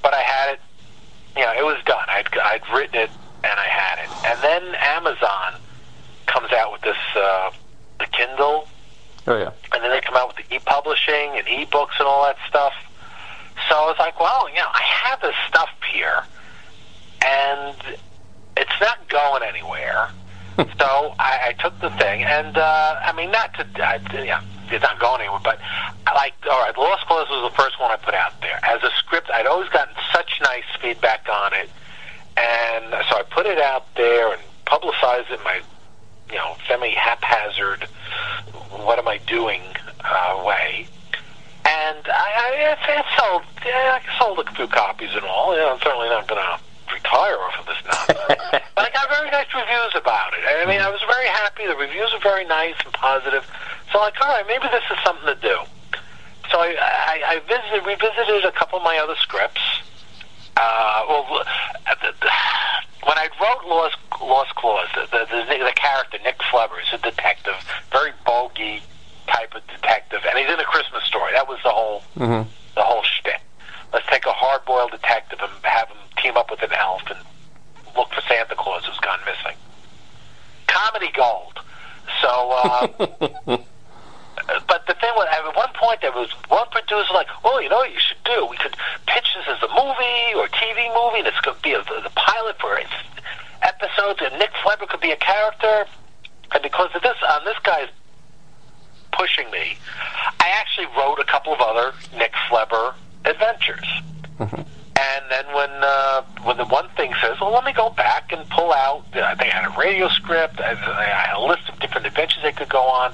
But 0.01 0.13
I 0.13 0.21
had 0.21 0.54
it. 0.54 0.60
You 1.36 1.43
know, 1.43 1.54
it 1.54 1.65
was 1.65 1.82
done. 1.86 2.06
I'd 2.10 2.27
I'd 2.38 2.62
written 2.73 3.01
it, 3.01 3.10
and 3.43 3.60
I 3.60 3.67
had 3.67 3.99
it. 4.04 4.10
And 4.25 4.39
then 4.41 4.75
Amazon 4.75 5.60
comes 6.27 6.51
out 6.51 6.71
with 6.71 6.82
this 6.82 6.97
uh, 7.15 7.51
the 7.99 8.06
Kindle, 8.08 8.67
Oh 9.27 9.38
yeah. 9.38 9.51
and 9.73 9.84
then 9.84 9.91
they 9.91 10.01
come 10.01 10.15
out 10.15 10.36
with 10.36 10.47
the 10.47 10.56
e-publishing 10.56 11.38
and 11.38 11.47
e-books 11.47 11.95
and 11.99 12.08
all 12.08 12.23
that 12.25 12.38
stuff. 12.49 12.73
So 13.69 13.75
I 13.75 13.86
was 13.86 13.95
like, 13.99 14.19
well, 14.19 14.49
you 14.49 14.56
know, 14.56 14.69
I 14.73 14.82
have 14.82 15.21
this 15.21 15.36
stuff 15.47 15.69
here, 15.93 16.23
and 17.23 17.75
it's 18.58 18.80
not 18.82 19.08
going 19.10 19.43
anywhere. 19.43 20.10
so 20.58 21.13
I, 21.19 21.49
I 21.49 21.56
took 21.60 21.80
the 21.80 21.89
thing, 21.91 22.23
and 22.23 22.58
uh, 22.58 22.99
I 23.04 23.13
mean, 23.13 23.32
not 23.32 23.54
to, 23.56 23.62
uh, 23.62 23.99
yeah, 24.23 24.41
it's 24.69 24.82
not 24.82 24.99
going 24.99 25.21
anywhere, 25.21 25.39
but 25.43 25.60
I 26.08 26.13
like, 26.15 26.34
all 26.49 26.60
right, 26.60 26.75
Lost 26.77 27.06
Claus 27.08 27.30
was 27.30 27.51
the 27.51 27.56
first 27.56 27.80
one 27.80 27.91
I 27.91 27.97
put 27.97 28.13
out 28.13 28.39
there. 28.41 28.60
As 28.63 28.82
a 28.84 28.89
script, 28.97 29.30
I'd 29.32 29.45
always 29.45 29.69
gotten 29.69 29.93
such 30.12 30.39
nice 30.41 30.63
feedback 30.82 31.27
on 31.32 31.54
it, 31.54 31.69
and 32.41 32.86
so 33.10 33.17
I 33.17 33.23
put 33.30 33.45
it 33.45 33.60
out 33.60 33.86
there 33.95 34.34
and 34.34 34.41
publicized 34.65 35.30
it 35.30 35.39
in 35.39 35.43
my, 35.43 35.62
you 36.30 36.36
know, 36.36 36.56
semi 36.67 36.91
haphazard, 36.91 37.84
what 38.71 38.97
am 38.97 39.08
I 39.08 39.19
doing 39.27 39.62
uh, 40.04 40.43
way. 40.45 40.88
And 41.63 42.01
I, 42.08 42.30
I, 42.36 42.97
it 42.97 43.06
sold, 43.17 43.43
yeah, 43.65 43.99
I 43.99 44.19
sold 44.19 44.39
a 44.39 44.51
few 44.54 44.67
copies 44.67 45.12
and 45.13 45.23
all. 45.23 45.54
You 45.54 45.62
know, 45.62 45.73
I'm 45.73 45.82
certainly 45.82 46.10
not 46.10 46.27
going 46.27 46.41
to 46.41 46.60
retire 46.93 47.38
off 47.38 47.60
of 47.60 47.65
this 47.67 47.77
nonsense. 47.86 48.63
but 48.75 48.84
I 48.84 48.89
got 48.89 49.10
very 49.10 49.30
nice 49.30 49.47
reviews 49.54 49.93
about 49.95 50.34
it. 50.34 50.41
I 50.47 50.65
mean, 50.65 50.82
I 50.82 50.89
was 50.89 51.01
very 51.06 51.27
happy. 51.27 51.67
The 51.67 51.75
reviews 51.75 52.12
were 52.13 52.23
very 52.23 52.45
nice 52.45 52.75
and 52.84 52.93
positive. 52.93 53.45
So 53.93 53.99
I'm 53.99 54.10
like, 54.10 54.19
all 54.21 54.30
right, 54.34 54.45
maybe 54.47 54.65
this 54.71 54.84
is 54.89 54.97
something 55.06 55.27
to 55.27 55.38
do. 55.38 55.58
So 56.49 56.60
I, 56.60 56.75
I, 56.75 57.15
I 57.38 57.39
visited, 57.45 57.86
revisited 57.86 58.43
a 58.45 58.51
couple 58.51 58.80
of 58.80 58.84
my 58.84 58.97
other 58.97 59.15
scripts. 59.15 59.62
Uh, 60.58 61.04
well, 61.08 61.26
uh, 61.40 61.96
the, 62.02 62.14
the, 62.22 62.30
when 63.08 63.18
I 63.18 63.30
wrote 63.42 63.66
Lost, 63.68 63.98
Lost 64.22 64.56
Claus, 64.56 64.88
the, 64.94 65.08
the, 65.12 65.26
the, 65.26 65.64
the 65.66 65.74
character, 65.76 66.18
Nick 66.24 66.38
Flubber, 66.40 66.80
is 66.82 66.94
a 66.94 66.98
detective, 67.02 67.56
very 67.92 68.12
bogey 68.26 68.82
type 69.28 69.56
of 69.56 69.66
detective, 69.68 70.20
and 70.28 70.38
he's 70.38 70.50
in 70.50 70.60
a 70.60 70.64
Christmas 70.66 71.04
story. 71.06 71.32
That 71.34 71.48
was 71.48 71.60
the 71.64 71.70
whole 71.72 72.04
Mm-hmm. 72.18 72.50
the 72.76 72.82
whole 72.84 73.04
shtick. 73.04 73.42
Let's 73.94 74.06
take 74.08 74.26
a 74.26 74.34
hard-boiled 74.34 74.92
detective 74.92 75.40
and 75.42 75.52
have 75.64 75.88
him 75.88 75.98
team 76.22 76.38
up 76.38 76.52
with 76.52 76.62
an 76.62 76.72
elf 76.74 77.02
and 77.10 77.20
look 77.98 78.10
for 78.14 78.22
Santa 78.28 78.56
Claus 78.56 78.86
who's 78.86 79.00
gone 79.00 79.20
missing. 79.26 79.58
Comedy 80.68 81.10
gold. 81.16 81.60
So, 82.22 82.28
uh, 82.30 83.58
but 84.67 84.86
the 84.88 84.93
thing 84.95 85.12
was, 85.15 85.27
at 85.32 85.56
one 85.56 85.69
point 85.75 86.01
there 86.01 86.12
was 86.12 86.30
one 86.49 86.67
producer 86.71 87.13
like, 87.13 87.27
"Oh, 87.43 87.60
you 87.60 87.69
know 87.69 87.77
what 87.77 87.91
you 87.91 87.99
should 87.99 88.23
do? 88.23 88.45
We 88.49 88.58
could 88.58 88.75
pitch 89.08 89.27
this 89.36 89.47
as 89.47 89.62
a 89.63 89.69
movie 89.73 90.34
or 90.36 90.47
TV 90.49 90.88
movie, 90.93 91.19
and 91.19 91.27
it's 91.27 91.39
going 91.41 91.58
to 91.58 91.63
be 91.63 91.73
a, 91.73 91.84
the 91.84 92.12
pilot 92.15 92.58
for 92.60 92.77
its 92.77 92.91
episodes, 93.62 94.19
and 94.23 94.38
Nick 94.39 94.51
Flubber 94.63 94.88
could 94.88 95.01
be 95.01 95.12
a 95.12 95.17
character." 95.17 95.86
And 96.54 96.62
because 96.63 96.89
of 96.93 97.01
this, 97.01 97.15
on 97.30 97.45
this 97.45 97.58
guy's 97.63 97.88
pushing 99.13 99.49
me, 99.51 99.77
I 100.39 100.49
actually 100.58 100.88
wrote 100.97 101.19
a 101.19 101.25
couple 101.25 101.54
of 101.54 101.62
other 101.62 101.93
Nick 102.17 102.34
Flubber 102.49 102.93
adventures. 103.25 103.88
And 104.39 105.23
then 105.30 105.45
when 105.56 105.69
uh, 105.82 106.21
when 106.43 106.58
the 106.58 106.65
one 106.65 106.89
thing 106.89 107.13
says, 107.21 107.39
well, 107.39 107.51
let 107.51 107.63
me 107.63 107.73
go 107.73 107.89
back 107.89 108.32
and 108.32 108.47
pull 108.49 108.71
out. 108.73 109.06
I 109.13 109.36
think 109.36 109.54
I 109.54 109.62
had 109.62 109.75
a 109.75 109.80
radio 109.80 110.10
script. 110.10 110.60
I, 110.60 110.71
I 110.73 111.06
had 111.06 111.38
a 111.38 111.41
list 111.41 111.69
of 111.69 111.80
different 111.80 112.06
adventures 112.08 112.43
they 112.43 112.51
could 112.51 112.69
go 112.69 112.82
on, 112.82 113.13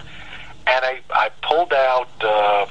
and 0.68 0.86
I 0.86 1.00
I 1.12 1.30
pulled 1.42 1.74
out 1.74 2.10
uh, 2.22 2.66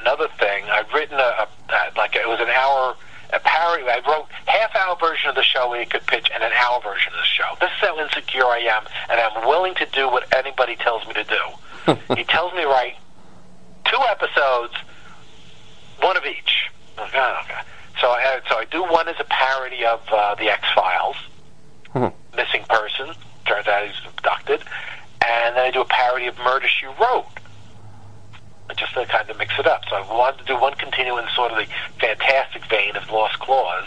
another 0.00 0.28
thing. 0.38 0.64
I'd 0.64 0.92
written 0.92 1.18
a, 1.18 1.46
a 1.46 1.48
like 1.96 2.14
it 2.16 2.28
was 2.28 2.40
an 2.40 2.48
hour. 2.50 2.96
A 3.34 3.40
parody. 3.40 3.84
I 3.88 4.02
wrote 4.06 4.26
half 4.46 4.76
hour 4.76 4.94
version 5.00 5.30
of 5.30 5.34
the 5.36 5.42
show 5.42 5.70
where 5.70 5.80
you 5.80 5.86
could 5.86 6.06
pitch, 6.06 6.30
and 6.34 6.42
an 6.42 6.52
hour 6.52 6.82
version 6.82 7.12
of 7.14 7.18
the 7.18 7.24
show. 7.24 7.54
This 7.60 7.70
is 7.70 7.78
how 7.88 7.98
insecure 7.98 8.44
I 8.44 8.58
am, 8.58 8.84
and 9.08 9.18
I'm 9.18 9.48
willing 9.48 9.74
to 9.76 9.86
do 9.86 10.06
what 10.06 10.30
anybody 10.36 10.76
tells 10.76 11.06
me 11.06 11.14
to 11.14 11.24
do. 11.24 11.94
he 12.16 12.24
tells 12.24 12.52
me 12.52 12.64
write 12.64 12.96
two 13.86 13.96
episodes, 14.10 14.74
one 16.00 16.18
of 16.18 16.24
each. 16.26 16.68
Okay, 16.98 17.18
okay. 17.44 17.60
So 18.02 18.10
I 18.10 18.20
had, 18.20 18.42
so 18.50 18.56
I 18.58 18.66
do 18.66 18.82
one 18.84 19.08
as 19.08 19.16
a 19.18 19.24
parody 19.24 19.82
of 19.86 20.00
uh, 20.12 20.34
the 20.34 20.50
X 20.50 20.62
Files, 20.74 21.16
Mhm. 21.94 22.12
missing 22.36 22.64
person. 22.68 23.14
Turns 23.46 23.66
out 23.66 23.86
he's 23.86 23.96
abducted, 24.14 24.62
and 25.24 25.56
then 25.56 25.64
I 25.64 25.70
do 25.70 25.80
a 25.80 25.84
parody 25.84 26.26
of 26.26 26.36
Murder 26.38 26.66
She 26.68 26.86
Wrote. 26.86 27.26
Just 28.76 28.94
to 28.94 29.04
kind 29.04 29.28
of 29.28 29.36
mix 29.36 29.52
it 29.58 29.66
up. 29.66 29.82
So 29.90 29.96
I 29.96 30.00
wanted 30.00 30.38
to 30.38 30.44
do 30.44 30.58
one 30.58 30.74
continuing 30.74 31.26
sort 31.34 31.52
of 31.52 31.58
the 31.58 31.66
fantastic 32.00 32.64
vein 32.66 32.96
of 32.96 33.10
Lost 33.10 33.38
Claus, 33.38 33.84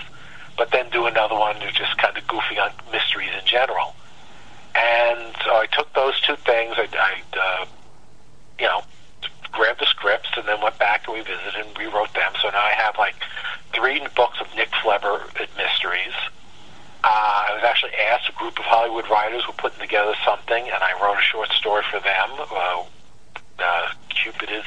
but 0.57 0.71
then 0.71 0.89
do 0.91 1.07
another 1.07 1.33
one 1.33 1.55
who's 1.55 1.73
just 1.73 1.97
kind 1.97 2.15
of 2.15 2.27
goofy 2.27 2.59
on 2.59 2.71
mysteries 2.91 3.31
in 3.39 3.45
general. 3.45 3.95
And 4.75 5.35
so 5.43 5.55
I 5.55 5.65
took 5.71 5.91
those 5.93 6.19
two 6.21 6.35
things. 6.35 6.75
I, 6.77 6.87
I 6.93 7.21
uh, 7.39 7.65
you 8.59 8.65
know, 8.67 8.83
grabbed 9.51 9.81
the 9.81 9.85
scripts 9.85 10.29
and 10.37 10.47
then 10.47 10.61
went 10.61 10.77
back 10.77 11.07
and 11.07 11.15
revisited 11.15 11.55
and 11.55 11.77
rewrote 11.77 12.13
them. 12.13 12.31
So 12.41 12.49
now 12.49 12.61
I 12.61 12.73
have 12.77 12.95
like 12.97 13.15
three 13.73 14.05
books 14.15 14.39
of 14.39 14.47
Nick 14.55 14.69
Flubber 14.83 15.23
mysteries. 15.57 16.13
Uh, 17.05 17.45
I 17.49 17.53
was 17.53 17.63
actually 17.63 17.93
asked, 18.09 18.27
a 18.29 18.31
group 18.31 18.57
of 18.57 18.65
Hollywood 18.65 19.07
writers 19.11 19.45
were 19.45 19.53
putting 19.53 19.79
together 19.79 20.15
something, 20.25 20.65
and 20.65 20.81
I 20.81 20.97
wrote 20.97 21.19
a 21.19 21.21
short 21.21 21.51
story 21.51 21.83
for 21.91 21.99
them. 21.99 22.29
Uh, 22.49 22.83
uh, 23.59 23.91
Cupid 24.09 24.49
is 24.49 24.65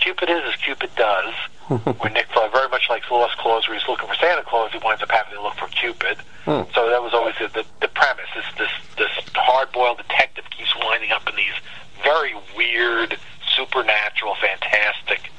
Cupid 0.00 0.28
is 0.28 0.42
as 0.42 0.56
Cupid 0.56 0.90
does, 0.96 1.34
where 1.68 2.10
Nick 2.10 2.26
Flubber 2.30 2.50
very 2.50 2.68
much 2.68 2.90
like 2.90 3.08
Lost 3.12 3.38
Claus, 3.38 3.68
where 3.68 3.78
he's 3.78 3.86
looking 3.86 4.08
for 4.08 4.14
Santa 4.16 4.42
Claus, 4.42 4.72
he 4.72 4.78
winds 4.84 5.04
up 5.04 5.10
having 5.12 5.34
to 5.34 5.42
look 5.42 5.54
for 5.54 5.68
Cupid. 5.68 6.18
Hmm. 6.44 6.62
So 6.74 6.90
that 6.90 7.00
was 7.00 7.14
always 7.14 7.36
the, 7.38 7.46
the, 7.46 7.64
the 7.80 7.88
premise. 7.94 8.26
This 8.34 8.44
this 8.58 8.70
this 8.98 9.10
hard-boiled 9.36 9.98
detective 9.98 10.50
keeps 10.50 10.74
winding 10.82 11.12
up 11.12 11.28
in 11.28 11.36
these 11.36 11.54
very 12.02 12.34
weird, 12.56 13.18
supernatural, 13.54 14.34
fantastic 14.42 15.30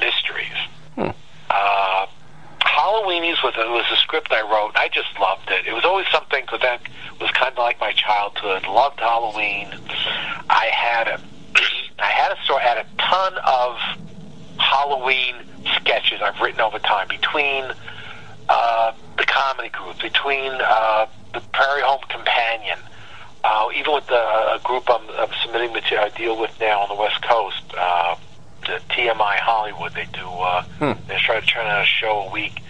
mysteries. 0.00 0.56
Hmm. 0.94 1.10
Uh, 1.50 2.06
Halloweenies 2.74 3.42
was 3.44 3.54
a, 3.56 3.70
was 3.70 3.84
a 3.92 3.96
script 3.96 4.32
I 4.32 4.42
wrote. 4.42 4.72
I 4.74 4.88
just 4.88 5.16
loved 5.20 5.48
it. 5.48 5.64
It 5.66 5.72
was 5.72 5.84
always 5.84 6.06
something 6.10 6.42
because 6.44 6.60
that 6.62 6.80
was 7.20 7.30
kind 7.30 7.52
of 7.52 7.58
like 7.58 7.80
my 7.80 7.92
childhood. 7.92 8.66
Loved 8.66 8.98
Halloween. 8.98 9.68
I 10.50 10.66
had 10.72 11.06
a 11.06 11.20
I 12.00 12.06
had 12.06 12.32
a 12.32 12.42
story. 12.42 12.62
I 12.64 12.68
had 12.74 12.78
a 12.78 12.86
ton 12.98 13.34
of 13.46 13.78
Halloween 14.58 15.36
sketches 15.76 16.20
I've 16.20 16.40
written 16.40 16.60
over 16.60 16.80
time 16.80 17.06
between 17.06 17.72
uh, 18.48 18.92
the 19.18 19.24
comedy 19.24 19.68
group, 19.68 20.00
between 20.00 20.52
uh, 20.52 21.06
the 21.32 21.40
Prairie 21.52 21.82
Home 21.82 22.02
Companion, 22.08 22.78
uh, 23.44 23.68
even 23.76 23.94
with 23.94 24.06
the 24.08 24.14
a 24.54 24.60
group 24.64 24.90
I'm, 24.90 25.08
I'm 25.10 25.30
submitting 25.44 25.72
material 25.72 26.06
I 26.06 26.16
deal 26.16 26.40
with 26.40 26.58
now 26.60 26.80
on 26.80 26.88
the 26.88 27.00
West 27.00 27.22
Coast, 27.22 27.62
uh, 27.78 28.13
TMI 28.94 29.36
Hollywood. 29.40 29.92
They 29.94 30.06
do. 30.12 30.26
Uh, 30.26 30.62
Hmm. 30.78 30.92
They 31.08 31.18
try 31.18 31.40
to 31.40 31.46
turn 31.46 31.66
out 31.66 31.82
a 31.82 31.86
show 31.86 32.26
a 32.28 32.30
week. 32.30 32.60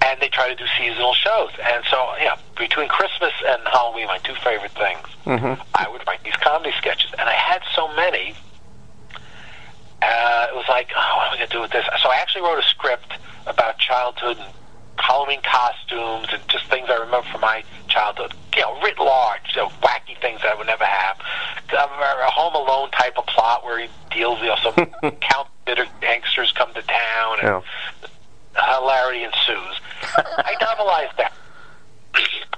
and 0.00 0.20
they 0.20 0.28
try 0.28 0.48
to 0.48 0.54
do 0.54 0.64
seasonal 0.78 1.12
shows. 1.12 1.50
And 1.60 1.82
so, 1.90 2.14
yeah, 2.20 2.36
between 2.56 2.86
Christmas 2.88 3.32
and 3.44 3.60
Halloween, 3.66 4.06
my 4.06 4.18
two 4.18 4.34
favorite 4.44 4.70
things, 4.72 5.06
Mm-hmm. 5.26 5.60
I 5.74 5.88
would 5.90 6.06
write 6.06 6.22
these 6.24 6.36
comedy 6.36 6.72
sketches, 6.78 7.10
and 7.18 7.28
I 7.28 7.32
had 7.32 7.60
so 7.74 7.88
many. 7.96 8.34
Uh, 10.00 10.46
it 10.50 10.54
was 10.54 10.64
like, 10.68 10.88
oh, 10.96 11.16
what 11.16 11.26
am 11.28 11.32
I 11.34 11.36
going 11.38 11.48
to 11.48 11.52
do 11.56 11.60
with 11.60 11.72
this? 11.72 11.84
So 12.02 12.08
I 12.10 12.16
actually 12.22 12.42
wrote 12.42 12.58
a 12.58 12.62
script 12.68 13.12
about 13.46 13.78
childhood 13.78 14.38
and 14.38 14.46
Halloween 14.98 15.40
costumes 15.42 16.28
and 16.32 16.40
just 16.48 16.66
things 16.66 16.88
I 16.88 16.94
remember 16.94 17.26
from 17.30 17.40
my 17.40 17.64
childhood. 17.88 18.32
You 18.58 18.64
know, 18.64 18.80
writ 18.82 18.98
large, 18.98 19.54
you 19.54 19.62
know, 19.62 19.68
wacky 19.84 20.20
things 20.20 20.40
that 20.42 20.50
I 20.50 20.54
would 20.56 20.66
never 20.66 20.84
have. 20.84 21.16
A 21.72 22.30
Home 22.30 22.56
Alone 22.56 22.90
type 22.90 23.16
of 23.16 23.24
plot 23.26 23.64
where 23.64 23.78
he 23.78 23.86
deals, 24.10 24.40
you 24.40 24.46
know, 24.46 24.56
some 24.56 24.74
count 25.20 25.46
bitter 25.64 25.86
gangsters 26.00 26.50
come 26.50 26.74
to 26.74 26.82
town 26.82 27.38
and 27.40 27.62
Yeah. 27.62 27.62
hilarity 28.80 29.22
ensues. 29.22 29.80
I 30.02 30.54
novelized 30.60 31.16
that. 31.18 31.32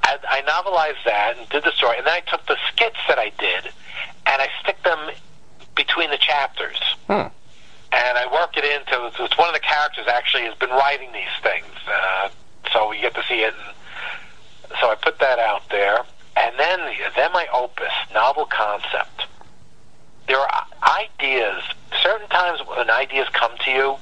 I, 0.04 0.16
I 0.26 0.40
novelized 0.48 1.04
that 1.04 1.36
and 1.36 1.46
did 1.50 1.64
the 1.64 1.72
story, 1.72 1.98
and 1.98 2.06
then 2.06 2.14
I 2.14 2.20
took 2.20 2.46
the 2.46 2.56
skits 2.72 2.96
that 3.06 3.18
I 3.18 3.30
did 3.38 3.66
and 4.24 4.40
I 4.40 4.48
stick 4.62 4.82
them 4.82 5.10
between 5.74 6.08
the 6.08 6.16
chapters. 6.18 6.78
Hmm. 7.08 7.28
And 7.92 8.16
I 8.16 8.24
work 8.32 8.56
it 8.56 8.64
into 8.64 9.06
it's 9.22 9.36
one 9.36 9.48
of 9.48 9.54
the 9.54 9.60
characters 9.60 10.06
actually 10.08 10.44
has 10.44 10.54
been 10.54 10.70
writing 10.70 11.12
these 11.12 11.36
things, 11.42 11.66
uh, 11.86 12.30
so 12.72 12.92
you 12.92 13.02
get 13.02 13.14
to 13.16 13.22
see 13.28 13.42
it. 13.42 13.52
And 13.52 13.74
so 14.80 14.90
I 14.90 14.94
put 14.94 15.18
that 15.18 15.38
out 15.38 15.68
there, 15.70 16.04
and 16.36 16.58
then 16.58 16.80
then 17.16 17.32
my 17.32 17.46
opus, 17.52 17.92
novel 18.14 18.46
concept. 18.46 19.26
There 20.28 20.38
are 20.38 20.66
ideas. 20.82 21.62
Certain 22.02 22.28
times 22.28 22.60
when 22.66 22.88
ideas 22.88 23.28
come 23.32 23.52
to 23.64 23.70
you, 23.70 23.96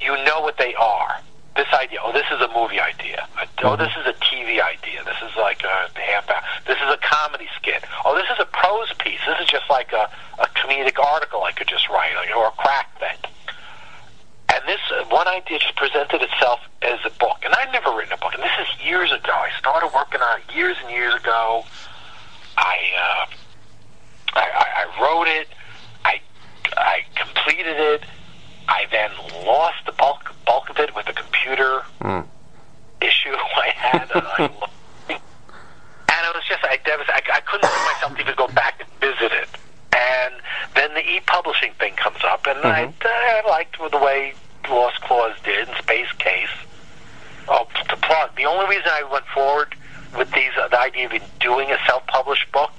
you 0.00 0.12
know 0.24 0.40
what 0.40 0.56
they 0.58 0.74
are. 0.74 1.20
This 1.56 1.66
idea, 1.72 1.98
oh, 2.04 2.12
this 2.12 2.26
is 2.30 2.40
a 2.42 2.48
movie 2.54 2.78
idea. 2.78 3.26
Oh, 3.64 3.76
this 3.76 3.90
is 3.98 4.06
a 4.06 4.12
TV 4.20 4.60
idea. 4.60 5.02
This 5.04 5.16
is 5.24 5.34
like 5.36 5.64
a 5.64 5.88
half 5.98 6.28
hour. 6.28 6.42
This 6.66 6.76
is 6.76 6.92
a 6.92 6.98
comedy 6.98 7.48
skit. 7.56 7.82
Oh, 8.04 8.14
this 8.14 8.26
is 8.30 8.38
a 8.38 8.44
prose 8.44 8.92
piece. 8.98 9.20
This 9.26 9.40
is 9.40 9.48
just 9.48 9.68
like 9.70 9.92
a, 9.92 10.10
a 10.38 10.46
comedic 10.48 11.02
article 11.02 11.42
I 11.42 11.52
could 11.52 11.66
just 11.66 11.88
write, 11.88 12.12
or 12.36 12.48
a 12.48 12.50
crack 12.52 12.98
thing. 13.00 13.32
And 14.52 14.62
this 14.66 14.80
uh, 14.92 15.04
one 15.08 15.26
idea 15.28 15.58
just 15.58 15.76
presented 15.76 16.22
itself 16.22 16.60
as 16.82 16.98
a 17.04 17.10
book. 17.18 17.38
And 17.44 17.52
I'd 17.54 17.72
never 17.72 17.90
written 17.96 18.12
a 18.12 18.16
book. 18.16 18.34
And 18.34 18.42
this 18.42 18.52
is 18.62 18.86
years 18.86 19.10
ago. 19.12 19.32
I 19.32 19.50
started 19.58 19.90
working 19.94 20.20
on 20.20 20.40
it 20.40 20.54
years 20.54 20.76
and 20.82 20.90
years 20.90 21.14
ago. 21.14 21.64
I, 22.56 22.76
uh, 22.98 23.26
I, 24.34 24.40
I, 24.40 24.66
I 24.86 25.02
wrote 25.02 25.28
it. 25.28 25.48
I, 26.04 26.20
I 26.76 27.00
completed 27.16 27.76
it. 27.78 28.04
I 28.68 28.86
then 28.90 29.10
lost 29.46 29.84
the 29.86 29.92
bulk 29.92 30.34
bulk 30.44 30.70
of 30.70 30.78
it 30.78 30.94
with 30.94 31.08
a 31.08 31.12
computer 31.12 31.80
Hmm. 32.02 32.20
issue 33.00 33.30
I 33.56 33.68
had. 33.74 34.10
and 34.14 34.26
I 34.26 34.42
and 35.10 35.20
it 36.26 36.34
was 36.34 36.44
just 36.48 36.64
I. 36.64 36.78
I, 36.86 37.20
I 37.34 37.40
couldn't 37.40 37.68
bring 37.70 37.84
myself 37.84 38.14
to 38.14 38.20
even 38.20 38.34
go 38.36 38.48
back 38.48 38.80
and 38.80 38.88
visit 39.00 39.32
it. 39.32 39.48
And 39.96 40.34
then 40.74 40.92
the 40.94 41.00
e-publishing 41.00 41.72
thing 41.78 41.94
comes 41.94 42.18
up, 42.24 42.46
and 42.46 42.58
I, 42.58 42.92
I 43.02 43.42
liked 43.48 43.78
the 43.78 43.98
way 43.98 44.34
Lost 44.68 45.00
Claus 45.00 45.34
did 45.44 45.68
and 45.68 45.76
Space 45.78 46.10
Case. 46.18 46.50
Oh, 47.48 47.66
to 47.88 47.96
plug, 47.96 48.36
the 48.36 48.44
only 48.44 48.66
reason 48.68 48.90
I 48.92 49.04
went 49.10 49.24
forward 49.26 49.74
with 50.18 50.30
these, 50.32 50.50
uh, 50.60 50.68
the 50.68 50.80
idea 50.80 51.06
of 51.06 51.12
doing 51.40 51.70
a 51.70 51.78
self-published 51.86 52.50
book, 52.52 52.72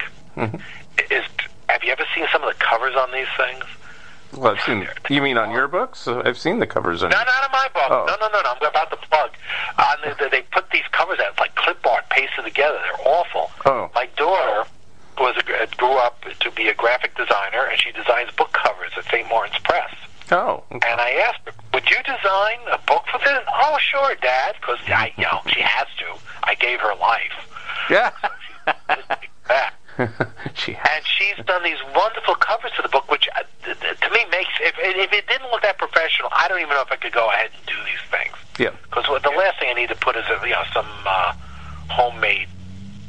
is 1.09 1.23
have 1.69 1.83
you 1.83 1.91
ever 1.91 2.05
seen 2.15 2.25
some 2.31 2.43
of 2.43 2.49
the 2.49 2.63
covers 2.63 2.95
on 2.95 3.11
these 3.11 3.27
things? 3.37 3.63
Well, 4.33 4.53
I've 4.55 4.61
seen. 4.61 4.87
You 5.09 5.21
mean 5.21 5.37
on 5.37 5.51
your 5.51 5.67
books? 5.67 6.07
Uh, 6.07 6.21
I've 6.25 6.37
seen 6.37 6.59
the 6.59 6.67
covers. 6.67 7.01
On, 7.01 7.09
No, 7.09 7.17
not 7.17 7.45
in 7.45 7.51
my 7.51 7.67
book. 7.73 7.89
Oh. 7.89 8.05
No, 8.07 8.15
no, 8.19 8.27
no, 8.33 8.41
no. 8.41 8.51
I'm 8.51 8.69
about 8.69 8.91
to 8.91 8.97
plug. 8.97 9.31
Uh, 9.77 9.95
they, 10.19 10.29
they 10.29 10.41
put 10.51 10.69
these 10.71 10.83
covers 10.91 11.19
out 11.19 11.39
like 11.39 11.55
clip 11.55 11.85
art 11.87 12.09
pasted 12.09 12.43
together. 12.43 12.77
They're 12.83 13.07
awful. 13.07 13.51
Oh. 13.65 13.89
My 13.95 14.07
daughter 14.17 14.69
was 15.19 15.35
a, 15.37 15.75
grew 15.77 15.97
up 15.97 16.23
to 16.39 16.51
be 16.51 16.67
a 16.67 16.73
graphic 16.73 17.15
designer, 17.15 17.65
and 17.65 17.79
she 17.79 17.91
designs 17.91 18.31
book 18.31 18.51
covers 18.53 18.91
at 18.97 19.05
St. 19.05 19.27
Martin's 19.29 19.59
Press. 19.63 19.93
Oh. 20.31 20.63
okay. 20.71 20.89
And 20.89 20.99
I 20.99 21.11
asked 21.27 21.39
her, 21.45 21.53
"Would 21.73 21.89
you 21.89 21.97
design 22.03 22.59
a 22.71 22.77
book 22.85 23.03
for 23.11 23.19
this?" 23.19 23.39
Oh, 23.53 23.77
sure, 23.79 24.15
Dad, 24.21 24.55
because 24.59 24.79
I, 24.87 25.13
you 25.17 25.23
know, 25.23 25.41
she 25.47 25.61
has 25.61 25.87
to. 25.99 26.19
I 26.43 26.55
gave 26.55 26.79
her 26.79 26.95
life. 26.95 27.31
Yeah. 27.89 28.11
She 30.53 30.75
and 30.75 31.05
she's 31.05 31.45
done 31.45 31.63
these 31.63 31.77
wonderful 31.95 32.35
covers 32.35 32.71
to 32.75 32.81
the 32.81 32.89
book, 32.89 33.09
which 33.09 33.27
uh, 33.35 33.43
to 33.63 34.09
me 34.11 34.25
makes 34.31 34.49
if 34.59 34.75
if 34.79 35.13
it 35.13 35.27
didn't 35.27 35.49
look 35.51 35.61
that 35.61 35.77
professional, 35.77 36.29
I 36.31 36.47
don't 36.47 36.59
even 36.59 36.71
know 36.71 36.81
if 36.81 36.91
I 36.91 36.95
could 36.95 37.13
go 37.13 37.29
ahead 37.29 37.51
and 37.55 37.65
do 37.65 37.75
these 37.85 38.03
things. 38.09 38.35
Yeah. 38.59 38.71
Because 38.83 39.05
the 39.21 39.29
last 39.29 39.59
thing 39.59 39.69
I 39.69 39.73
need 39.73 39.89
to 39.89 39.95
put 39.95 40.15
is 40.15 40.25
a, 40.25 40.39
you 40.47 40.53
know 40.53 40.63
some 40.73 40.87
uh, 41.05 41.33
homemade 41.89 42.47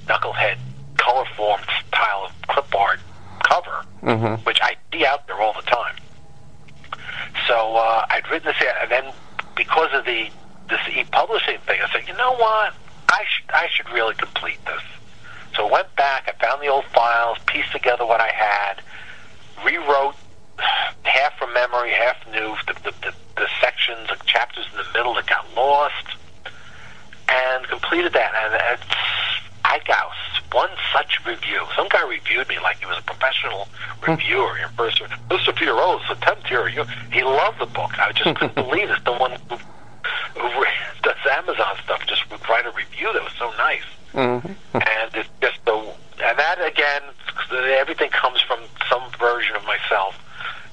knucklehead 0.07 0.59
color 0.99 1.25
formed 1.37 1.65
style 1.89 2.27
of 2.27 2.49
clip 2.49 2.75
art 2.75 3.01
cover, 3.43 3.85
Mhm. 4.03 4.45
which 4.45 4.59
I 4.63 4.77
see 4.93 5.07
out 5.07 5.27
there 5.27 5.41
all 5.41 5.55
the 5.55 5.63
time. 5.63 5.97
So 7.47 7.77
uh, 7.77 8.05
I'd 8.11 8.29
written 8.31 8.53
this, 8.53 8.63
and 8.83 8.91
then 8.91 9.13
because 9.57 9.93
of 9.93 10.05
the 10.05 10.31
this 10.69 10.81
e-publishing 10.95 11.59
thing, 11.61 11.81
I 11.83 11.91
said, 11.91 12.07
you 12.07 12.15
know 12.15 12.33
what, 12.35 12.75
I 13.09 13.25
should 13.31 13.51
I 13.55 13.69
should 13.73 13.89
really 13.91 14.15
complete 14.15 14.63
this. 14.67 14.83
So 15.57 15.67
I 15.67 15.73
went 15.73 15.97
back, 15.97 16.29
I 16.29 16.45
found 16.45 16.61
the 16.61 16.67
old 16.69 16.85
files, 16.87 17.39
pieced 17.47 17.73
together 17.73 18.05
what 18.05 18.21
I 18.21 18.29
had, 18.29 18.83
rewrote 19.65 20.15
half 21.05 21.39
from 21.39 21.55
memory, 21.55 21.91
half 21.91 22.17
new, 22.31 22.55
the, 22.67 22.75
the, 22.85 22.93
the, 23.01 23.15
the 23.37 23.49
sections, 23.61 24.09
the 24.09 24.17
chapters 24.27 24.67
in 24.71 24.77
the 24.77 24.85
middle 24.93 25.15
that 25.15 25.27
got 25.27 25.47
lost, 25.57 26.07
and 27.29 27.65
completed 27.67 28.13
that. 28.13 28.33
And 28.35 28.79
it's, 28.79 29.38
I 29.71 29.81
got 29.87 30.11
one 30.53 30.71
such 30.93 31.25
review. 31.27 31.61
Some 31.77 31.89
guy 31.89 32.03
reviewed 32.09 32.49
me 32.49 32.59
like 32.61 32.79
he 32.79 32.87
was 32.87 32.99
a 32.99 33.03
professional 33.03 33.69
reviewer. 34.07 34.59
Your 34.59 34.69
first, 34.71 34.99
Mr. 35.03 35.53
Fiorella, 35.55 36.01
it's 36.01 36.11
a 36.11 36.25
10 36.25 36.37
tier 36.49 36.65
review. 36.65 36.85
He 37.13 37.23
loved 37.23 37.61
the 37.61 37.67
book. 37.67 37.99
I 37.99 38.13
just 38.13 38.35
couldn't 38.37 38.55
believe 38.69 38.89
it. 38.91 38.99
Someone 39.05 39.33
who, 39.51 39.57
who 40.41 40.65
does 41.03 41.17
Amazon 41.31 41.77
stuff 41.85 42.07
just 42.07 42.31
would 42.31 42.41
write 42.49 42.65
a 42.67 42.71
review 42.71 43.13
that 43.13 43.23
was 43.23 43.33
so 43.39 43.51
nice 43.59 43.83
Mhm. 44.15 44.57
and 44.73 45.15
it's 45.15 45.29
just 45.43 45.63
the 45.67 45.75
and 45.75 46.39
that 46.39 46.57
again 46.67 47.03
everything 47.79 48.09
comes 48.09 48.41
from 48.41 48.59
some 48.89 49.03
version 49.21 49.55
of 49.55 49.63
myself 49.67 50.19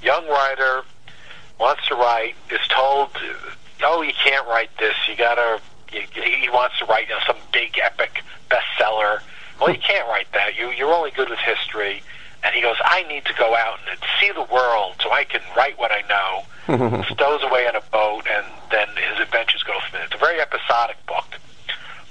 young 0.01 0.25
writer 0.29 0.83
wants 1.59 1.85
to 1.89 1.95
write 1.95 2.33
is 2.49 2.65
told 2.69 3.09
oh 3.83 4.01
you 4.01 4.13
can't 4.23 4.47
write 4.47 4.69
this 4.79 4.95
you 5.09 5.17
gotta 5.17 5.59
he 5.91 6.49
wants 6.49 6.77
to 6.79 6.85
write 6.85 7.07
you 7.07 7.13
know, 7.13 7.21
some 7.25 7.37
big 7.51 7.77
epic 7.83 8.23
bestseller 8.49 9.21
well 9.59 9.69
you 9.69 9.79
can't 9.79 10.07
write 10.07 10.27
that 10.33 10.57
you 10.57 10.71
you're 10.71 10.93
only 10.93 11.11
good 11.11 11.29
with 11.29 11.39
history 11.39 12.01
and 12.43 12.53
he 12.53 12.61
goes 12.61 12.75
i 12.83 13.03
need 13.03 13.25
to 13.25 13.33
go 13.37 13.55
out 13.55 13.79
and 13.89 13.99
see 14.19 14.31
the 14.31 14.43
world 14.53 14.93
so 15.01 15.11
i 15.11 15.23
can 15.23 15.41
write 15.55 15.77
what 15.79 15.91
i 15.91 16.01
know 16.07 17.03
stows 17.11 17.41
away 17.43 17.65
in 17.67 17.75
a 17.75 17.81
boat 17.91 18.23
and 18.29 18.45
then 18.71 18.87
his 19.11 19.19
adventures 19.19 19.63
go 19.63 19.73
from 19.89 19.99
it 19.99 20.05
it's 20.05 20.15
a 20.15 20.17
very 20.17 20.39
episodic 20.39 20.97
book 21.07 21.25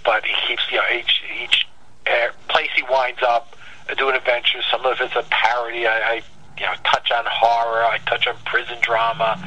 but 0.05 0.25
he 0.25 0.35
keeps 0.47 0.63
you 0.71 0.79
know 0.79 0.85
each 0.97 1.23
each 1.43 1.67
uh, 2.07 2.29
place 2.49 2.71
he 2.77 2.83
winds 2.83 3.23
up 3.23 3.57
uh, 3.89 3.95
doing 3.95 4.15
adventures. 4.15 4.65
Some 4.71 4.85
of 4.85 5.01
it's 5.01 5.17
a 5.17 5.25
parody. 5.31 5.87
I, 5.87 5.99
I 5.99 6.23
you 6.59 6.67
know 6.67 6.75
touch 6.85 7.11
on 7.11 7.25
horror. 7.27 7.85
I 7.85 7.99
touch 8.07 8.27
on 8.27 8.37
prison 8.45 8.77
drama, 8.81 9.39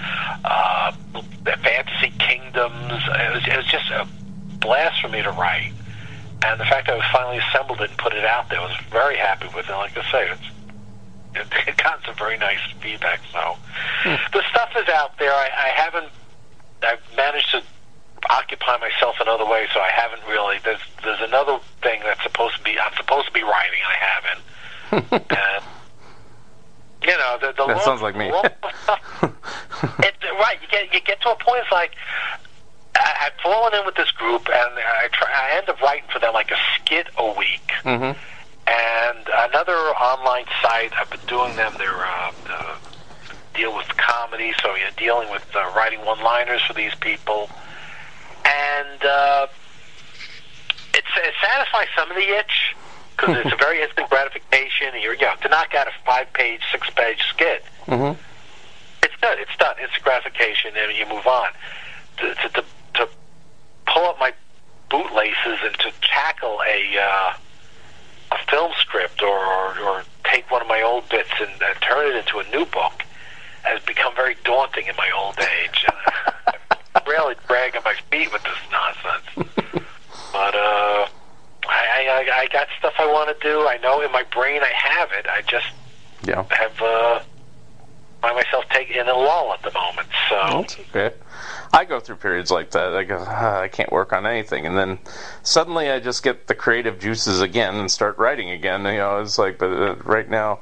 uh, 0.44 0.92
fantasy 1.64 2.12
kingdoms. 2.20 3.04
It 3.08 3.34
was, 3.34 3.48
it 3.48 3.58
was 3.58 3.66
just 3.66 3.90
a 3.92 4.08
blast 4.60 5.02
for 5.02 5.10
me 5.10 5.22
to 5.22 5.32
write. 5.32 5.74
And 6.44 6.60
the 6.60 6.66
fact 6.66 6.88
that 6.88 6.94
I 6.94 6.98
was 6.98 7.06
finally 7.12 7.40
assembled 7.40 7.82
it 7.82 7.90
and 7.90 7.98
put 7.98 8.14
it 8.14 8.26
out 8.26 8.50
there, 8.50 8.60
I 8.60 8.66
was 8.66 8.78
very 8.92 9.18
happy 9.18 9.48
with 9.56 9.68
it. 9.68 9.72
Like 9.72 9.98
I 9.98 10.12
say, 10.12 10.30
it's 10.30 10.42
it, 11.36 11.68
it 11.68 11.78
got 11.78 12.04
some 12.06 12.16
very 12.16 12.38
nice 12.38 12.60
feedback. 12.80 13.22
So 13.32 13.58
hmm. 14.04 14.16
the 14.34 14.44
stuff 14.50 14.70
is 14.78 14.88
out 14.90 15.18
there. 15.20 15.32
I, 15.32 15.46
I 15.48 15.70
haven't. 15.70 16.12
I've 16.84 17.02
managed 17.16 17.52
to 17.52 17.64
occupy 18.30 18.78
myself 18.78 19.16
in 19.22 19.28
other 19.28 19.46
ways, 19.46 19.70
so 19.74 19.80
I 19.80 19.90
haven't 19.90 20.22
really. 20.28 20.58
There's 20.64 20.82
there's 21.04 21.22
another 21.22 21.60
thing 21.82 22.02
that's 22.04 22.22
supposed 22.24 22.58
to 22.58 22.64
be. 22.64 22.78
I'm 22.80 22.96
supposed 22.96 23.28
to 23.28 23.34
be 23.34 23.44
writing. 23.44 23.82
I 23.88 23.96
haven't. 23.96 24.42
and 25.32 25.64
you 27.04 27.18
know, 27.18 27.38
the, 27.40 27.48
the 27.48 27.66
That 27.68 27.78
long- 27.78 27.86
sounds 27.86 28.02
like 28.02 28.16
me. 28.16 28.32
long 28.32 28.46
it, 30.00 30.16
right, 30.24 30.58
you 30.62 30.68
get 30.70 30.94
you 30.94 31.02
get 31.02 31.22
to 31.22 31.32
a 31.32 31.36
point. 31.36 31.62
It's 31.64 31.72
like 31.72 31.92
I, 32.98 33.28
I've 33.28 33.42
fallen 33.42 33.74
in 33.76 33.86
with 33.86 33.96
this 33.96 34.12
group, 34.12 34.48
and 34.48 34.72
I 34.78 35.08
try. 35.12 35.30
I 35.32 35.58
end 35.58 35.70
up 35.70 35.80
writing 35.82 36.04
for 36.12 36.20
them 36.20 36.34
like 36.34 36.52
a 36.52 36.58
skit 36.76 37.08
a 37.18 37.32
week 37.38 37.72
Mhm. 37.84 38.16
and 38.68 39.30
another 39.50 39.78
online 39.78 40.46
site. 40.62 40.92
I've 41.00 41.10
been 41.10 41.20
doing 41.28 41.56
them. 41.56 41.74
They're 41.78 41.96
uh, 42.06 42.32
uh, 42.50 42.76
deal 43.54 43.76
with 43.76 43.88
comedy, 43.98 44.54
so 44.62 44.76
you're 44.76 44.92
dealing 44.98 45.30
with 45.32 45.44
uh, 45.56 45.72
writing 45.76 46.04
one-liners 46.06 46.62
for 46.64 46.74
these 46.74 46.94
people, 46.96 47.50
and 48.46 49.04
uh, 49.06 49.48
it's, 50.94 51.08
it 51.18 51.34
satisfies 51.42 51.88
some 51.96 52.10
of 52.12 52.16
the 52.18 52.38
itch 52.38 52.76
because 53.16 53.38
it's 53.38 53.52
a 53.54 53.56
very 53.60 53.82
instant 53.82 54.10
gratification. 54.10 54.90
You're, 55.02 55.14
you 55.16 55.22
know, 55.22 55.34
to 55.42 55.50
knock 55.50 55.74
out 55.74 55.88
a 55.88 55.92
five-page, 56.06 56.62
six-page 56.72 57.22
skit, 57.30 57.64
Mhm. 57.88 58.16
it's 59.04 59.16
good. 59.22 59.40
It's 59.40 59.56
done. 59.58 59.76
It's 59.80 59.98
gratification, 60.04 60.72
and 60.78 60.96
you 60.96 61.06
move 61.08 61.26
on. 61.28 61.50
To, 62.18 62.34
to, 62.36 62.50
to 62.50 62.64
pull 63.88 64.04
up 64.06 64.20
my 64.20 64.34
bootlaces 64.90 65.60
and 65.64 65.78
to 65.80 65.92
tackle 66.02 66.60
a 66.68 66.98
uh, 67.00 67.34
a 68.32 68.38
film 68.50 68.72
script 68.80 69.22
or, 69.22 69.38
or, 69.38 69.80
or 69.80 70.04
take 70.26 70.50
one 70.52 70.62
of 70.62 70.68
my 70.68 70.82
old 70.82 71.08
bits 71.10 71.30
and 71.40 71.52
uh, 71.62 71.74
turn 71.82 72.08
it 72.08 72.16
into 72.18 72.40
a 72.40 72.44
new 72.56 72.66
book 72.66 73.04
has 73.64 73.82
become 73.84 74.14
very 74.16 74.36
daunting 74.46 74.88
in 74.88 74.96
my 74.98 75.10
old 75.18 75.38
age. 75.40 75.86
I'm 76.96 77.02
really 77.06 77.36
dragging 77.48 77.82
my 77.84 77.96
feet 78.12 78.32
with 78.32 78.42
this 78.44 78.58
nonsense. 78.72 79.52
but 80.32 80.56
uh, 80.56 81.08
I, 81.68 82.08
I 82.10 82.42
I 82.44 82.48
got 82.52 82.68
stuff 82.80 82.94
I 82.98 83.06
want 83.08 83.30
to 83.38 83.48
do. 83.48 83.68
I 83.68 83.78
know 83.78 84.02
in 84.02 84.12
my 84.12 84.24
brain 84.34 84.62
I 84.62 84.72
have 84.74 85.10
it. 85.12 85.26
I 85.28 85.42
just 85.44 85.68
Yeah. 86.24 86.44
have 86.50 86.82
uh, 86.82 87.20
find 88.22 88.36
myself 88.36 88.66
taking 88.72 88.98
in 88.98 89.08
a 89.08 89.14
lull 89.16 89.54
at 89.54 89.62
the 89.64 89.72
moment. 89.72 90.08
So 90.30 90.36
That's 90.36 90.78
okay. 90.80 91.14
I 91.74 91.86
go 91.86 92.00
through 92.00 92.18
periods 92.18 92.52
like 92.52 92.72
that. 92.72 92.96
I 92.96 93.04
go, 93.04 93.24
ah, 93.28 93.62
I 93.62 93.68
can't 93.68 93.92
work 93.92 94.14
on 94.14 94.26
anything, 94.26 94.66
and 94.66 94.78
then 94.78 95.00
suddenly 95.44 95.90
I 95.90 96.00
just 96.00 96.24
get 96.24 96.48
the 96.48 96.56
creative 96.56 97.00
juices 97.00 97.42
again 97.42 97.76
and 97.76 97.92
start 97.92 98.18
writing 98.18 98.50
again. 98.50 98.86
You 98.86 98.98
know, 98.98 99.20
it's 99.20 99.38
like, 99.38 99.58
but 99.58 99.72
uh, 99.72 99.96
right 100.04 100.30
now, 100.30 100.60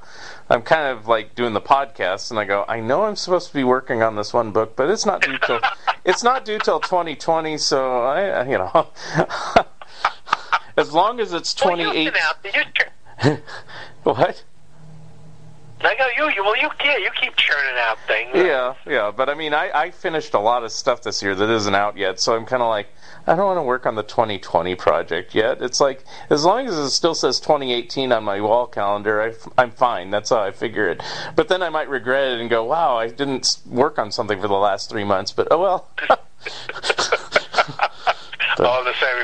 I'm 0.49 0.61
kind 0.61 0.97
of 0.97 1.07
like 1.07 1.35
doing 1.35 1.53
the 1.53 1.61
podcast, 1.61 2.31
and 2.31 2.39
I 2.39 2.45
go, 2.45 2.65
I 2.67 2.79
know 2.79 3.03
I'm 3.03 3.15
supposed 3.15 3.47
to 3.49 3.53
be 3.53 3.63
working 3.63 4.01
on 4.01 4.15
this 4.15 4.33
one 4.33 4.51
book, 4.51 4.75
but 4.75 4.89
it's 4.89 5.05
not 5.05 5.21
due 5.21 5.37
till 5.37 5.59
it's 6.05 6.23
not 6.23 6.45
due 6.45 6.59
till 6.59 6.79
2020. 6.79 7.57
So 7.57 8.01
I, 8.03 8.43
you 8.49 8.57
know, 8.57 8.87
as 10.77 10.93
long 10.93 11.19
as 11.19 11.33
it's 11.33 11.53
well, 11.87 11.95
you 11.95 12.11
28. 15.85 15.97
can 15.97 16.05
out. 16.05 16.15
You, 16.15 16.21
What? 16.21 16.21
I 16.21 16.23
go, 16.23 16.25
you, 16.25 16.35
you, 16.35 16.43
well, 16.43 16.57
you 16.57 16.69
yeah, 16.83 16.97
you 16.97 17.09
keep 17.19 17.35
churning 17.35 17.75
out 17.77 17.97
things. 18.07 18.31
Yeah, 18.35 18.75
yeah, 18.85 19.11
but 19.15 19.29
I 19.29 19.35
mean, 19.35 19.53
I, 19.53 19.71
I 19.73 19.91
finished 19.91 20.33
a 20.33 20.39
lot 20.39 20.63
of 20.63 20.71
stuff 20.71 21.03
this 21.03 21.21
year 21.21 21.35
that 21.35 21.49
isn't 21.49 21.75
out 21.75 21.97
yet, 21.97 22.19
so 22.19 22.35
I'm 22.35 22.45
kind 22.45 22.61
of 22.61 22.69
like, 22.69 22.87
I 23.27 23.35
don't 23.35 23.45
want 23.45 23.57
to 23.57 23.63
work 23.63 23.85
on 23.85 23.95
the 23.95 24.03
2020 24.03 24.75
project 24.75 25.35
yet. 25.35 25.61
It's 25.61 25.79
like, 25.79 26.03
as 26.29 26.45
long 26.45 26.67
as 26.67 26.75
it 26.75 26.89
still 26.89 27.15
says 27.15 27.39
2018 27.39 28.11
on 28.11 28.23
my 28.23 28.41
wall 28.41 28.67
calendar, 28.67 29.21
I, 29.57 29.61
am 29.61 29.71
fine. 29.71 30.09
That's 30.09 30.29
how 30.29 30.41
I 30.41 30.51
figure 30.51 30.89
it. 30.89 31.01
But 31.35 31.47
then 31.47 31.61
I 31.63 31.69
might 31.69 31.89
regret 31.89 32.33
it 32.33 32.39
and 32.39 32.49
go, 32.49 32.63
wow, 32.65 32.97
I 32.97 33.09
didn't 33.09 33.59
work 33.65 33.99
on 33.99 34.11
something 34.11 34.41
for 34.41 34.47
the 34.47 34.53
last 34.53 34.89
three 34.89 35.03
months, 35.03 35.31
but 35.31 35.47
oh 35.51 35.59
well. 35.59 35.89
Oh, 38.57 38.83
the 38.85 38.93
same 38.93 39.19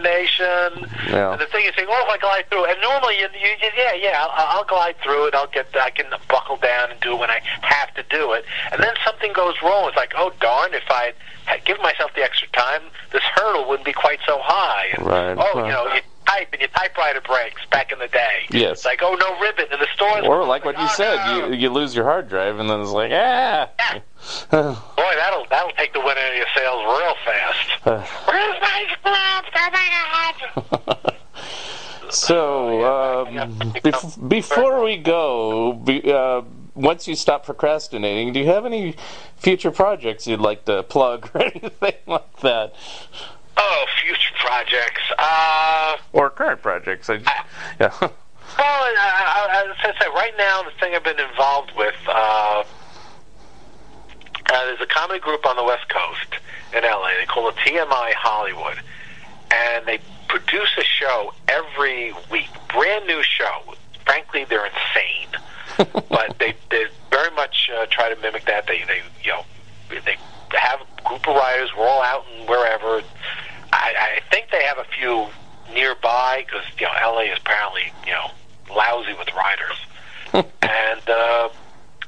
procrastination. 0.00 0.90
Yeah. 1.12 1.32
And 1.32 1.40
the 1.40 1.46
thing 1.46 1.64
is, 1.66 1.74
saying, 1.74 1.88
"Oh, 1.90 2.04
if 2.06 2.10
I 2.10 2.18
glide 2.18 2.48
through," 2.50 2.64
and 2.66 2.80
normally, 2.80 3.18
you, 3.18 3.28
you, 3.40 3.48
you- 3.62 3.70
yeah, 3.76 3.92
yeah, 3.94 4.18
I'll, 4.28 4.58
I'll 4.58 4.64
glide 4.64 4.96
through 5.02 5.26
it. 5.26 5.34
I'll 5.34 5.46
get, 5.48 5.68
I 5.76 5.90
can 5.90 6.06
buckle 6.28 6.56
down 6.56 6.90
and 6.90 7.00
do 7.00 7.12
it 7.12 7.18
when 7.18 7.30
I 7.30 7.40
have 7.62 7.92
to 7.94 8.02
do 8.10 8.32
it. 8.32 8.44
And 8.72 8.82
then 8.82 8.94
something 9.04 9.32
goes 9.32 9.54
wrong. 9.62 9.88
It's 9.88 9.96
like, 9.96 10.12
oh 10.16 10.32
darn! 10.40 10.74
If 10.74 10.84
I 10.90 11.12
had 11.44 11.64
given 11.64 11.82
myself 11.82 12.12
the 12.14 12.22
extra 12.22 12.48
time, 12.48 12.82
this 13.12 13.22
hurdle 13.22 13.68
wouldn't 13.68 13.86
be 13.86 13.92
quite 13.92 14.18
so 14.26 14.38
high. 14.42 14.86
And, 14.96 15.06
Right, 15.06 15.36
Oh, 15.38 15.60
right. 15.60 15.66
you 15.66 15.72
know, 15.72 15.94
you 15.94 16.00
type 16.26 16.48
and 16.52 16.60
your 16.60 16.70
typewriter 16.70 17.20
breaks 17.20 17.64
back 17.70 17.92
in 17.92 17.98
the 17.98 18.08
day. 18.08 18.46
Yes. 18.50 18.78
It's 18.78 18.84
like, 18.84 19.00
oh, 19.02 19.14
no 19.14 19.40
ribbon 19.40 19.66
in 19.72 19.80
the 19.80 19.86
stores. 19.94 20.24
Or 20.26 20.44
like 20.44 20.64
what 20.64 20.76
you 20.76 20.84
oh, 20.84 20.94
said, 20.94 21.16
no. 21.26 21.48
you, 21.48 21.54
you 21.54 21.70
lose 21.70 21.94
your 21.94 22.04
hard 22.04 22.28
drive, 22.28 22.58
and 22.58 22.68
then 22.68 22.80
it's 22.80 22.90
like, 22.90 23.12
ah. 23.12 23.70
Boy, 24.50 25.12
that'll 25.16 25.46
that'll 25.50 25.72
take 25.72 25.92
the 25.92 26.00
wind 26.00 26.18
out 26.18 26.30
of 26.30 26.36
your 26.36 26.46
sails 26.54 26.82
real 26.84 27.14
fast. 27.24 27.84
Where's 28.28 28.60
my 28.60 28.84
script? 28.92 29.02
Oh 29.58 29.70
my 29.72 30.92
god! 30.92 31.14
So, 32.10 32.84
um, 32.84 33.58
bef- 33.82 34.28
before 34.28 34.82
we 34.82 34.96
go, 34.96 35.72
be, 35.72 36.12
uh, 36.12 36.42
once 36.74 37.08
you 37.08 37.16
stop 37.16 37.44
procrastinating, 37.44 38.32
do 38.32 38.40
you 38.40 38.46
have 38.46 38.64
any 38.66 38.94
future 39.36 39.70
projects 39.70 40.26
you'd 40.26 40.40
like 40.40 40.64
to 40.66 40.82
plug 40.84 41.30
or 41.34 41.42
anything 41.42 41.94
like 42.06 42.40
that? 42.40 42.74
Oh, 43.56 43.86
future 44.02 44.34
projects. 44.38 45.02
Uh, 45.18 45.96
Or 46.12 46.30
current 46.30 46.62
projects? 46.62 47.08
I, 47.08 47.14
yeah. 47.80 47.90
well, 48.00 48.10
I, 48.58 49.48
I, 49.50 49.64
as 49.70 49.76
I 49.78 49.98
said, 49.98 50.08
right 50.14 50.32
now 50.36 50.62
the 50.62 50.70
thing 50.78 50.94
I've 50.94 51.04
been 51.04 51.18
involved 51.20 51.72
with. 51.76 51.94
Uh, 52.06 52.64
uh, 54.48 54.64
there's 54.66 54.80
a 54.80 54.86
comedy 54.86 55.18
group 55.20 55.44
on 55.46 55.56
the 55.56 55.64
West 55.64 55.88
Coast 55.88 56.40
in 56.74 56.82
LA. 56.84 57.10
They 57.18 57.26
call 57.26 57.48
it 57.48 57.56
TMI 57.56 58.12
Hollywood, 58.14 58.78
and 59.50 59.84
they 59.86 59.98
produce 60.28 60.70
a 60.78 60.84
show 60.84 61.32
every 61.48 62.12
week, 62.30 62.48
brand 62.72 63.06
new 63.06 63.22
show. 63.22 63.74
Frankly, 64.04 64.44
they're 64.48 64.66
insane, 64.66 65.28
but 66.08 66.38
they 66.38 66.54
they 66.70 66.84
very 67.10 67.34
much 67.34 67.70
uh, 67.76 67.86
try 67.90 68.12
to 68.12 68.20
mimic 68.20 68.44
that. 68.44 68.66
They 68.68 68.84
they 68.86 69.02
you 69.24 69.32
know 69.32 69.42
they 69.88 70.16
have 70.56 70.80
a 70.80 71.08
group 71.08 71.26
of 71.26 71.34
writers. 71.34 71.70
We're 71.76 71.86
all 71.88 72.02
out 72.02 72.24
and 72.38 72.48
wherever. 72.48 73.02
I, 73.72 74.18
I 74.18 74.20
think 74.30 74.50
they 74.52 74.62
have 74.62 74.78
a 74.78 74.84
few 74.96 75.26
nearby 76.36 76.46
because 76.46 76.64
you 76.78 76.86
know 76.86 76.92
LA 77.02 77.32
is 77.32 77.38
apparently 77.38 77.92
you 78.06 78.12
know 78.12 78.30
lousy 78.74 79.14
with 79.18 79.28
writers, 79.34 79.78
and 80.62 81.08
uh, 81.08 81.48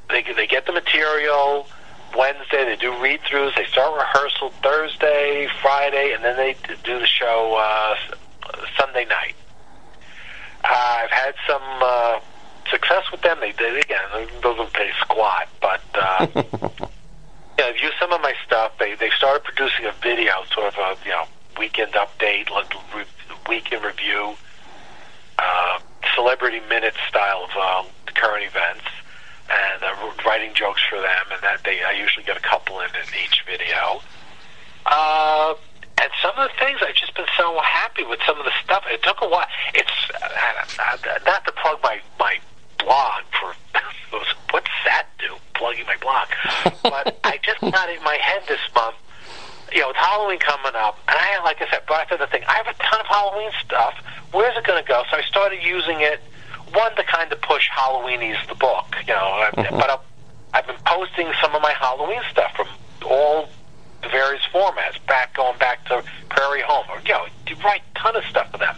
they 0.09 0.23
they 0.35 0.47
get 0.47 0.67
the 0.67 0.73
material. 0.73 1.67
Wednesday 2.17 2.65
they 2.65 2.77
do 2.77 2.91
read 3.03 3.21
throughs. 3.21 3.55
They 3.55 3.67
start 3.67 3.95
rehearsal 3.95 4.51
Thursday, 4.63 5.47
Friday, 5.61 6.13
and 6.15 6.25
then 6.25 6.37
they 6.37 6.57
do 6.83 6.99
the 6.99 7.07
show 7.07 7.55
uh, 7.59 7.95
Sunday 8.79 9.05
night. 9.05 9.35
Uh, 10.65 10.99
I've 11.05 11.11
had 11.11 11.35
some 11.47 11.63
uh, 11.83 12.21
success 12.71 13.05
with 13.13 13.21
them. 13.21 13.39
They 13.41 13.53
did 13.53 13.77
again; 13.85 14.01
those 14.43 14.57
don't 14.57 14.73
pay 14.73 14.91
squat, 15.01 15.49
but. 15.61 15.83
Uh, 15.95 16.27
yeah, 17.59 17.67
I've 17.67 17.79
used 17.79 17.95
some 18.01 18.13
of 18.13 18.23
my 18.23 18.35
stuff. 18.47 18.73
They 18.79 18.95
they 18.95 19.11
started 19.11 19.45
producing 19.45 19.85
a 19.85 19.93
video, 20.03 20.45
sort 20.51 20.69
of 20.69 20.79
a 20.79 20.97
you 21.05 21.11
know 21.11 21.25
weekend 21.59 21.93
update, 21.93 22.51
like 22.51 22.73
week 23.49 23.73
in 23.73 23.83
review, 23.83 24.35
uh, 25.39 25.79
celebrity 26.15 26.61
minute 26.69 26.95
style 27.09 27.45
of 27.45 27.51
uh, 27.57 27.89
current 28.15 28.45
events, 28.45 28.85
and 29.51 29.83
uh, 29.83 30.13
writing 30.27 30.55
jokes 30.55 30.83
for 30.89 31.01
them. 31.01 31.25
And 31.33 31.43
that 31.43 31.65
they 31.65 31.83
I 31.83 31.93
usually 31.93 32.25
get 32.25 32.37
a 32.37 32.41
couple 32.41 32.81
in 32.81 32.91
in 32.91 33.09
each 33.25 33.45
video. 33.47 34.01
Uh, 34.87 35.55
and 36.01 36.11
some 36.23 36.33
of 36.37 36.49
the 36.49 36.65
things 36.65 36.79
I've 36.81 36.95
just 36.95 37.15
been 37.15 37.27
so 37.37 37.59
happy 37.61 38.05
with 38.05 38.21
some 38.27 38.39
of 38.39 38.45
the 38.45 38.53
stuff. 38.63 38.85
It 38.89 39.03
took 39.03 39.21
a 39.21 39.29
while. 39.29 39.47
It's 39.75 39.91
uh, 40.15 40.29
uh, 40.79 41.19
not 41.27 41.45
to 41.47 41.53
plug 41.53 41.81
my 41.83 42.01
my 42.19 42.39
blog 42.79 43.25
for 43.41 43.55
what's 44.51 44.71
that 44.85 45.07
do? 45.19 45.35
Plugging 45.55 45.87
my 45.87 45.97
blog, 45.97 46.29
but 46.83 47.19
I 47.25 47.39
just 47.43 47.61
got 47.61 47.91
in 47.91 48.03
my 48.05 48.17
head 48.21 48.43
this 48.47 48.61
month. 48.75 48.97
You 49.73 49.81
know, 49.81 49.91
it's 49.91 49.99
Halloween 49.99 50.39
coming 50.39 50.73
up, 50.75 50.99
and 51.09 51.17
I 51.19 51.43
like 51.45 51.61
I 51.61 51.71
said, 51.71 51.83
but 51.87 51.95
I 51.95 52.07
said 52.09 52.21
the 52.21 52.27
thing. 52.27 52.43
I 52.49 52.55
have 52.55 52.69
a 52.69 52.75
ton 52.83 53.01
of 53.01 53.07
Halloween 53.07 53.51
stuff. 53.65 53.95
Where's 54.33 54.57
it 54.57 54.65
going 54.65 54.83
to 54.83 54.89
go? 54.89 55.03
So 55.11 55.17
I 55.17 55.23
started 55.23 55.63
using 55.63 56.01
it. 56.01 56.21
One 56.73 56.95
to 56.97 57.05
kind 57.05 57.33
of 57.33 57.41
push 57.41 57.69
Halloweenies 57.71 58.47
the 58.49 58.55
book, 58.55 58.95
you 59.07 59.15
know. 59.15 59.17
I- 59.21 59.51
mm-hmm. 59.53 59.77
But 59.77 59.91
I've, 59.91 60.01
I've 60.55 60.67
been 60.67 60.77
posting 60.85 61.29
some 61.41 61.55
of 61.55 61.63
my 61.63 61.73
Halloween 61.73 62.21
stuff 62.31 62.55
from 62.55 62.69
all 63.07 63.49
the 64.03 64.09
various 64.09 64.43
formats, 64.53 65.05
back 65.07 65.35
going 65.35 65.59
back 65.59 65.85
to 65.87 66.03
Prairie 66.29 66.63
Home, 66.63 66.85
or 66.91 67.01
you 67.05 67.13
know, 67.13 67.27
write 67.65 67.83
a 67.95 67.99
ton 67.99 68.17
of 68.17 68.25
stuff 68.25 68.51
for 68.51 68.59
them. 68.59 68.77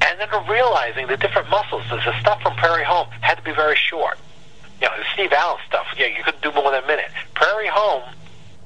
And 0.00 0.18
then 0.18 0.28
realizing 0.48 1.06
the 1.08 1.16
different 1.16 1.50
muscles, 1.50 1.82
the 1.90 2.18
stuff 2.20 2.40
from 2.42 2.54
Prairie 2.56 2.84
Home 2.84 3.08
had 3.20 3.34
to 3.36 3.42
be 3.42 3.52
very 3.52 3.76
short. 3.76 4.18
You 4.80 4.88
know, 4.88 4.96
the 4.96 5.04
Steve 5.12 5.32
Allen 5.32 5.58
stuff, 5.66 5.86
yeah, 5.98 6.06
you 6.06 6.24
couldn't 6.24 6.42
do 6.42 6.52
more 6.52 6.70
than 6.70 6.82
a 6.84 6.86
minute. 6.86 7.10
Prairie 7.34 7.68
Home, 7.68 8.02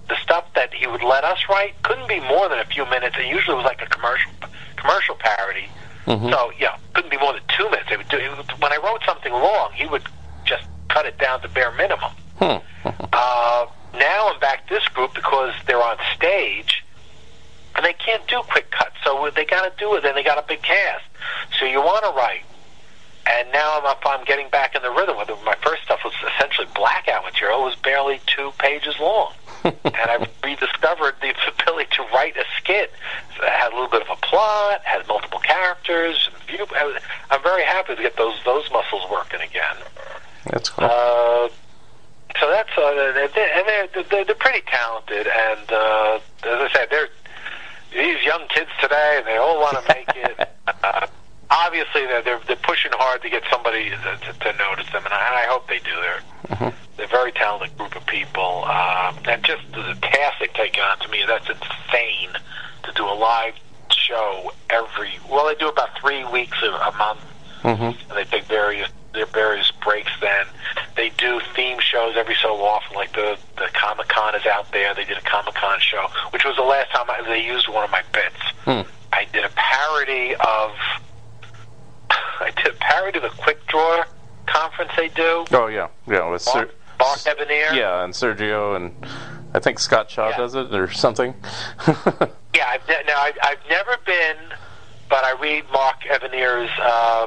the 0.09 0.17
stuff 0.23 0.45
that 0.55 0.73
he 0.75 0.87
would 0.87 1.03
let 1.03 1.25
us 1.25 1.39
write 1.49 1.81
couldn't 1.83 2.09
be 2.09 2.21
more 2.21 2.49
than 2.49 2.59
a 2.59 2.65
few 2.65 2.85
minutes. 2.87 3.17
It 3.19 3.27
usually 3.27 3.57
was 3.57 3.65
like 3.65 3.83
a 3.83 3.87
commercial 3.87 4.31
commercial 4.77 5.15
parody. 5.15 5.69
So 6.31 6.53
yeah, 6.59 6.77
couldn't 6.93 7.11
be 7.11 7.17
more 7.17 7.33
than 7.33 7.43
two 7.57 7.65
minutes. 7.71 7.89
They 7.89 7.97
would 7.97 8.09
do, 8.09 8.19
he 8.19 8.29
would, 8.29 8.51
when 8.61 8.73
I 8.73 8.77
wrote 8.77 9.01
something 9.07 9.33
long, 9.33 9.73
he 9.73 9.87
would 9.87 10.03
just 10.45 10.65
cut 10.89 11.07
it 11.07 11.19
down 11.19 11.41
to 11.41 11.49
bare 11.49 11.73
minimum. 11.73 12.13
uh, 12.41 13.67
now 13.95 14.31
I'm 14.33 14.41
back 14.41 14.69
this 14.69 14.87
group 14.89 15.15
because 15.15 15.55
they're 15.67 15.83
on 15.83 15.97
stage 16.15 16.85
and 17.75 17.85
they 17.85 17.93
can't 17.95 18.27
do 18.27 18.43
quick 18.51 18.71
cuts. 18.71 18.97
So 19.03 19.31
they 19.35 19.45
got 19.45 19.63
to 19.63 19.73
do 19.79 19.95
it. 19.95 20.03
Then 20.03 20.15
they 20.15 20.23
got 20.23 20.39
a 20.39 20.47
big 20.47 20.63
cast. 20.63 21.05
So 21.59 21.65
you 21.65 21.81
want 21.81 22.05
to 22.05 22.11
write. 22.11 22.43
And 23.27 23.51
now 23.53 23.79
I'm 23.79 23.87
up. 23.87 24.03
I'm 24.05 24.25
getting 24.25 24.51
back 24.51 24.75
in 24.75 24.83
the 24.83 24.91
rhythm. 24.91 25.17
With. 25.17 25.31
My 25.45 25.57
first 25.63 25.83
stuff 25.85 26.01
was 26.05 26.13
essentially 26.35 26.69
blackout 26.75 27.25
material. 27.25 27.63
It 27.63 27.65
was 27.65 27.77
barely 27.77 28.21
two 28.27 28.53
pages 28.59 28.95
long, 29.01 29.33
and 29.65 30.11
I've 30.11 30.29
rediscovered 30.43 31.15
the 31.21 31.35
ability 31.49 31.89
to 31.97 32.03
write 32.15 32.37
a 32.37 32.45
skit 32.59 32.93
that 33.41 33.51
had 33.51 33.73
a 33.73 33.75
little 33.75 33.91
bit 33.91 34.03
of 34.03 34.11
a 34.11 34.17
plot, 34.17 34.83
had 34.85 35.07
multiple 35.09 35.41
characters. 35.41 36.29
View- 36.47 36.67
I 36.71 36.99
I'm 37.31 37.43
very 37.43 37.65
happy 37.65 37.97
to 37.97 38.03
get 38.03 38.17
those 38.17 38.37
those 38.45 38.71
muscles 38.71 39.03
working 39.11 39.41
again. 39.41 39.77
That's 40.51 40.69
cool. 40.69 40.85
Uh, 40.85 41.49
so 42.41 42.51
that's 42.51 42.71
uh, 42.77 42.95
they're, 42.95 43.29
they're, 43.29 43.53
and 43.55 43.89
they're, 43.95 44.03
they're 44.05 44.25
they're 44.25 44.35
pretty 44.35 44.62
talented, 44.67 45.27
and 45.27 45.73
uh, 45.73 46.17
as 46.17 46.21
I 46.43 46.71
said, 46.73 46.89
they're 46.91 47.09
these 47.93 48.23
young 48.25 48.47
kids 48.49 48.71
today, 48.81 49.17
and 49.19 49.27
they 49.27 49.37
all 49.37 49.61
want 49.61 49.79
to 49.79 49.95
make 49.95 50.09
it. 50.17 50.49
Uh, 50.83 51.07
obviously, 51.51 52.07
they're, 52.07 52.23
they're 52.23 52.41
they're 52.47 52.57
pushing 52.57 52.91
hard 52.95 53.21
to 53.21 53.29
get 53.29 53.43
somebody 53.51 53.91
to, 53.91 53.97
to, 53.97 54.39
to 54.39 54.59
notice 54.59 54.91
them, 54.93 55.05
and 55.05 55.12
I, 55.12 55.27
and 55.27 55.37
I 55.37 55.45
hope 55.47 55.69
they 55.69 55.79
do. 55.79 55.91
They're 56.01 56.23
they're 56.59 56.75
a 56.99 57.07
very 57.09 57.32
talented 57.32 57.76
group 57.76 57.97
of 57.97 58.07
people, 58.07 58.64
um, 58.64 59.16
and 59.26 59.42
just 59.45 59.62
the 59.72 59.97
task 60.03 60.38
they 60.40 60.47
take 60.49 60.78
on 60.78 60.99
to 61.01 61.09
me 61.09 61.22
that's 61.26 61.49
insane. 61.49 62.30
to 62.84 62.92
do 62.92 63.05
a 63.05 63.14
live 63.14 63.55
show 63.90 64.53
every. 64.70 65.11
Well, 65.30 65.47
they 65.47 65.55
do 65.55 65.68
about 65.68 65.99
three 66.01 66.24
weeks 66.26 66.57
a, 66.62 66.66
a 66.66 66.92
month, 66.97 67.20
Mm-hmm. 67.62 67.82
and 68.11 68.18
they 68.18 68.24
take 68.24 68.45
various 68.45 68.90
their 69.14 69.24
various 69.26 69.70
breaks. 69.82 70.11
Then 70.20 70.45
they 70.97 71.09
do 71.16 71.40
theme 71.57 71.78
shows 71.80 72.14
every 72.16 72.36
so 72.42 72.57
often. 72.62 72.95
Like 72.95 73.12
the 73.14 73.38
the 73.57 73.68
Comic 73.72 74.09
Con 74.09 74.34
is 74.34 74.45
out 74.47 74.70
there. 74.72 74.92
They 74.95 75.05
did 75.05 75.16
a 75.16 75.22
Comic 75.22 75.55
Con 75.55 75.80
show, 75.80 76.07
which 76.30 76.45
was 76.45 76.57
the 76.57 76.62
last 76.62 76.90
time 76.90 77.09
I, 77.09 77.22
they 77.22 77.42
used 77.45 77.68
one 77.68 77.82
of 77.84 77.90
my 77.90 78.03
bits. 78.12 78.36
Hmm. 78.66 78.82
I 79.14 79.26
did 79.32 79.45
a 79.45 79.51
parody 79.57 80.34
of. 80.34 80.72
I 82.11 82.53
did 82.57 82.66
a 82.74 82.76
parody 82.78 83.16
of 83.18 83.22
the 83.22 83.30
Quick 83.42 83.66
Draw 83.66 84.05
conference 84.47 84.92
they 84.97 85.09
do. 85.09 85.45
Oh 85.53 85.68
yeah, 85.68 85.88
yeah. 86.07 86.28
With 86.28 86.42
Ser- 86.42 86.70
Mark, 86.99 87.18
Mark 87.26 87.38
Evanier. 87.38 87.74
yeah, 87.76 88.05
and 88.05 88.12
Sergio 88.12 88.76
and 88.76 88.95
I 89.55 89.59
think 89.61 89.78
Scott 89.78 90.11
Shaw 90.11 90.30
Yeah. 90.30 90.36
does 90.36 90.55
it 90.55 90.74
or 90.74 90.90
something. 90.92 91.34
Yeah, 92.57 92.68
I've 92.68 92.86
ne- 92.88 93.03
now 93.09 93.18
I've, 93.20 93.36
I've 93.42 93.59
never 93.68 93.97
been, 94.07 94.36
but 95.09 95.24
I 95.24 95.32
read 95.42 95.64
Mark 95.72 96.07
Evanier's 96.09 96.70
uh, 96.80 97.26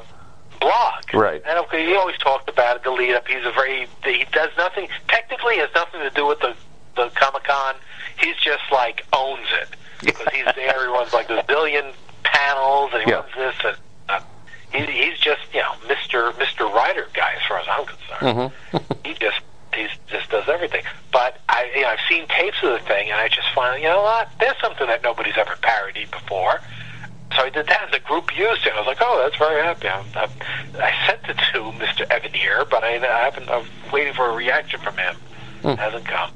blog. 0.62 1.14
Right. 1.14 1.44
And 1.46 1.60
okay, 1.66 1.86
he 1.86 1.96
always 1.98 2.18
talked 2.18 2.48
about 2.50 2.78
it. 2.78 2.84
The 2.84 2.92
lead 2.92 3.14
up. 3.14 3.28
He's 3.28 3.44
a 3.46 3.52
very 3.52 3.88
he 4.06 4.24
does 4.32 4.52
nothing. 4.58 4.88
Technically, 5.10 5.58
has 5.58 5.68
nothing 5.76 6.00
to 6.00 6.10
do 6.12 6.26
with 6.26 6.40
the 6.40 6.56
the 6.96 7.10
Comic 7.16 7.44
Con. 7.44 7.76
He's 8.18 8.38
just 8.38 8.64
like 8.72 9.06
owns 9.12 9.48
it 9.62 9.68
because 10.02 10.28
he's 10.34 10.46
there. 10.56 10.80
He 10.88 10.94
runs 10.94 11.12
like 11.12 11.30
a 11.30 11.44
billion 11.46 11.92
panels, 12.24 12.92
and 12.94 13.04
he 13.04 13.10
Yeah. 13.12 13.18
runs 13.18 13.34
this 13.36 13.56
and. 13.66 13.78
Uh, 14.08 14.20
he, 14.72 14.86
he's 14.86 15.20
just 15.20 15.42
you 15.54 15.60
know 15.60 15.74
Mister 15.90 16.32
Mister 16.40 16.66
Writer 16.68 17.08
guy 17.14 17.34
as 17.36 17.46
far 17.50 17.60
as 17.60 17.68
I'm 17.70 17.86
concerned. 17.86 18.52
Mm-hmm. 18.72 18.94
he 19.10 19.14
just 19.16 19.42
he 19.78 19.88
just 20.08 20.30
does 20.30 20.48
everything. 20.48 20.84
But 21.12 21.40
I 21.50 21.72
you 21.76 21.82
know 21.82 21.90
I've 21.90 22.00
seen 22.10 22.26
tapes 22.28 22.58
of 22.64 22.72
the 22.72 22.80
thing, 22.80 23.12
and 23.12 23.20
I 23.20 23.28
just 23.28 23.50
find 23.54 23.82
you 23.82 23.90
know 23.90 24.02
what 24.02 24.30
there's 24.40 24.60
something 24.62 24.88
that 24.88 25.04
nobody's 25.04 25.38
ever 25.38 25.56
parodied 25.62 26.12
before. 26.12 26.60
So 27.36 27.44
I 27.44 27.50
did 27.50 27.68
that, 27.68 27.84
and 27.84 27.94
the 27.94 28.00
group 28.00 28.36
used 28.38 28.66
it. 28.66 28.74
I 28.74 28.80
was 28.80 28.88
like, 28.88 28.98
"Oh, 29.02 29.22
that's 29.22 29.38
very 29.38 29.62
happy." 29.62 29.90
I'm, 29.90 30.06
I'm, 30.16 30.30
I 30.82 30.94
sent 31.06 31.24
it 31.30 31.38
to 31.54 31.60
Mr. 31.78 32.08
Evanier, 32.08 32.70
but 32.70 32.84
I, 32.84 32.96
I 32.96 33.26
haven't. 33.26 33.50
I'm 33.50 33.66
waiting 33.92 34.14
for 34.14 34.30
a 34.30 34.36
reaction 34.36 34.80
from 34.80 34.98
him. 34.98 35.16
Hasn't 35.78 36.06
come. 36.06 36.32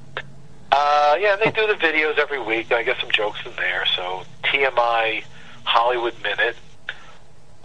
Uh, 0.71 1.17
yeah, 1.19 1.35
they 1.35 1.51
do 1.51 1.67
the 1.67 1.73
videos 1.73 2.17
every 2.17 2.41
week. 2.41 2.71
I 2.71 2.83
get 2.83 2.97
some 2.99 3.11
jokes 3.11 3.39
in 3.45 3.51
there. 3.57 3.85
So 3.95 4.23
TMI 4.43 5.23
Hollywood 5.63 6.13
Minute. 6.23 6.55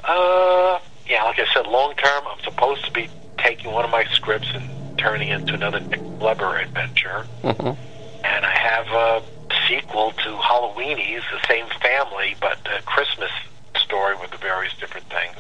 Uh, 0.03 0.79
yeah, 1.09 1.24
like 1.24 1.39
I 1.39 1.47
said, 1.53 1.66
long 1.66 1.95
term, 1.95 2.24
I'm 2.27 2.41
supposed 2.43 2.85
to 2.85 2.93
be 2.93 3.09
taking 3.39 3.72
one 3.72 3.85
of 3.85 3.91
my 3.91 4.05
scripts 4.12 4.49
and 4.55 4.76
turning 4.99 5.28
into 5.28 5.55
another 5.55 5.80
Nick 5.80 6.01
Flubber 6.18 6.61
adventure. 6.62 7.26
Mhm. 7.42 7.76
And 8.24 8.47
I 8.47 8.51
have 8.51 8.86
a 8.88 9.22
sequel 9.68 10.12
to 10.12 10.30
Halloweenies, 10.36 11.22
the 11.30 11.47
same 11.47 11.66
family, 11.80 12.36
but 12.40 12.59
a 12.66 12.82
Christmas 12.82 13.30
story 13.76 14.16
with 14.16 14.30
the 14.30 14.38
various 14.38 14.74
different 14.74 15.09
things. 15.09 15.36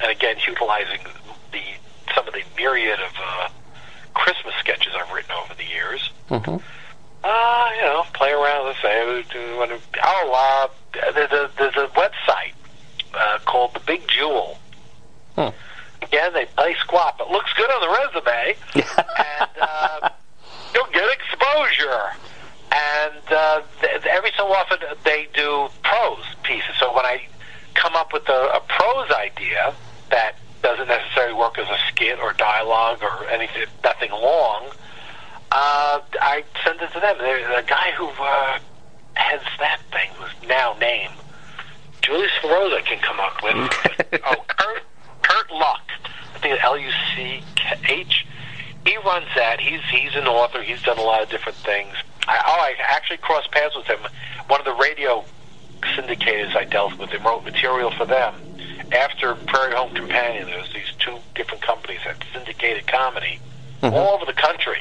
And 0.00 0.10
again, 0.10 0.36
utilizing 0.46 1.00
the 1.52 1.62
some 2.14 2.26
of 2.28 2.34
the 2.34 2.42
myriad 2.56 3.00
of 3.00 3.12
uh, 3.22 3.48
Christmas 4.14 4.54
sketches 4.60 4.92
I've 4.94 5.10
written 5.12 5.32
over 5.32 5.54
the 5.54 5.64
years. 5.64 6.10
Mhm. 6.30 6.62
Uh, 7.24 7.70
you 7.76 7.82
know, 7.82 8.06
play 8.12 8.30
around. 8.30 8.66
Let's 8.66 8.80
say, 8.80 9.24
do- 9.32 9.56
want 9.58 9.70
to- 9.70 10.00
oh, 10.04 10.68
uh, 10.94 11.10
there's 11.12 11.32
a 11.32 11.50
there's 11.58 11.76
a 11.76 11.88
website 11.88 12.52
uh, 13.14 13.38
called 13.44 13.74
the 13.74 13.80
Big 13.80 14.06
Jewel. 14.08 14.58
Hmm. 15.34 15.48
Again, 16.02 16.32
they 16.32 16.46
play 16.46 16.74
squat, 16.80 17.16
but 17.18 17.30
looks 17.30 17.52
good 17.54 17.70
on 17.70 17.80
the 17.80 17.88
resume, 17.88 18.56
and 18.74 19.50
uh, 19.60 20.10
you'll 20.74 20.92
get 20.92 21.10
exposure. 21.12 22.10
And 22.72 23.22
uh, 23.30 23.62
th- 23.80 24.04
every 24.04 24.30
so 24.36 24.46
often 24.52 24.78
they 25.04 25.28
do 25.34 25.68
prose 25.82 26.24
pieces. 26.42 26.74
So 26.78 26.94
when 26.94 27.06
I 27.06 27.26
come 27.74 27.94
up 27.94 28.12
with 28.12 28.28
a, 28.28 28.50
a 28.56 28.60
prose 28.68 29.10
idea 29.10 29.74
that 30.10 30.36
doesn't 30.62 30.88
necessarily 30.88 31.34
work 31.34 31.58
as 31.58 31.68
a 31.68 31.78
skit 31.88 32.18
or 32.18 32.32
dialogue 32.32 33.02
or 33.02 33.26
anything, 33.28 33.64
nothing 33.84 34.10
long, 34.10 34.66
uh, 35.52 36.00
I 36.20 36.44
send 36.64 36.80
it 36.82 36.92
to 36.92 37.00
them. 37.00 37.16
There's 37.18 37.64
a 37.64 37.66
guy 37.66 37.92
who 37.92 38.08
uh, 38.08 38.58
heads 39.14 39.44
that 39.58 39.80
thing, 39.92 40.10
who's 40.16 40.48
now 40.48 40.76
named 40.80 41.14
Julius 42.02 42.32
Feroza, 42.42 42.84
can 42.84 42.98
come 43.00 43.20
up 43.20 43.42
with. 43.42 44.20
oh, 44.24 44.44
Kurt, 44.48 44.82
Kurt 45.26 45.48
Luchs. 45.50 46.10
I 46.34 46.38
think 46.38 46.62
L 46.62 46.78
U 46.78 46.90
C 47.14 47.42
H. 47.88 48.26
He 48.86 48.96
runs 48.98 49.26
that. 49.34 49.60
He's 49.60 49.82
he's 49.90 50.14
an 50.14 50.28
author. 50.28 50.62
He's 50.62 50.82
done 50.82 50.98
a 50.98 51.02
lot 51.02 51.22
of 51.22 51.28
different 51.28 51.58
things. 51.58 51.94
I, 52.28 52.38
oh, 52.46 52.60
I 52.60 52.74
actually 52.78 53.18
crossed 53.18 53.50
paths 53.50 53.76
with 53.76 53.86
him. 53.86 53.98
One 54.46 54.60
of 54.60 54.66
the 54.66 54.74
radio 54.74 55.24
syndicators 55.80 56.56
I 56.56 56.64
dealt 56.64 56.96
with, 56.98 57.12
and 57.12 57.24
wrote 57.24 57.44
material 57.44 57.90
for 57.90 58.06
them. 58.06 58.34
After 58.92 59.34
Prairie 59.34 59.74
Home 59.74 59.92
Companion, 59.94 60.46
there 60.46 60.60
was 60.60 60.72
these 60.72 60.92
two 61.00 61.18
different 61.34 61.62
companies 61.62 62.00
that 62.04 62.22
syndicated 62.32 62.86
comedy 62.86 63.40
all 63.82 64.14
over 64.14 64.24
the 64.24 64.32
country. 64.32 64.80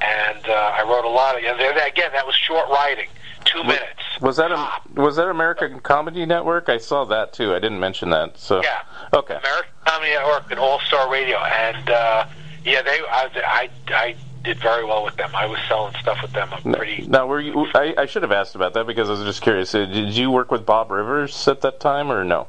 And 0.00 0.48
uh, 0.48 0.78
I 0.78 0.82
wrote 0.82 1.04
a 1.04 1.14
lot 1.14 1.36
of. 1.36 1.44
And 1.44 1.60
again, 1.86 2.10
that 2.12 2.26
was 2.26 2.34
short 2.34 2.68
writing, 2.70 3.08
two 3.44 3.62
minutes. 3.64 4.00
Was 4.20 4.36
that 4.36 4.52
a 4.52 4.68
was 5.00 5.16
that 5.16 5.28
American 5.28 5.80
Comedy 5.80 6.24
Network? 6.26 6.68
I 6.68 6.78
saw 6.78 7.04
that 7.06 7.32
too. 7.32 7.52
I 7.54 7.58
didn't 7.58 7.80
mention 7.80 8.10
that. 8.10 8.38
So 8.38 8.62
Yeah. 8.62 8.82
okay. 9.12 9.34
American 9.36 9.72
Comedy 9.84 10.12
Network 10.12 10.50
and 10.50 10.60
All 10.60 10.78
Star 10.80 11.10
Radio, 11.10 11.38
and 11.38 11.90
uh, 11.90 12.26
yeah, 12.64 12.82
they 12.82 13.00
I, 13.10 13.30
I 13.46 13.70
I 13.94 14.16
did 14.44 14.58
very 14.60 14.84
well 14.84 15.04
with 15.04 15.16
them. 15.16 15.30
I 15.34 15.46
was 15.46 15.58
selling 15.68 15.94
stuff 16.00 16.18
with 16.22 16.32
them. 16.32 16.48
I'm 16.52 16.72
pretty. 16.72 17.06
Now, 17.06 17.26
were 17.26 17.40
you? 17.40 17.66
I, 17.74 17.94
I 17.98 18.06
should 18.06 18.22
have 18.22 18.32
asked 18.32 18.54
about 18.54 18.74
that 18.74 18.86
because 18.86 19.08
I 19.08 19.12
was 19.12 19.22
just 19.22 19.40
curious. 19.42 19.74
Uh, 19.74 19.84
Did 19.86 20.16
you 20.16 20.30
work 20.30 20.50
with 20.50 20.66
Bob 20.66 20.90
Rivers 20.90 21.46
at 21.48 21.60
that 21.62 21.78
time, 21.80 22.10
or 22.10 22.24
no? 22.24 22.48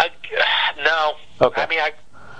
I, 0.00 0.10
no, 0.84 1.12
Okay. 1.46 1.62
I 1.62 1.66
mean 1.66 1.80
I 1.80 1.92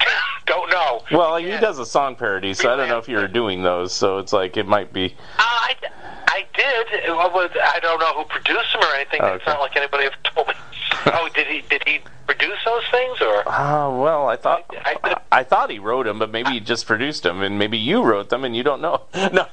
don't 0.47 0.71
know. 0.71 1.03
Well, 1.11 1.37
he 1.37 1.47
does 1.47 1.79
a 1.79 1.87
song 1.87 2.17
parody, 2.17 2.55
so 2.55 2.73
I 2.73 2.77
don't 2.77 2.89
know 2.89 2.99
if 2.99 3.09
you 3.09 3.17
were 3.17 3.29
doing 3.29 3.63
those. 3.63 3.93
So 3.93 4.19
it's 4.19 4.33
like 4.33 4.57
it 4.57 4.67
might 4.67 4.93
be. 4.93 5.15
Uh, 5.39 5.43
I, 5.43 5.75
I 6.29 6.45
did. 6.55 7.09
Was, 7.09 7.51
I 7.63 7.81
don't 7.81 7.99
know 8.01 8.15
who 8.15 8.25
produced 8.25 8.73
them 8.73 8.83
or 8.83 8.95
anything. 8.95 9.21
It's 9.23 9.47
not 9.47 9.61
like 9.61 9.77
anybody 9.77 10.05
ever 10.07 10.17
told 10.25 10.49
me. 10.49 10.55
oh, 11.07 11.29
did 11.35 11.47
he? 11.47 11.63
Did 11.69 11.83
he 11.87 12.01
produce 12.27 12.59
those 12.65 12.83
things 12.91 13.21
or? 13.21 13.43
Ah, 13.47 13.91
well, 13.91 14.29
I 14.29 14.37
thought 14.37 14.65
I- 14.85 14.97
I- 15.05 15.21
I, 15.33 15.43
thought 15.43 15.69
he 15.71 15.79
wrote 15.79 16.07
them, 16.07 16.19
but 16.19 16.31
maybe 16.31 16.51
he 16.51 16.61
just 16.61 16.87
produced 16.87 17.25
them, 17.25 17.43
and 17.43 17.59
maybe 17.59 17.77
you 17.77 18.03
wrote 18.03 18.29
them 18.31 18.45
and 18.45 18.55
you 18.57 18.63
don't 18.63 18.81
know. 18.81 19.03
No. 19.33 19.47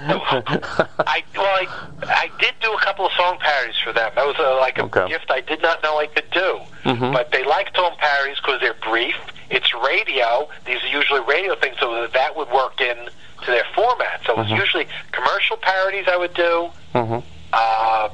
I, 0.00 0.84
I, 1.06 1.22
well, 1.36 1.44
I, 1.46 1.68
I 2.08 2.30
did 2.38 2.54
do 2.60 2.72
a 2.72 2.80
couple 2.80 3.06
of 3.06 3.12
song 3.12 3.38
parodies 3.40 3.76
for 3.82 3.92
them. 3.92 4.10
That 4.16 4.26
was 4.26 4.36
uh 4.38 4.56
like 4.60 4.78
a 4.78 4.84
Okay. 4.84 5.08
gift 5.08 5.30
I 5.30 5.40
did 5.40 5.62
not 5.62 5.82
know 5.82 5.98
I 5.98 6.06
could 6.06 6.30
do. 6.32 6.60
Mhm. 6.84 7.12
But 7.12 7.30
they 7.32 7.44
like 7.44 7.74
song 7.76 7.94
parodies 7.98 8.36
because 8.42 8.60
they're 8.60 8.74
brief. 8.82 9.14
It's 9.50 9.72
radio. 9.74 10.48
These 10.66 10.82
are 10.82 10.88
usually 10.88 11.20
radio 11.20 11.54
things, 11.56 11.76
so 11.78 12.06
that 12.12 12.36
would 12.36 12.48
work 12.50 12.80
in 12.80 12.96
to 13.44 13.46
their 13.50 13.64
format. 13.74 14.20
So 14.26 14.32
it 14.32 14.38
was 14.38 14.50
usually 14.50 14.86
commercial 15.12 15.56
parodies 15.56 16.06
I 16.08 16.16
would 16.16 16.34
do. 16.34 16.70
hmm 16.92 17.18
Uh, 17.52 18.08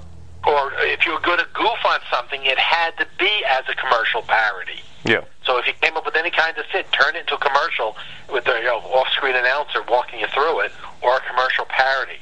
or 0.47 0.73
if 0.81 1.05
you 1.07 1.13
were 1.13 1.21
going 1.21 1.39
to 1.39 1.47
goof 1.55 1.79
on 1.85 2.01
something, 2.11 2.41
it 2.45 2.59
had 2.59 2.97
to 2.99 3.07
be 3.19 3.45
as 3.49 3.65
a 3.69 3.75
commercial 3.75 4.23
parody. 4.23 4.81
Yeah. 5.09 5.25
So 5.47 5.57
if 5.59 5.67
you 5.67 5.73
came 5.81 5.97
up 5.97 6.05
with 6.05 6.17
any 6.17 6.31
kind 6.31 6.57
of 6.59 6.67
fit, 6.67 6.87
turn 6.93 7.17
it 7.17 7.21
into 7.21 7.35
a 7.35 7.39
commercial 7.39 7.97
with 8.31 8.45
the 8.45 8.53
you 8.59 8.65
know, 8.65 8.77
off-screen 8.79 9.35
announcer 9.35 9.83
walking 9.89 10.21
you 10.21 10.27
through 10.27 10.61
it, 10.61 10.73
or 11.01 11.17
a 11.17 11.21
commercial 11.21 11.65
parody. 11.65 12.19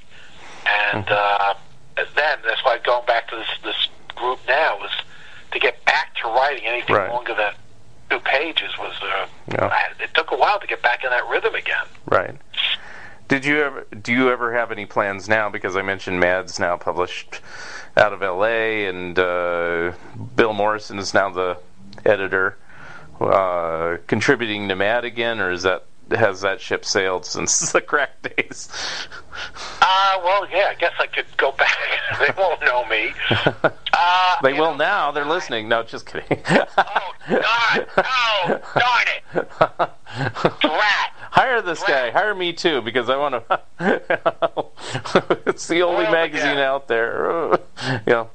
And 0.64 1.08
uh, 1.08 1.54
then 1.96 2.38
that's 2.46 2.64
why 2.64 2.78
going 2.84 3.04
back 3.06 3.28
to 3.30 3.36
this 3.36 3.48
this 3.64 3.88
group 4.14 4.38
now 4.48 4.82
is 4.84 4.90
to 5.52 5.58
get 5.58 5.84
back 5.84 6.14
to 6.22 6.28
writing 6.28 6.64
anything 6.66 6.94
Right. 6.94 7.10
longer 7.10 7.34
than 7.34 7.52
two 8.10 8.20
pages 8.20 8.70
was. 8.78 8.94
Uh, 9.02 9.26
Yeah. 9.52 9.82
It 10.00 10.14
took 10.14 10.30
a 10.30 10.36
while 10.36 10.60
to 10.60 10.66
get 10.66 10.80
back 10.82 11.02
in 11.04 11.10
that 11.10 11.26
rhythm 11.28 11.54
again. 11.54 11.86
Right. 12.06 12.36
Did 13.28 13.44
you 13.44 13.60
ever? 13.62 13.86
Do 14.00 14.12
you 14.12 14.30
ever 14.30 14.54
have 14.54 14.70
any 14.70 14.86
plans 14.86 15.28
now? 15.28 15.48
Because 15.50 15.74
I 15.76 15.82
mentioned 15.82 16.20
Mad's 16.20 16.60
now 16.60 16.76
published 16.76 17.40
out 17.96 18.12
of 18.12 18.22
L.A. 18.22 18.86
and 18.86 19.18
uh, 19.18 19.92
Bill 20.36 20.52
Morrison 20.52 20.98
is 21.00 21.12
now 21.12 21.30
the 21.30 21.58
editor. 22.04 22.56
Uh, 23.20 23.96
contributing 24.06 24.68
to 24.68 24.76
Mad 24.76 25.04
again, 25.04 25.40
or 25.40 25.50
is 25.50 25.62
that 25.62 25.84
has 26.10 26.40
that 26.42 26.60
ship 26.60 26.84
sailed 26.84 27.26
since 27.26 27.72
the 27.72 27.80
crack 27.80 28.10
days? 28.22 28.68
Uh, 29.82 30.20
well, 30.22 30.48
yeah, 30.50 30.68
I 30.70 30.74
guess 30.74 30.92
I 31.00 31.06
could 31.06 31.26
go 31.36 31.52
back. 31.52 31.76
they 32.20 32.30
won't 32.36 32.60
know 32.62 32.84
me. 32.86 33.12
Uh, 33.98 34.36
They 34.42 34.52
will 34.52 34.72
know, 34.72 34.76
now. 34.76 35.10
They're 35.10 35.24
listening. 35.24 35.68
No, 35.70 35.82
just 35.82 36.04
kidding. 36.04 36.38
Oh, 36.50 37.12
God. 37.30 37.86
Oh, 37.96 38.60
darn 38.74 39.06
it. 39.34 40.60
Drat. 40.60 41.12
Hire 41.30 41.62
this 41.62 41.82
guy. 41.82 42.10
Hire 42.10 42.34
me 42.34 42.52
too, 42.52 42.82
because 42.82 43.08
I 43.08 43.16
want 43.16 43.42
to. 43.48 43.60
it's 45.46 45.66
the 45.66 45.80
only 45.82 46.02
Well, 46.04 46.12
magazine 46.12 46.58
yeah. 46.58 46.70
out 46.70 46.88
there. 46.88 47.58
yeah, 48.06 48.26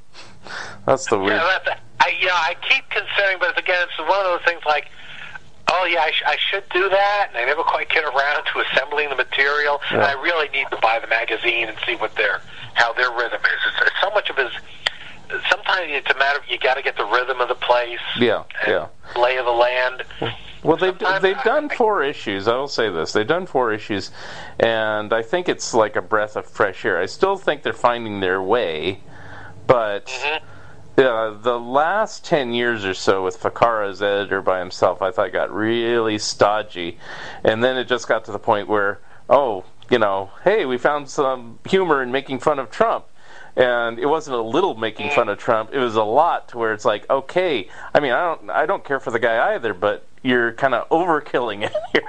that's 0.86 1.06
the 1.08 1.18
weird. 1.20 1.34
Yeah, 1.38 1.60
that's, 1.66 1.80
I, 2.00 2.14
you 2.20 2.28
know, 2.28 2.34
I 2.34 2.56
keep 2.70 2.90
considering, 2.90 3.38
but 3.40 3.58
again, 3.60 3.78
it's 3.88 4.00
one 4.00 4.20
of 4.20 4.26
those 4.26 4.42
things 4.46 4.62
like, 4.66 4.90
oh 5.70 5.86
yeah, 5.86 6.02
I, 6.02 6.12
sh- 6.12 6.24
I 6.26 6.38
should 6.38 6.64
do 6.74 6.90
that, 6.90 7.28
and 7.30 7.38
I 7.38 7.46
never 7.46 7.64
quite 7.64 7.90
get 7.90 8.04
around 8.04 8.44
to 8.54 8.60
assembling 8.72 9.10
the 9.10 9.16
material. 9.16 9.80
And 9.92 10.02
I 10.02 10.14
really 10.14 10.50
need 10.50 10.68
to 10.72 10.78
buy 10.82 11.00
the 11.00 11.08
magazine 11.08 11.68
and 11.70 11.78
see 11.86 11.96
what 11.96 12.16
their 12.16 12.42
how 12.74 12.94
their 12.94 13.12
rhythm 13.12 13.42
is. 13.42 13.60
It's, 13.68 13.82
it's 13.88 14.02
so 14.02 14.10
much 14.12 14.30
of 14.30 14.38
it 14.40 14.48
is. 14.48 14.52
Sometimes 15.50 15.86
it's 15.88 16.10
a 16.12 16.18
matter 16.18 16.40
of 16.40 16.46
you 16.50 16.58
got 16.60 16.74
to 16.76 16.82
get 16.82 16.98
the 16.98 17.06
rhythm 17.06 17.40
of 17.40 17.48
the 17.48 17.56
place. 17.56 18.00
Yeah, 18.20 18.44
yeah. 18.68 18.88
Lay 19.18 19.38
of 19.38 19.46
the 19.46 19.52
land. 19.52 20.04
Well, 20.64 20.76
they've 20.78 20.90
Sometimes 20.92 21.22
they've 21.22 21.38
I- 21.38 21.44
done 21.44 21.70
I- 21.72 21.76
four 21.76 22.04
issues. 22.04 22.48
I 22.50 22.56
will 22.58 22.68
say 22.68 22.90
this: 22.90 23.14
they've 23.14 23.26
done 23.28 23.46
four 23.46 23.72
issues, 23.72 24.12
and 24.60 25.14
I 25.14 25.22
think 25.22 25.48
it's 25.48 25.74
like 25.74 25.96
a 25.96 26.02
breath 26.02 26.36
of 26.36 26.46
fresh 26.46 26.84
air. 26.84 27.00
I 27.00 27.06
still 27.06 27.38
think 27.38 27.64
they're 27.64 27.72
finding 27.74 28.20
their 28.20 28.42
way, 28.42 29.00
but 29.72 30.06
Mm-hmm. 30.08 31.02
uh, 31.02 31.42
the 31.42 31.60
last 31.60 32.26
ten 32.26 32.54
years 32.54 32.84
or 32.84 32.94
so 32.94 33.24
with 33.24 33.40
Ficarra 33.40 33.90
as 33.90 34.02
editor 34.02 34.42
by 34.42 34.60
himself, 34.60 35.02
I 35.02 35.12
thought 35.12 35.32
got 35.32 35.50
really 35.50 36.18
stodgy, 36.18 36.98
and 37.44 37.64
then 37.64 37.78
it 37.78 37.88
just 37.88 38.08
got 38.08 38.26
to 38.26 38.32
the 38.34 38.40
point 38.40 38.68
where, 38.68 39.00
oh, 39.30 39.64
you 39.90 39.98
know, 39.98 40.32
hey, 40.44 40.66
we 40.66 40.78
found 40.78 41.10
some 41.10 41.60
humor 41.66 42.04
in 42.04 42.12
making 42.12 42.40
fun 42.40 42.60
of 42.60 42.70
Trump. 42.70 43.06
And 43.56 44.00
it 44.00 44.06
wasn't 44.06 44.38
a 44.38 44.42
little 44.42 44.76
making 44.76 45.10
fun 45.12 45.30
of 45.30 45.38
Trump; 45.38 45.70
it 45.74 45.80
was 45.80 45.96
a 45.96 46.04
lot 46.04 46.50
to 46.50 46.58
where 46.58 46.74
it's 46.74 46.86
like, 46.86 47.10
okay, 47.10 47.70
I 47.94 48.00
mean, 48.00 48.12
I 48.12 48.22
don't, 48.24 48.50
I 48.50 48.66
don't 48.66 48.84
care 48.84 49.00
for 49.00 49.12
the 49.12 49.20
guy 49.20 49.56
either, 49.56 49.74
but 49.74 50.06
you're 50.24 50.54
kind 50.54 50.74
of 50.74 50.88
overkilling 50.90 51.64
it 51.66 51.74
here, 51.94 52.04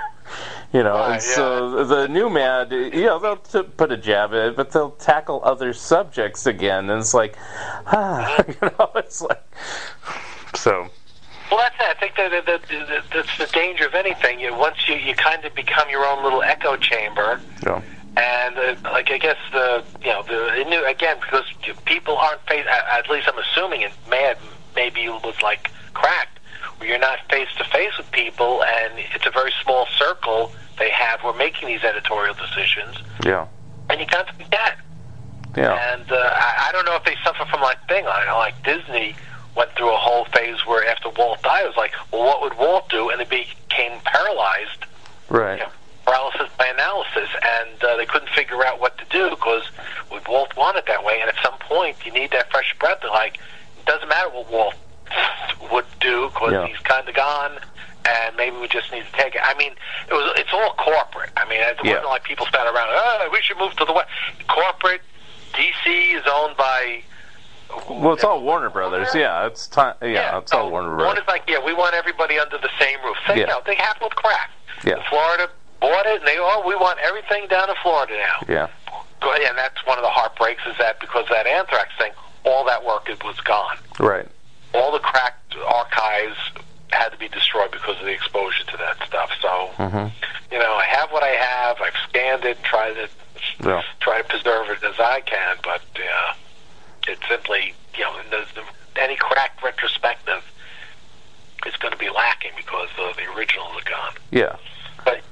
you 0.72 0.82
know. 0.82 0.94
Right, 0.94 1.14
and 1.14 1.22
so 1.22 1.84
the 1.84 2.08
new 2.08 2.30
Mad, 2.30 2.72
you 2.72 3.04
know, 3.04 3.18
they'll 3.18 3.36
t- 3.36 3.62
put 3.62 3.92
a 3.92 3.96
jab 3.96 4.30
at 4.30 4.48
it, 4.48 4.56
but 4.56 4.70
they'll 4.70 4.90
tackle 4.92 5.40
other 5.44 5.72
subjects 5.72 6.46
again, 6.46 6.90
and 6.90 7.00
it's 7.00 7.14
like, 7.14 7.36
ah, 7.86 8.44
you 8.48 8.54
know, 8.60 8.90
it's 8.96 9.22
like, 9.22 9.42
so 10.54 10.88
Well, 11.50 11.58
that's 11.58 11.76
it. 11.76 11.86
I 11.88 11.94
think 12.00 12.16
that, 12.16 12.30
that, 12.30 12.46
that, 12.46 12.68
that 12.88 13.04
that's 13.12 13.38
the 13.38 13.46
danger 13.46 13.86
of 13.86 13.94
anything. 13.94 14.40
You, 14.40 14.54
once 14.54 14.88
you, 14.88 14.96
you 14.96 15.14
kind 15.14 15.44
of 15.44 15.54
become 15.54 15.88
your 15.90 16.04
own 16.06 16.22
little 16.22 16.42
echo 16.42 16.76
chamber, 16.76 17.40
know, 17.64 17.82
and 18.16 18.58
uh, 18.58 18.76
like 18.84 19.10
I 19.10 19.18
guess 19.18 19.38
the 19.52 19.82
you 20.02 20.08
know 20.08 20.22
the 20.22 20.60
it 20.60 20.68
knew, 20.68 20.84
again 20.84 21.16
because 21.20 21.44
people 21.86 22.16
aren't 22.16 22.40
face. 22.42 22.66
At 22.68 23.08
least 23.08 23.28
I'm 23.28 23.38
assuming 23.38 23.82
it. 23.82 23.92
Mad 24.10 24.36
maybe 24.76 25.08
was 25.08 25.40
like 25.42 25.70
cracked, 25.94 26.31
where 26.31 26.31
you're 26.84 26.98
not 26.98 27.18
face 27.30 27.48
to 27.58 27.64
face 27.64 27.96
with 27.96 28.10
people, 28.12 28.62
and 28.62 28.92
it's 29.14 29.26
a 29.26 29.30
very 29.30 29.52
small 29.62 29.86
circle 29.96 30.52
they 30.78 30.90
have. 30.90 31.20
Who 31.20 31.28
are 31.28 31.36
making 31.36 31.68
these 31.68 31.82
editorial 31.82 32.34
decisions, 32.34 32.96
yeah, 33.24 33.46
and 33.90 34.00
you 34.00 34.06
can't 34.06 34.28
forget. 34.28 34.78
yeah, 35.56 35.94
And 35.94 36.10
uh, 36.10 36.16
I, 36.16 36.68
I 36.68 36.72
don't 36.72 36.84
know 36.84 36.96
if 36.96 37.04
they 37.04 37.16
suffer 37.24 37.44
from 37.46 37.60
like 37.60 37.86
thing. 37.88 38.06
I 38.06 38.24
know, 38.26 38.38
like 38.38 38.62
Disney 38.64 39.14
went 39.56 39.70
through 39.72 39.92
a 39.92 39.98
whole 39.98 40.24
phase 40.26 40.64
where 40.66 40.86
after 40.88 41.10
Walt 41.10 41.42
died, 41.42 41.64
it 41.64 41.68
was 41.68 41.76
like, 41.76 41.92
well, 42.10 42.24
what 42.24 42.40
would 42.42 42.56
Walt 42.58 42.88
do? 42.88 43.10
And 43.10 43.20
they 43.20 43.24
became 43.24 44.00
paralyzed, 44.04 44.86
right, 45.28 45.58
you 45.58 45.64
know, 45.64 45.70
paralysis 46.06 46.48
by 46.58 46.66
analysis, 46.66 47.28
and 47.60 47.84
uh, 47.84 47.96
they 47.96 48.06
couldn't 48.06 48.30
figure 48.30 48.64
out 48.64 48.80
what 48.80 48.96
to 48.98 49.04
do 49.10 49.30
because 49.30 49.62
Walt 50.28 50.56
want 50.56 50.76
it 50.76 50.86
that 50.86 51.04
way? 51.04 51.20
And 51.20 51.28
at 51.28 51.36
some 51.42 51.54
point, 51.60 51.96
you 52.04 52.12
need 52.12 52.30
that 52.32 52.50
fresh 52.50 52.74
breath. 52.78 52.98
They're 53.02 53.10
like, 53.10 53.36
it 53.78 53.86
doesn't 53.86 54.08
matter 54.08 54.30
what 54.30 54.50
Walt 54.50 54.74
would 55.70 55.84
do 56.00 56.28
because 56.28 56.52
Yeah. 56.52 56.66
he's 56.66 56.78
kind 56.78 57.08
of 57.08 57.14
gone. 57.14 57.58
And 58.04 58.36
maybe 58.36 58.56
we 58.56 58.66
just 58.66 58.90
need 58.90 59.04
to 59.04 59.12
take 59.12 59.36
it. 59.36 59.40
I 59.44 59.54
mean, 59.54 59.72
it 60.08 60.12
was. 60.12 60.32
It's 60.36 60.52
all 60.52 60.74
corporate. 60.74 61.30
I 61.36 61.44
mean, 61.48 61.60
it 61.60 61.78
Yeah. 61.84 61.92
wasn't 61.92 62.08
like 62.10 62.24
people 62.24 62.46
sat 62.46 62.66
around. 62.66 62.88
Oh, 62.90 63.28
we 63.32 63.40
should 63.42 63.58
move 63.58 63.76
to 63.76 63.84
the 63.84 63.92
west. 63.92 64.08
Corporate. 64.48 65.02
DC 65.54 66.12
is 66.14 66.24
owned 66.26 66.56
by. 66.56 67.02
Well, 67.88 68.12
it's 68.14 68.24
all 68.24 68.40
Warner 68.40 68.70
Brothers. 68.70 69.14
Yeah, 69.14 69.46
it's 69.46 69.68
time. 69.68 69.94
Yeah, 70.02 70.38
it's 70.38 70.52
all 70.52 70.66
oh, 70.66 70.68
Warner 70.68 70.88
Brothers. 70.88 71.06
Warner's 71.06 71.28
like, 71.28 71.44
yeah, 71.46 71.64
we 71.64 71.72
want 71.74 71.94
everybody 71.94 72.38
under 72.40 72.58
the 72.58 72.68
same 72.80 72.98
roof. 73.04 73.16
Same, 73.26 73.38
Yeah. 73.38 73.44
know, 73.46 73.62
they 73.64 73.76
happened 73.76 74.04
with 74.10 74.16
crack. 74.16 74.50
Yeah. 74.84 74.96
Florida 75.08 75.48
bought 75.80 76.04
it, 76.06 76.18
and 76.18 76.26
they, 76.28 76.36
oh, 76.38 76.62
we 76.66 76.74
want 76.74 76.98
everything 76.98 77.46
down 77.46 77.70
in 77.70 77.76
Florida 77.82 78.14
now. 78.18 78.46
Yeah, 78.48 78.66
Go- 79.20 79.32
And 79.32 79.56
that's 79.56 79.86
one 79.86 79.96
of 79.96 80.02
the 80.02 80.10
heartbreaks 80.10 80.62
is 80.66 80.76
that 80.78 80.98
because 81.00 81.22
of 81.22 81.30
that 81.30 81.46
anthrax 81.46 81.90
thing, 81.98 82.12
all 82.44 82.64
that 82.64 82.84
work 82.84 83.08
was 83.24 83.40
gone. 83.40 83.78
right. 84.00 84.26
All 84.74 84.92
the 84.92 84.98
cracked 84.98 85.54
archives 85.66 86.36
had 86.90 87.08
to 87.10 87.18
be 87.18 87.28
destroyed 87.28 87.70
because 87.70 87.98
of 87.98 88.04
the 88.04 88.12
exposure 88.12 88.64
to 88.64 88.76
that 88.78 88.96
stuff. 89.06 89.30
So, 89.40 89.70
hmm 89.76 90.06
you 90.50 90.58
know, 90.58 90.74
I 90.74 90.84
have 90.84 91.10
what 91.10 91.22
I 91.22 91.28
have. 91.28 91.80
I've 91.80 91.96
scanned 92.10 92.44
it, 92.44 92.62
tried 92.62 92.92
to 92.94 93.08
Yeah. 93.66 93.82
try 94.00 94.18
to 94.20 94.24
preserve 94.28 94.68
it 94.68 94.82
as 94.84 95.00
I 95.00 95.20
can, 95.22 95.56
but 95.64 95.80
uh, 95.96 96.34
it's 97.08 97.26
simply, 97.26 97.74
you 97.96 98.04
know, 98.04 98.16
the, 98.30 98.44
the, 98.54 99.00
any 99.00 99.16
cracked 99.16 99.62
retrospective 99.62 100.42
is 101.66 101.74
going 101.76 101.92
to 101.92 101.98
be 101.98 102.10
lacking 102.10 102.50
because 102.56 102.90
uh, 102.98 103.12
the 103.16 103.32
originals 103.34 103.72
are 103.80 103.90
gone. 103.90 104.12
Yeah. 104.30 104.56
But 105.06 105.22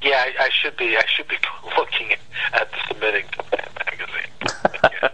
yeah, 0.00 0.24
I, 0.38 0.44
I 0.44 0.48
should 0.50 0.76
be. 0.78 0.96
I 0.96 1.04
should 1.14 1.28
be 1.28 1.36
looking 1.76 2.12
at 2.54 2.70
submitting 2.88 3.26
to 3.32 3.44
that 3.50 3.70
magazine. 3.84 4.90
Yeah. 5.02 5.08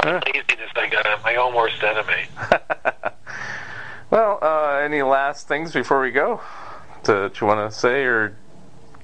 Huh. 0.00 0.20
Laziness, 0.26 0.70
I 0.76 0.88
got 0.88 1.06
I'm 1.06 1.20
my 1.22 1.36
own 1.36 1.54
worst 1.54 1.82
enemy. 1.82 2.24
well, 4.10 4.38
uh, 4.40 4.76
any 4.82 5.02
last 5.02 5.47
things 5.58 5.72
before 5.72 6.00
we 6.00 6.12
go 6.12 6.40
that 7.02 7.40
you 7.40 7.46
want 7.46 7.68
to 7.68 7.76
say 7.76 8.04
or 8.04 8.36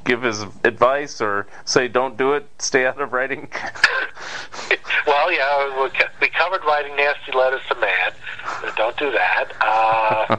give 0.05 0.23
his 0.23 0.43
advice 0.63 1.21
or 1.21 1.49
say 1.65 1.89
don't 1.89 2.17
do 2.17 2.35
it, 2.35 2.49
stay 2.61 2.87
out 2.87 3.01
of 3.01 3.13
writing? 3.13 3.51
well, 5.07 5.33
yeah, 5.33 5.91
we 6.21 6.29
covered 6.29 6.63
writing 6.65 6.95
nasty 6.95 7.33
letters 7.33 7.61
to 7.69 7.75
but 7.75 8.77
Don't 8.77 8.97
do 8.97 9.11
that. 9.11 9.53
Uh, 9.61 10.37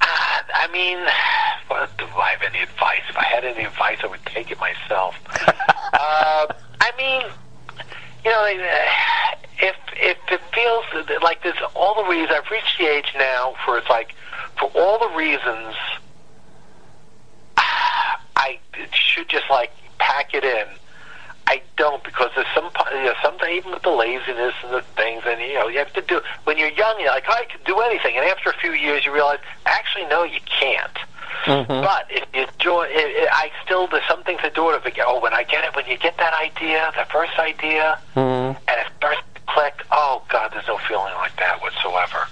I 0.02 0.68
mean, 0.70 0.98
what, 1.68 1.96
do 1.96 2.04
I 2.04 2.32
have 2.32 2.42
any 2.42 2.62
advice? 2.62 3.00
If 3.08 3.16
I 3.16 3.24
had 3.24 3.44
any 3.44 3.64
advice, 3.64 3.98
I 4.02 4.08
would 4.08 4.24
take 4.26 4.50
it 4.50 4.58
myself. 4.60 5.14
uh, 5.94 6.46
I 6.80 6.92
mean, 6.98 7.22
you 8.22 8.30
know, 8.30 8.44
if 9.62 9.76
if 9.94 10.18
it 10.30 10.40
feels 10.52 10.84
like 11.22 11.42
there's 11.42 11.56
all 11.74 12.02
the 12.02 12.10
reasons, 12.10 12.32
I've 12.34 12.50
reached 12.50 12.76
the 12.78 12.86
age 12.86 13.14
now 13.16 13.54
for 13.64 13.78
it's 13.78 13.88
like 13.88 14.14
for 14.72 14.80
all 14.80 14.98
the 14.98 15.14
reasons, 15.16 15.74
I 17.58 18.58
should 18.92 19.28
just 19.28 19.48
like 19.50 19.72
pack 19.98 20.34
it 20.34 20.44
in. 20.44 20.66
I 21.48 21.62
don't 21.76 22.02
because 22.02 22.30
there's 22.34 22.46
some 22.54 22.68
you 22.92 23.04
know, 23.04 23.14
sometimes 23.22 23.52
even 23.52 23.70
with 23.70 23.82
the 23.82 23.90
laziness 23.90 24.54
and 24.64 24.72
the 24.72 24.82
things 24.96 25.22
and 25.26 25.40
you 25.40 25.54
know 25.54 25.68
you 25.68 25.78
have 25.78 25.92
to 25.92 26.02
do 26.02 26.20
when 26.42 26.58
you're 26.58 26.70
young 26.72 26.98
you're 26.98 27.10
like 27.10 27.24
oh, 27.28 27.34
I 27.34 27.44
can 27.44 27.60
do 27.64 27.78
anything 27.80 28.16
and 28.16 28.26
after 28.26 28.50
a 28.50 28.54
few 28.54 28.72
years 28.72 29.06
you 29.06 29.12
realize 29.14 29.38
actually 29.64 30.06
no 30.06 30.24
you 30.24 30.40
can't. 30.60 30.96
Mhm. 31.44 31.82
But 31.82 32.06
if 32.10 32.24
you 32.34 32.42
enjoy, 32.42 32.84
it, 32.86 33.22
it, 33.22 33.28
I 33.30 33.52
still 33.64 33.86
there's 33.86 34.02
some 34.08 34.24
things 34.24 34.40
I 34.42 34.48
do 34.48 34.70
it. 34.70 34.82
If 34.84 34.94
oh, 35.06 35.20
when 35.20 35.34
I 35.34 35.44
get 35.44 35.64
it, 35.64 35.76
when 35.76 35.86
you 35.86 35.96
get 35.96 36.16
that 36.16 36.32
idea, 36.34 36.90
that 36.96 37.12
first 37.12 37.38
idea, 37.38 37.98
Mhm. 38.16 38.56
and 38.66 38.80
it 38.80 38.86
starts 38.96 39.20
to 39.34 39.40
click, 39.46 39.84
oh 39.92 40.22
God, 40.28 40.50
there's 40.52 40.66
no 40.66 40.78
feeling 40.78 41.14
like 41.14 41.36
that 41.36 41.60
whatsoever. 41.62 42.26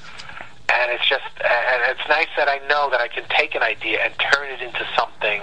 And 0.75 0.91
it's 0.93 1.09
just, 1.09 1.25
and 1.39 1.83
it's 1.89 2.09
nice 2.09 2.27
that 2.37 2.49
I 2.49 2.59
know 2.69 2.91
that 2.91 3.01
I 3.01 3.09
can 3.09 3.25
take 3.31 3.55
an 3.55 3.63
idea 3.63 4.01
and 4.03 4.13
turn 4.33 4.51
it 4.51 4.61
into 4.61 4.85
something. 4.97 5.41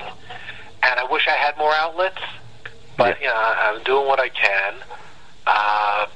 And 0.83 0.99
I 0.99 1.05
wish 1.09 1.27
I 1.27 1.31
had 1.31 1.57
more 1.57 1.73
outlets, 1.73 2.21
but 2.97 3.17
Yeah. 3.21 3.27
you 3.27 3.27
know, 3.27 3.77
I'm 3.77 3.83
doing 3.83 4.07
what 4.07 4.19
I 4.19 4.29
can. 4.29 4.73
Uh, 5.47 6.07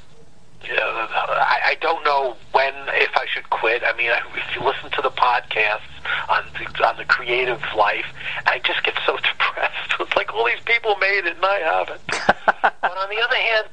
you 0.67 0.75
know, 0.75 1.07
I, 1.13 1.59
I 1.65 1.75
don't 1.81 2.03
know 2.03 2.35
when, 2.51 2.73
if 2.89 3.15
I 3.15 3.25
should 3.33 3.49
quit. 3.51 3.83
I 3.85 3.95
mean, 3.95 4.09
if 4.35 4.55
you 4.55 4.61
listen 4.63 4.89
to 4.91 5.01
the 5.01 5.11
podcasts 5.11 5.79
on 6.27 6.43
the, 6.59 6.85
on 6.87 6.97
the 6.97 7.05
creative 7.05 7.61
life, 7.77 8.05
I 8.47 8.59
just 8.59 8.83
get 8.83 8.95
so 9.05 9.15
depressed. 9.17 9.93
It's 9.99 10.15
like 10.15 10.33
all 10.33 10.45
these 10.45 10.63
people 10.65 10.95
made 10.97 11.25
it 11.25 11.35
and 11.37 11.45
I 11.45 11.59
haven't. 11.59 12.01
but 12.81 12.97
on 12.97 13.09
the 13.09 13.21
other 13.21 13.35
hand, 13.35 13.67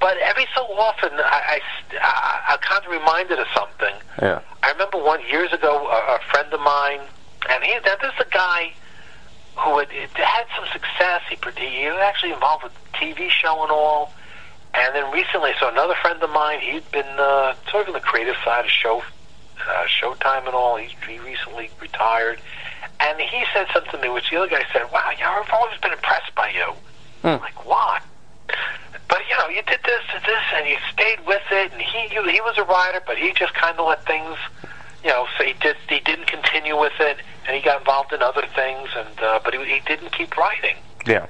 but 0.00 0.16
every 0.18 0.46
so 0.54 0.62
often, 0.62 1.10
I, 1.12 1.60
I, 1.60 1.60
kind 2.72 2.86
of 2.86 2.92
reminded 2.92 3.38
of 3.38 3.46
something. 3.54 3.94
Yeah. 4.20 4.40
I 4.62 4.72
remember 4.72 4.98
one 4.98 5.20
years 5.28 5.52
ago, 5.52 5.86
a, 5.88 6.16
a 6.16 6.18
friend 6.30 6.52
of 6.52 6.60
mine, 6.60 7.00
and 7.50 7.62
he 7.62 7.74
now 7.84 7.96
this 8.00 8.12
is 8.14 8.26
a 8.26 8.30
guy 8.30 8.72
who 9.56 9.78
had, 9.78 9.90
had 9.90 10.46
some 10.56 10.66
success. 10.72 11.22
He, 11.28 11.36
he 11.36 11.86
was 11.86 11.98
actually 12.00 12.32
involved 12.32 12.64
with 12.64 12.72
TV 12.94 13.28
show 13.28 13.62
and 13.62 13.70
all. 13.70 14.12
And 14.74 14.94
then 14.94 15.12
recently, 15.12 15.52
so 15.60 15.68
another 15.68 15.94
friend 16.00 16.22
of 16.22 16.30
mine, 16.30 16.60
he'd 16.60 16.90
been 16.92 17.04
uh, 17.18 17.54
sort 17.70 17.82
of 17.82 17.88
in 17.88 17.94
the 17.94 18.00
creative 18.00 18.36
side 18.42 18.64
of 18.64 18.70
show, 18.70 19.02
uh, 19.68 19.84
Showtime 19.84 20.46
and 20.46 20.54
all. 20.54 20.76
He, 20.76 20.96
he 21.06 21.18
recently 21.18 21.68
retired, 21.78 22.40
and 23.00 23.20
he 23.20 23.44
said 23.52 23.66
something 23.74 23.92
to 23.92 23.98
me, 23.98 24.08
which 24.08 24.30
the 24.30 24.38
other 24.38 24.48
guy 24.48 24.64
said, 24.72 24.90
"Wow, 24.90 25.10
yeah, 25.18 25.30
I've 25.30 25.50
always 25.52 25.78
been 25.80 25.92
impressed 25.92 26.34
by 26.34 26.48
you." 26.50 26.72
Hmm. 27.20 27.28
I'm 27.28 27.40
like, 27.40 27.66
why? 27.66 28.00
But 29.12 29.20
you 29.28 29.36
know, 29.36 29.48
you 29.48 29.60
did 29.68 29.80
this 29.84 30.00
and 30.14 30.24
this, 30.24 30.44
and 30.56 30.66
you 30.66 30.78
stayed 30.90 31.20
with 31.26 31.42
it. 31.50 31.70
And 31.70 31.82
he 31.82 32.14
you, 32.14 32.26
he 32.26 32.40
was 32.40 32.56
a 32.56 32.64
writer, 32.64 33.02
but 33.06 33.18
he 33.18 33.32
just 33.34 33.52
kind 33.52 33.78
of 33.78 33.86
let 33.86 34.06
things, 34.06 34.38
you 35.04 35.10
know. 35.10 35.26
So 35.36 35.44
he 35.44 35.52
did 35.60 35.76
he 35.86 36.00
didn't 36.00 36.28
continue 36.28 36.80
with 36.80 36.94
it, 36.98 37.18
and 37.46 37.54
he 37.54 37.60
got 37.60 37.80
involved 37.80 38.14
in 38.14 38.22
other 38.22 38.46
things, 38.56 38.88
and 38.96 39.20
uh, 39.20 39.40
but 39.44 39.52
he, 39.52 39.62
he 39.66 39.80
didn't 39.86 40.12
keep 40.16 40.34
writing. 40.38 40.76
Yeah. 41.06 41.26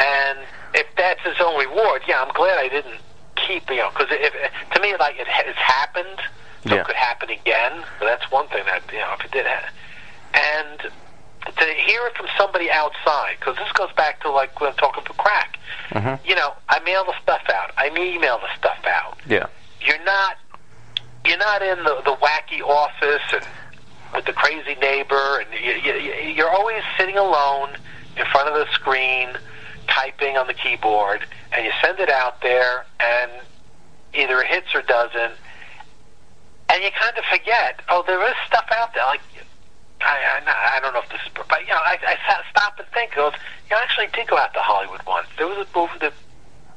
And 0.00 0.38
if 0.72 0.86
that's 0.96 1.20
his 1.24 1.36
own 1.38 1.60
reward, 1.60 2.02
yeah, 2.08 2.22
I'm 2.22 2.32
glad 2.32 2.56
I 2.56 2.68
didn't 2.68 3.00
keep, 3.36 3.68
you 3.68 3.76
know, 3.76 3.90
because 3.90 4.08
if, 4.10 4.32
to 4.72 4.80
me, 4.80 4.94
like 4.98 5.16
it 5.18 5.28
has 5.28 5.54
happened, 5.56 6.18
so 6.64 6.74
Yeah. 6.74 6.80
it 6.80 6.86
could 6.86 6.96
happen 6.96 7.28
again. 7.28 7.84
So 8.00 8.06
that's 8.06 8.30
one 8.32 8.48
thing 8.48 8.64
that 8.64 8.82
you 8.90 8.98
know, 8.98 9.12
if 9.18 9.26
it 9.26 9.30
did 9.32 9.44
happen. 9.44 9.68
And 10.32 10.90
hear 11.54 12.06
it 12.06 12.16
from 12.16 12.26
somebody 12.38 12.70
outside, 12.70 13.36
because 13.38 13.56
this 13.56 13.70
goes 13.72 13.92
back 13.96 14.20
to 14.22 14.30
like 14.30 14.60
when 14.60 14.70
I'm 14.70 14.76
talking 14.76 15.04
to 15.04 15.12
crack. 15.14 15.58
Mm-hmm. 15.90 16.28
You 16.28 16.34
know, 16.34 16.52
I 16.68 16.80
mail 16.80 17.04
the 17.04 17.14
stuff 17.22 17.42
out. 17.52 17.72
I 17.76 17.88
email 17.88 18.38
the 18.38 18.54
stuff 18.58 18.84
out. 18.86 19.18
Yeah. 19.28 19.46
You're 19.80 20.02
not 20.04 20.36
you're 21.24 21.38
not 21.38 21.62
in 21.62 21.78
the, 21.78 22.02
the 22.04 22.16
wacky 22.16 22.60
office 22.60 23.22
and 23.32 23.44
with 24.14 24.24
the 24.24 24.32
crazy 24.32 24.74
neighbor, 24.80 25.40
and 25.40 25.48
you, 25.52 25.72
you, 25.92 26.12
you're 26.34 26.50
always 26.50 26.82
sitting 26.96 27.18
alone 27.18 27.70
in 28.16 28.24
front 28.26 28.48
of 28.48 28.54
the 28.54 28.72
screen, 28.72 29.28
typing 29.88 30.36
on 30.36 30.46
the 30.46 30.54
keyboard, 30.54 31.26
and 31.52 31.64
you 31.64 31.72
send 31.82 31.98
it 31.98 32.08
out 32.08 32.40
there, 32.40 32.86
and 33.00 33.30
either 34.14 34.40
it 34.40 34.46
hits 34.46 34.74
or 34.74 34.82
doesn't, 34.82 35.32
and 36.68 36.82
you 36.82 36.90
kind 36.98 37.16
of 37.18 37.24
forget. 37.24 37.80
Oh, 37.88 38.04
there 38.06 38.22
is 38.28 38.34
stuff 38.46 38.66
out 38.72 38.94
there. 38.94 39.04
Like 39.04 39.20
I, 40.00 40.40
I, 40.44 40.76
I 40.76 40.80
don't 40.80 40.92
know 40.92 41.00
if 41.00 41.08
this 41.08 41.20
is, 41.24 41.32
but 41.34 41.60
you 41.62 41.68
know, 41.68 41.80
I, 41.82 41.98
I 42.06 42.16
sat, 42.28 42.44
stop 42.50 42.78
and 42.78 42.86
think. 42.88 43.14
Goes, 43.14 43.32
you 43.68 43.70
know, 43.74 43.78
I 43.78 43.82
actually 43.82 44.08
did 44.12 44.28
go 44.28 44.36
out 44.36 44.52
to 44.54 44.60
Hollywood 44.60 45.00
once. 45.06 45.26
There 45.38 45.46
was 45.46 45.56
a 45.66 45.78
movie, 45.78 45.98
the 46.00 46.12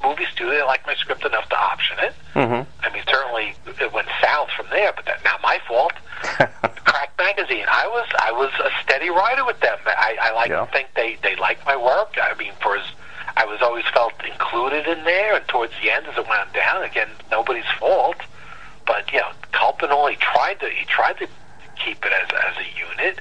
movie 0.03 0.25
studio 0.31 0.65
liked 0.65 0.87
my 0.87 0.95
script 0.95 1.25
enough 1.25 1.47
to 1.49 1.57
option 1.59 1.97
it. 1.99 2.13
Mm-hmm. 2.33 2.63
I 2.85 2.93
mean, 2.93 3.03
certainly 3.09 3.55
it 3.67 3.91
went 3.93 4.07
south 4.21 4.49
from 4.55 4.67
there, 4.71 4.93
but 4.95 5.05
that's 5.05 5.23
not 5.23 5.41
my 5.43 5.59
fault. 5.67 5.93
Crack 6.85 7.11
magazine. 7.17 7.65
I 7.69 7.87
was 7.87 8.07
I 8.19 8.31
was 8.31 8.51
a 8.63 8.69
steady 8.83 9.09
writer 9.09 9.45
with 9.45 9.59
them. 9.59 9.77
I, 9.85 10.17
I 10.21 10.31
like 10.33 10.49
Yeah. 10.49 10.65
to 10.65 10.71
think 10.71 10.87
they 10.95 11.17
they 11.21 11.35
liked 11.35 11.65
my 11.65 11.75
work. 11.75 12.15
I 12.21 12.33
mean, 12.37 12.53
for 12.61 12.77
as 12.77 12.85
I 13.37 13.45
was 13.45 13.61
always 13.61 13.85
felt 13.93 14.13
included 14.25 14.87
in 14.87 15.03
there, 15.03 15.35
and 15.35 15.47
towards 15.47 15.73
the 15.81 15.91
end 15.91 16.07
as 16.07 16.17
it 16.17 16.27
went 16.27 16.51
down, 16.53 16.83
again, 16.83 17.09
nobody's 17.29 17.67
fault. 17.79 18.17
But 18.87 19.11
you 19.13 19.19
know, 19.19 19.31
Culpinol, 19.53 20.09
he 20.09 20.15
tried 20.15 20.59
to 20.61 20.69
he 20.69 20.85
tried 20.85 21.17
to 21.19 21.27
keep 21.83 22.03
it 22.05 22.11
as 22.11 22.29
as 22.29 22.57
a 22.57 22.67
unit. 22.77 23.19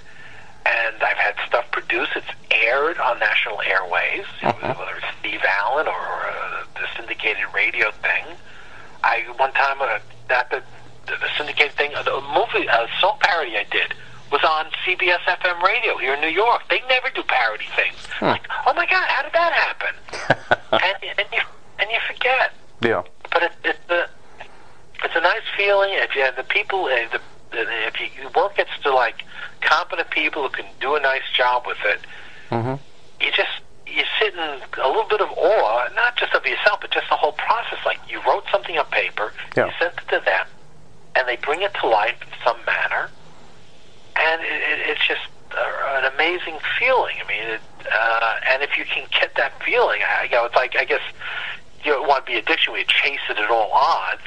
And 0.67 1.03
I've 1.03 1.17
had 1.17 1.35
stuff 1.47 1.71
produced. 1.71 2.13
It's 2.15 2.27
aired 2.51 2.99
on 2.99 3.19
national 3.19 3.63
airways, 3.63 4.27
whether 4.43 4.97
it's 4.97 5.19
Steve 5.21 5.41
Allen 5.45 5.87
or, 5.87 5.93
uh, 5.93 6.65
the 6.75 6.87
syndicated 6.97 7.45
radio 7.55 7.91
thing. 7.91 8.25
I 9.03 9.25
one 9.37 9.53
time 9.53 9.81
uh, 9.81 9.99
that 10.29 10.51
the, 10.51 10.63
the, 11.07 11.13
the 11.13 11.29
syndicated 11.37 11.73
thing, 11.73 11.95
uh, 11.95 12.03
the 12.03 12.21
movie 12.35 12.67
a 12.67 12.87
song 13.01 13.17
parody 13.21 13.57
I 13.57 13.65
did 13.71 13.95
was 14.31 14.43
on 14.45 14.67
CBS 14.85 15.21
FM 15.25 15.63
radio 15.63 15.97
here 15.97 16.15
in 16.15 16.21
New 16.21 16.29
York. 16.29 16.63
They 16.69 16.81
never 16.89 17.09
do 17.15 17.23
parody 17.23 17.67
things. 17.75 17.97
Like, 18.21 18.47
oh 18.67 18.75
my 18.75 18.85
God, 18.87 19.09
how 19.09 19.23
did 19.23 19.33
that 19.33 19.53
happen? 19.53 19.95
and 20.73 21.19
and 21.19 21.29
you 21.33 21.41
and 21.79 21.91
you 21.91 21.99
forget. 22.07 22.53
Yeah. 22.83 23.03
But 23.31 23.45
it, 23.45 23.53
it's 23.65 23.91
a 23.91 24.09
it's 25.05 25.15
a 25.15 25.21
nice 25.21 25.47
feeling 25.57 25.91
if 25.93 26.15
you 26.15 26.23
have 26.23 26.37
the 26.37 26.45
people 26.45 26.85
uh, 26.87 27.09
the 27.13 27.21
if 27.69 28.01
you 28.01 28.29
work 28.37 28.57
gets 28.57 28.71
to 28.83 28.95
like 28.95 29.25
competent 29.61 30.11
people 30.11 30.43
who 30.43 30.49
can 30.51 30.67
do 30.81 30.95
a 30.95 31.01
nice 31.01 31.29
job 31.37 31.67
with 31.67 31.79
it. 31.85 32.01
Mm-hmm. 32.51 32.75
You 33.25 33.31
just 33.33 33.61
you 33.87 34.05
sit 34.21 34.35
in 34.35 34.39
a 34.41 34.87
little 34.87 35.09
bit 35.09 35.21
of 35.21 35.31
awe, 35.31 35.89
not 35.95 36.17
just 36.17 36.35
of 36.35 36.45
yourself, 36.47 36.81
but 36.81 36.91
just 36.91 37.09
the 37.09 37.17
whole 37.17 37.33
process. 37.33 37.79
Like 37.85 37.99
you 38.09 38.21
wrote 38.27 38.45
something 38.53 38.77
on 38.79 38.87
paper, 38.87 39.33
Yeah. 39.57 39.67
you 39.67 39.73
sent 39.79 39.95
it 39.95 40.09
to 40.11 40.23
them, 40.25 40.47
and 41.17 41.27
they 41.27 41.37
bring 41.37 41.63
it 41.63 41.73
to 41.81 41.87
life 41.89 42.17
in 42.23 42.29
some 42.45 42.59
manner, 42.67 43.11
and 44.17 44.43
it, 44.43 44.47
it, 44.47 44.91
it's 44.91 45.07
just 45.07 45.27
uh, 45.53 45.99
an 46.05 46.13
amazing 46.15 46.59
feeling. 46.79 47.17
I 47.25 47.29
mean, 47.29 47.43
it, 47.55 47.61
uh, 47.91 48.35
and 48.53 48.63
if 48.63 48.77
you 48.77 48.85
can 48.85 49.07
get 49.11 49.35
that 49.37 49.61
feeling, 49.65 50.01
I, 50.03 50.25
you 50.25 50.31
know, 50.33 50.45
it's 50.45 50.55
like 50.57 50.77
I 50.77 50.85
guess 50.85 51.03
you 51.85 51.93
don't 51.93 52.07
want 52.09 52.27
to 52.27 52.33
be 52.33 52.39
addiction 52.39 52.75
you 52.75 52.85
chase 52.85 53.21
it 53.31 53.39
at 53.39 53.51
all 53.51 53.71
odds. 53.73 54.21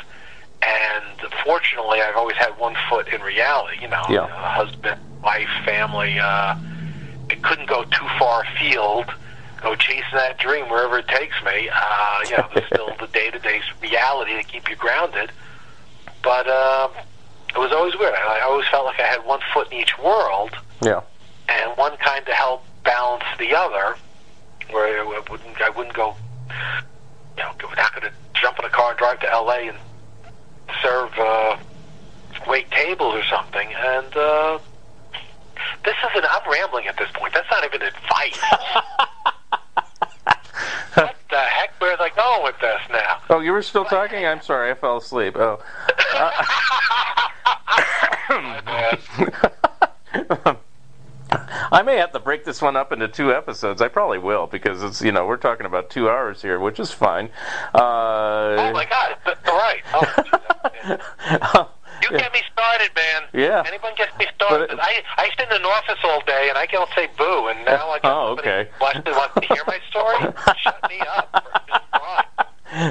And 0.61 1.33
fortunately, 1.43 2.01
I've 2.01 2.15
always 2.15 2.37
had 2.37 2.51
one 2.59 2.75
foot 2.89 3.07
in 3.07 3.21
reality. 3.21 3.77
You 3.81 3.87
know, 3.87 4.03
Yeah. 4.09 4.27
husband, 4.27 4.99
wife, 5.23 5.49
family. 5.65 6.19
Uh, 6.19 6.55
it 7.29 7.41
couldn't 7.41 7.67
go 7.67 7.83
too 7.85 8.07
far 8.19 8.43
afield. 8.43 9.05
Go 9.61 9.75
chasing 9.75 10.03
that 10.13 10.37
dream 10.39 10.69
wherever 10.69 10.97
it 10.99 11.07
takes 11.07 11.35
me. 11.43 11.69
Uh, 11.73 12.19
you 12.29 12.37
know, 12.37 12.47
there's 12.53 12.67
still 12.67 12.89
the 12.99 13.07
day-to-day 13.07 13.61
reality 13.81 14.33
to 14.35 14.43
keep 14.43 14.69
you 14.69 14.75
grounded. 14.75 15.31
But 16.23 16.47
um, 16.47 16.91
it 17.49 17.57
was 17.57 17.71
always 17.71 17.95
weird. 17.97 18.13
I, 18.13 18.39
I 18.39 18.41
always 18.41 18.67
felt 18.69 18.85
like 18.85 18.99
I 18.99 19.03
had 19.07 19.25
one 19.25 19.39
foot 19.53 19.71
in 19.71 19.79
each 19.79 19.97
world 19.97 20.51
Yeah. 20.81 21.01
and 21.49 21.75
one 21.77 21.95
kind 21.97 22.25
to 22.25 22.33
help 22.33 22.63
balance 22.83 23.23
the 23.39 23.55
other, 23.55 23.95
where 24.71 25.01
I 25.03 25.19
wouldn't 25.29 25.61
I 25.61 25.69
wouldn't 25.69 25.95
go, 25.95 26.15
you 27.37 27.43
know, 27.43 27.51
we're 27.67 27.75
not 27.75 27.93
going 27.95 28.11
to 28.11 28.13
jump 28.39 28.59
in 28.59 28.65
a 28.65 28.69
car 28.69 28.89
and 28.91 28.97
drive 28.99 29.19
to 29.21 29.31
L.A. 29.31 29.67
and 29.69 29.77
serve 30.81 31.11
uh, 31.17 31.57
wait 32.47 32.69
tables 32.71 33.15
or 33.15 33.23
something. 33.23 33.69
And 33.73 34.15
uh, 34.15 34.59
this 35.85 35.95
isn't. 36.09 36.25
I'm 36.29 36.51
rambling 36.51 36.87
at 36.87 36.97
this 36.97 37.09
point. 37.13 37.33
That's 37.33 37.49
not 37.49 37.63
even 37.65 37.81
advice. 37.81 38.39
what 40.93 41.15
the 41.29 41.37
heck? 41.37 41.71
Where's 41.79 41.99
I 41.99 42.09
going 42.15 42.43
with 42.43 42.59
this 42.59 42.81
now? 42.91 43.17
Oh, 43.29 43.39
you 43.39 43.51
were 43.51 43.61
still 43.61 43.85
talking? 43.85 44.25
I'm 44.25 44.41
sorry, 44.41 44.71
I 44.71 44.75
fell 44.75 44.97
asleep. 44.97 45.35
Oh. 45.37 45.59
Man. 50.41 50.57
I 51.71 51.81
may 51.83 51.95
have 51.97 52.11
to 52.11 52.19
break 52.19 52.43
this 52.43 52.61
one 52.61 52.75
up 52.75 52.91
into 52.91 53.07
two 53.07 53.33
episodes. 53.33 53.81
I 53.81 53.87
probably 53.87 54.17
will 54.19 54.47
because 54.47 54.83
it's 54.83 55.01
you 55.01 55.11
know 55.11 55.25
we're 55.25 55.37
talking 55.37 55.65
about 55.65 55.89
two 55.89 56.09
hours 56.09 56.41
here, 56.41 56.59
which 56.59 56.79
is 56.79 56.91
fine. 56.91 57.29
Uh, 57.73 57.79
Oh 58.59 58.71
my 58.73 58.85
God! 58.85 59.15
It's 59.25 59.49
all 59.49 59.57
right. 59.57 59.81
Oh, 59.93 61.69
You 62.01 62.09
get 62.17 62.33
me 62.33 62.41
started, 62.51 62.89
man. 62.95 63.21
Yeah. 63.31 63.63
Anyone 63.67 63.93
gets 63.95 64.17
me 64.17 64.25
started. 64.35 64.71
It- 64.71 64.79
I 64.81 65.03
I 65.17 65.29
sit 65.37 65.47
in 65.49 65.55
an 65.57 65.65
office 65.65 65.99
all 66.03 66.21
day 66.25 66.47
and 66.49 66.57
I 66.57 66.65
can't 66.65 66.89
say 66.95 67.07
boo, 67.17 67.47
and 67.47 67.63
now 67.63 67.89
I 67.89 67.99
got 67.99 68.11
Oh, 68.11 68.27
somebody 68.35 68.49
okay. 68.49 68.69
wants 68.81 69.35
to 69.35 69.53
hear 69.53 69.63
my 69.67 69.79
story. 69.89 70.17
Shut 70.63 70.79
me 70.89 70.99
up. 71.01 71.60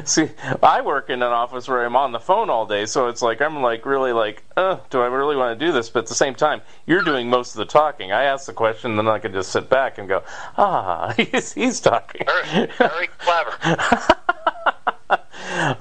See, 0.05 0.29
I 0.63 0.81
work 0.81 1.11
in 1.11 1.23
an 1.23 1.33
office 1.33 1.69
where 1.69 1.85
I'm 1.85 1.97
on 1.97 2.13
the 2.13 2.21
phone 2.21 2.51
all 2.51 2.67
day, 2.67 2.87
so 2.87 3.09
it's 3.09 3.23
like 3.23 3.41
I'm 3.41 3.63
like 3.63 3.85
really 3.85 4.13
like, 4.13 4.43
uh, 4.57 4.79
do 4.91 5.01
I 5.01 5.07
really 5.07 5.37
want 5.37 5.59
to 5.59 5.67
do 5.67 5.73
this? 5.73 5.91
But 5.91 6.01
at 6.01 6.07
the 6.07 6.15
same 6.15 6.35
time, 6.35 6.63
you're 6.87 7.03
doing 7.03 7.29
most 7.29 7.55
of 7.55 7.59
the 7.59 7.67
talking. 7.67 8.13
I 8.13 8.25
ask 8.25 8.47
the 8.47 8.53
question, 8.53 8.97
then 8.97 9.09
I 9.09 9.19
can 9.19 9.33
just 9.33 9.53
sit 9.53 9.69
back 9.69 9.99
and 9.99 10.09
go, 10.09 10.23
ah, 10.57 11.13
he's, 11.17 11.53
he's 11.53 11.81
talking. 11.81 12.27
Very, 12.27 12.67
very 12.79 13.09
clever. 13.19 14.17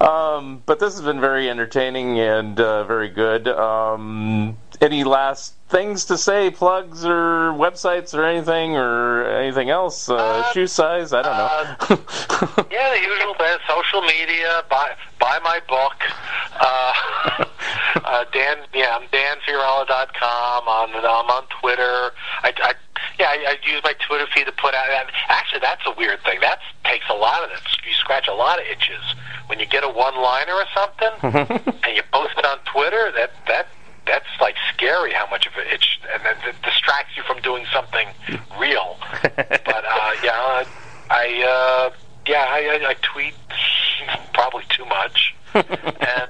um, 0.00 0.62
but 0.66 0.78
this 0.80 0.94
has 0.94 1.02
been 1.02 1.20
very 1.20 1.48
entertaining 1.48 2.18
and 2.18 2.60
uh, 2.60 2.84
very 2.84 3.08
good. 3.08 3.48
Um, 3.48 4.58
any 4.80 5.04
last 5.04 5.54
things 5.68 6.04
to 6.06 6.18
say, 6.18 6.50
plugs 6.50 7.04
or 7.04 7.52
websites 7.52 8.12
or 8.14 8.24
anything 8.24 8.76
or 8.76 9.24
anything 9.24 9.70
else? 9.70 10.08
Uh, 10.08 10.16
Uh, 10.16 10.52
shoe 10.52 10.66
size? 10.66 11.12
I 11.12 11.22
don't 11.22 11.36
know. 11.36 12.04
Yeah, 12.70 12.94
the 12.94 13.00
usual 13.00 13.34
bit. 13.38 13.60
Social 13.68 14.00
media. 14.02 14.62
Buy 14.70 14.92
buy 15.18 15.38
my 15.44 15.60
book. 15.68 15.94
Uh, 16.58 17.44
uh, 18.04 18.24
Dan. 18.32 18.58
Yeah, 18.72 18.96
I'm 18.96 19.06
danfiorella.com. 19.08 20.68
On 20.68 20.90
I'm 20.94 21.30
on 21.30 21.44
Twitter. 21.60 22.12
I, 22.42 22.52
I 22.62 22.74
yeah, 23.18 23.26
I, 23.26 23.56
I 23.56 23.70
use 23.70 23.82
my 23.84 23.92
Twitter 24.06 24.26
feed 24.34 24.44
to 24.46 24.52
put 24.52 24.74
out. 24.74 24.86
Actually, 25.28 25.60
that's 25.60 25.82
a 25.86 25.92
weird 25.96 26.22
thing. 26.24 26.40
That 26.40 26.60
takes 26.84 27.04
a 27.10 27.14
lot 27.14 27.42
of 27.44 27.50
it. 27.50 27.60
You 27.86 27.92
scratch 27.94 28.28
a 28.28 28.34
lot 28.34 28.58
of 28.58 28.64
itches 28.66 29.02
when 29.46 29.58
you 29.58 29.66
get 29.66 29.84
a 29.84 29.88
one-liner 29.88 30.54
or 30.54 30.64
something, 30.74 31.12
and 31.84 31.96
you 31.96 32.02
post 32.12 32.34
it 32.38 32.44
on 32.46 32.58
Twitter. 32.72 33.12
That 33.14 33.32
that 33.46 33.66
that's 34.10 34.26
like 34.40 34.56
scary 34.74 35.12
how 35.12 35.26
much 35.30 35.46
of 35.46 35.52
it 35.56 35.66
itch 35.72 36.00
and 36.12 36.22
then 36.24 36.34
it 36.48 36.56
distracts 36.62 37.16
you 37.16 37.22
from 37.22 37.40
doing 37.42 37.64
something 37.72 38.08
real. 38.58 38.96
but 39.22 39.84
uh, 39.96 40.12
yeah, 40.24 40.64
I 41.10 41.26
uh, 41.54 41.94
yeah 42.26 42.44
I, 42.48 42.60
I, 42.82 42.88
I 42.90 42.94
tweet 43.02 43.34
probably 44.34 44.64
too 44.68 44.84
much. 44.86 45.34
and 45.54 45.66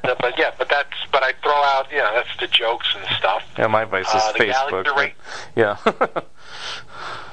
uh, 0.05 0.15
but 0.21 0.39
yeah, 0.39 0.51
but 0.59 0.69
that's 0.69 0.97
but 1.13 1.23
I 1.23 1.33
throw 1.43 1.53
out 1.53 1.87
yeah 1.93 2.11
that's 2.15 2.35
the 2.39 2.47
jokes 2.47 2.87
and 2.97 3.05
stuff. 3.19 3.43
yeah, 3.59 3.67
my 3.67 3.85
vice 3.85 4.09
is 4.09 4.15
Uh, 4.15 4.33
the 4.33 4.39
Facebook. 4.39 4.85
But- 4.95 5.13
yeah. 5.57 5.77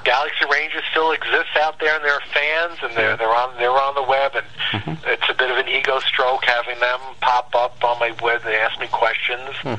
Galaxy 0.04 0.44
Rangers 0.50 0.82
still 0.90 1.12
exists 1.12 1.56
out 1.60 1.78
there, 1.80 1.94
and 1.94 2.04
there 2.04 2.14
are 2.14 2.22
fans, 2.32 2.78
and 2.82 2.96
they're 2.96 3.16
they're 3.16 3.34
on 3.34 3.56
they're 3.58 3.70
on 3.70 3.94
the 3.94 4.02
web, 4.02 4.34
and 4.34 4.46
Mm-hmm. 4.68 5.08
it's 5.08 5.24
a 5.30 5.34
bit 5.34 5.50
of 5.50 5.56
an 5.56 5.66
ego 5.68 5.98
stroke 6.00 6.44
having 6.44 6.78
them 6.78 7.00
pop 7.22 7.54
up 7.54 7.82
on 7.82 7.98
my 7.98 8.10
web. 8.22 8.42
They 8.44 8.56
ask 8.56 8.78
me 8.78 8.86
questions. 8.88 9.56
Hmm. 9.62 9.74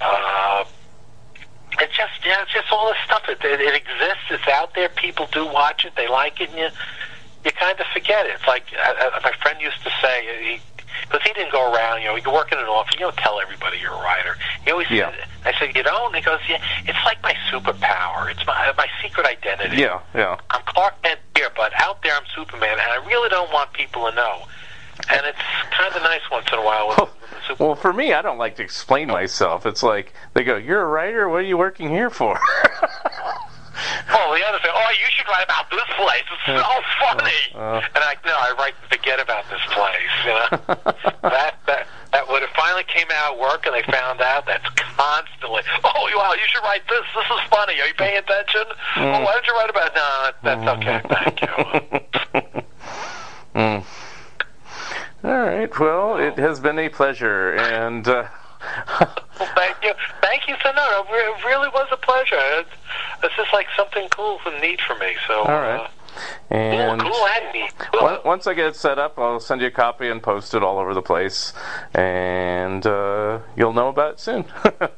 Uh, 0.00 0.64
it's 1.78 1.94
just 1.96 2.24
yeah, 2.24 2.42
it's 2.42 2.52
just 2.52 2.72
all 2.72 2.88
this 2.88 2.96
stuff. 3.04 3.22
It, 3.28 3.38
it, 3.44 3.60
it 3.60 3.74
exists. 3.74 4.24
It's 4.30 4.48
out 4.48 4.74
there. 4.74 4.88
People 4.88 5.28
do 5.32 5.44
watch 5.46 5.84
it. 5.84 5.92
They 5.96 6.08
like 6.08 6.40
it, 6.40 6.48
and 6.50 6.58
you 6.58 6.68
you 7.44 7.52
kind 7.52 7.78
of 7.78 7.86
forget 7.92 8.26
it. 8.26 8.32
It's 8.36 8.46
like 8.46 8.64
uh, 8.76 8.94
uh, 9.16 9.20
my 9.22 9.32
friend 9.42 9.60
used 9.60 9.82
to 9.84 9.90
say. 10.02 10.26
He, 10.42 10.60
because 11.10 11.26
he 11.26 11.32
didn't 11.32 11.50
go 11.50 11.72
around, 11.74 12.00
you 12.02 12.06
know, 12.08 12.14
you 12.16 12.30
work 12.32 12.52
in 12.52 12.58
an 12.58 12.66
office, 12.66 12.94
you 12.94 13.00
don't 13.00 13.16
tell 13.16 13.40
everybody 13.40 13.78
you're 13.78 13.92
a 13.92 13.96
writer. 14.00 14.36
He 14.64 14.70
always 14.70 14.88
Yeah. 14.90 15.10
said, 15.10 15.24
I 15.44 15.58
said, 15.58 15.74
you 15.74 15.82
don't? 15.82 16.14
And 16.14 16.16
he 16.16 16.22
goes, 16.22 16.38
yeah, 16.48 16.62
it's 16.86 16.98
like 17.04 17.20
my 17.22 17.34
superpower. 17.50 18.30
It's 18.30 18.46
my 18.46 18.72
my 18.76 18.86
secret 19.02 19.26
identity. 19.26 19.78
yeah, 19.78 20.00
yeah. 20.14 20.36
I'm 20.50 20.62
Clark 20.66 21.02
Kent 21.02 21.18
here, 21.36 21.50
but 21.56 21.72
out 21.80 22.00
there 22.02 22.14
I'm 22.14 22.22
Superman, 22.34 22.72
and 22.78 22.80
I 22.80 23.04
really 23.08 23.28
don't 23.28 23.52
want 23.52 23.72
people 23.72 24.08
to 24.08 24.14
know. 24.14 24.42
And 25.10 25.24
it's 25.26 25.38
kind 25.76 25.94
of 25.96 26.02
nice 26.02 26.20
once 26.30 26.46
in 26.52 26.58
a 26.58 26.62
while 26.64 26.88
with, 26.88 26.98
oh, 27.00 27.10
the 27.56 27.64
Well, 27.64 27.74
for 27.74 27.92
me, 27.92 28.12
I 28.12 28.20
don't 28.22 28.36
like 28.38 28.56
to 28.56 28.62
explain 28.62 29.08
myself. 29.08 29.64
It's 29.66 29.82
like 29.82 30.12
they 30.34 30.44
go, 30.44 30.56
"You're 30.56 30.82
a 30.82 30.86
writer. 30.86 31.28
What 31.28 31.38
are 31.38 31.42
you 31.42 31.56
working 31.56 31.88
here 31.88 32.10
for?" 32.10 32.38
Oh, 34.12 34.30
Oh, 34.30 34.38
the 34.38 34.46
other 34.46 34.58
thing. 34.62 34.70
Oh, 34.72 34.90
you 34.90 35.10
should 35.10 35.26
write 35.26 35.44
about 35.44 35.68
this 35.70 35.82
place. 35.98 36.22
It's 36.30 36.62
so 36.62 36.80
funny. 37.02 37.42
Uh, 37.54 37.82
and 37.94 38.04
I 38.04 38.14
no, 38.24 38.30
I 38.30 38.54
write 38.58 38.74
forget 38.88 39.18
about 39.18 39.44
this 39.50 39.60
place. 39.74 40.14
You 40.24 40.30
know, 40.30 40.48
that 41.34 41.58
that 41.66 41.86
that 42.12 42.28
when 42.28 42.42
it 42.42 42.48
finally 42.54 42.84
came 42.84 43.08
out 43.12 43.34
at 43.34 43.40
work 43.40 43.66
and 43.66 43.74
they 43.74 43.82
found 43.90 44.20
out, 44.20 44.46
that's 44.46 44.68
constantly. 44.76 45.62
Oh, 45.82 46.10
wow, 46.14 46.32
you 46.34 46.46
should 46.46 46.62
write 46.62 46.82
this. 46.88 47.02
This 47.12 47.26
is 47.26 47.40
funny. 47.50 47.80
Are 47.80 47.86
you 47.86 47.94
paying 47.94 48.18
attention? 48.18 48.64
Oh, 48.96 49.20
why 49.20 49.32
don't 49.32 49.46
you 49.46 49.54
write 49.54 49.70
about? 49.70 49.94
No, 49.98 50.30
that's 50.44 50.66
okay. 50.78 51.00
Thank 51.10 51.40
you. 51.42 52.62
mm. 53.56 53.84
All 55.24 55.42
right. 55.42 55.80
Well, 55.80 56.16
it 56.18 56.38
has 56.38 56.60
been 56.60 56.78
a 56.78 56.88
pleasure, 56.88 57.54
and. 57.56 58.06
Uh, 58.06 58.28
well, 59.00 59.48
thank 59.54 59.76
you, 59.82 59.92
thank 60.20 60.48
you, 60.48 60.54
so 60.62 60.72
no, 60.72 61.04
it 61.08 61.44
really 61.44 61.68
was 61.68 61.88
a 61.90 61.96
pleasure. 61.96 62.36
It's, 62.60 62.70
it's 63.22 63.36
just 63.36 63.52
like 63.52 63.66
something 63.76 64.08
cool 64.10 64.38
and 64.46 64.60
neat 64.60 64.80
for 64.80 64.96
me. 64.96 65.14
So, 65.26 65.42
all 65.42 65.60
right. 65.60 65.80
Uh, 65.80 65.88
and 66.54 67.00
cool, 67.00 67.10
cool 67.10 67.26
and 67.26 67.52
neat. 67.54 67.72
Cool. 67.78 68.20
once 68.24 68.46
I 68.46 68.54
get 68.54 68.66
it 68.66 68.76
set 68.76 68.98
up, 68.98 69.18
I'll 69.18 69.40
send 69.40 69.60
you 69.60 69.68
a 69.68 69.70
copy 69.70 70.08
and 70.08 70.22
post 70.22 70.54
it 70.54 70.62
all 70.62 70.78
over 70.78 70.92
the 70.92 71.02
place, 71.02 71.52
and 71.94 72.84
uh, 72.86 73.40
you'll 73.56 73.72
know 73.72 73.88
about 73.88 74.14
it 74.14 74.20
soon. 74.20 74.44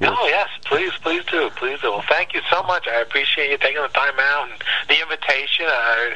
Oh 0.00 0.28
yes, 0.28 0.48
please, 0.64 0.92
please 1.02 1.24
do, 1.24 1.50
please 1.56 1.80
do. 1.80 1.90
Well, 1.90 2.04
thank 2.08 2.32
you 2.32 2.40
so 2.50 2.62
much. 2.62 2.86
I 2.86 3.00
appreciate 3.00 3.50
you 3.50 3.58
taking 3.58 3.82
the 3.82 3.88
time 3.88 4.14
out 4.18 4.48
and 4.48 4.62
the 4.88 5.02
invitation. 5.02 5.66
I, 5.68 6.14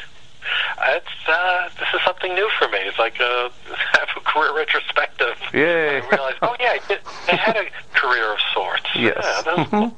it's 0.89 1.07
uh, 1.29 1.69
this 1.79 1.89
is 1.95 2.01
something 2.05 2.35
new 2.35 2.49
for 2.59 2.69
me. 2.69 2.79
It's 2.81 2.99
like 2.99 3.19
a 3.21 3.51
have 3.93 4.09
a 4.17 4.21
career 4.21 4.55
retrospective. 4.57 5.37
Yeah. 5.55 6.01
I 6.03 6.09
realized, 6.09 6.39
oh 6.43 6.57
yeah, 6.59 6.71
I, 6.71 6.81
did, 6.89 7.01
I 7.29 7.37
had 7.37 7.57
a 7.57 7.65
career 7.95 8.33
of 8.33 8.39
sorts. 8.55 8.87
Yes. 8.97 9.19
Yeah, 9.23 9.43
that's 9.57 9.69
cool. 9.71 9.97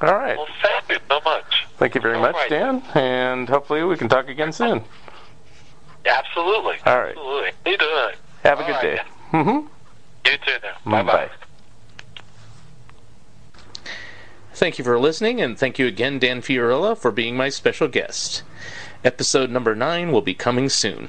All 0.00 0.14
right. 0.14 0.36
Well, 0.36 0.48
thank 0.62 0.88
you 0.90 0.96
so 1.08 1.20
much. 1.24 1.66
Thank 1.78 1.94
you 1.94 2.00
very 2.00 2.16
All 2.16 2.22
much, 2.22 2.34
right. 2.34 2.50
Dan, 2.50 2.82
and 2.94 3.48
hopefully 3.48 3.84
we 3.84 3.96
can 3.96 4.08
talk 4.08 4.28
again 4.28 4.52
soon. 4.52 4.82
Absolutely. 6.04 6.76
All 6.86 6.98
right. 6.98 7.10
Absolutely. 7.10 7.50
You 7.66 7.78
do 7.78 7.84
it. 7.86 8.16
Have 8.42 8.58
a 8.58 8.62
All 8.62 8.66
good 8.66 8.72
right, 8.74 8.82
day. 8.82 8.94
yeah. 8.96 9.42
Mm-hmm. 9.42 9.66
You 10.26 10.36
too 10.38 10.52
now. 10.62 10.90
Bye 10.90 11.02
Bye. 11.02 11.30
Thank 14.54 14.78
you 14.78 14.84
for 14.84 14.98
listening, 14.98 15.40
and 15.40 15.56
thank 15.56 15.78
you 15.78 15.86
again, 15.86 16.18
Dan 16.18 16.42
Fiorella, 16.42 16.98
for 16.98 17.12
being 17.12 17.36
my 17.36 17.48
special 17.48 17.86
guest. 17.86 18.42
Episode 19.04 19.48
number 19.48 19.76
9 19.76 20.10
will 20.10 20.22
be 20.22 20.34
coming 20.34 20.68
soon. 20.68 21.08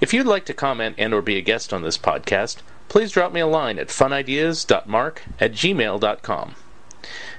If 0.00 0.12
you'd 0.12 0.26
like 0.26 0.44
to 0.46 0.54
comment 0.54 0.96
and 0.98 1.14
or 1.14 1.22
be 1.22 1.36
a 1.36 1.40
guest 1.40 1.72
on 1.72 1.82
this 1.82 1.96
podcast, 1.96 2.56
please 2.88 3.12
drop 3.12 3.32
me 3.32 3.38
a 3.40 3.46
line 3.46 3.78
at 3.78 3.88
funideas.mark 3.88 5.22
at 5.38 5.52
gmail.com. 5.52 6.54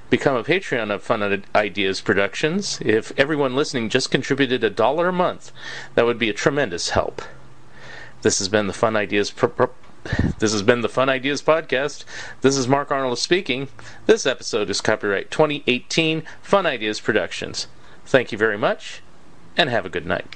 Become 0.08 0.36
a 0.36 0.44
Patreon 0.44 0.90
of 0.90 1.02
Fun 1.02 1.44
Ideas 1.54 2.00
Productions. 2.00 2.80
If 2.80 3.12
everyone 3.18 3.54
listening 3.54 3.90
just 3.90 4.10
contributed 4.10 4.64
a 4.64 4.70
dollar 4.70 5.08
a 5.08 5.12
month, 5.12 5.52
that 5.94 6.06
would 6.06 6.18
be 6.18 6.30
a 6.30 6.32
tremendous 6.34 6.90
help. 6.90 7.20
This 8.22 8.38
has 8.38 8.48
been 8.48 8.66
the 8.66 8.72
Fun 8.72 8.96
Ideas 8.96 9.30
pro- 9.30 9.50
pro- 9.50 9.70
this 10.38 10.52
has 10.52 10.62
been 10.62 10.80
the 10.80 10.88
Fun 10.88 11.08
Ideas 11.08 11.42
Podcast. 11.42 12.04
This 12.40 12.56
is 12.56 12.68
Mark 12.68 12.90
Arnold 12.90 13.18
speaking. 13.18 13.68
This 14.06 14.24
episode 14.24 14.70
is 14.70 14.80
copyright 14.80 15.30
2018 15.30 16.22
Fun 16.40 16.64
Ideas 16.64 17.00
Productions. 17.00 17.66
Thank 18.06 18.30
you 18.30 18.38
very 18.38 18.56
much, 18.56 19.02
and 19.56 19.68
have 19.68 19.84
a 19.84 19.88
good 19.88 20.06
night. 20.06 20.26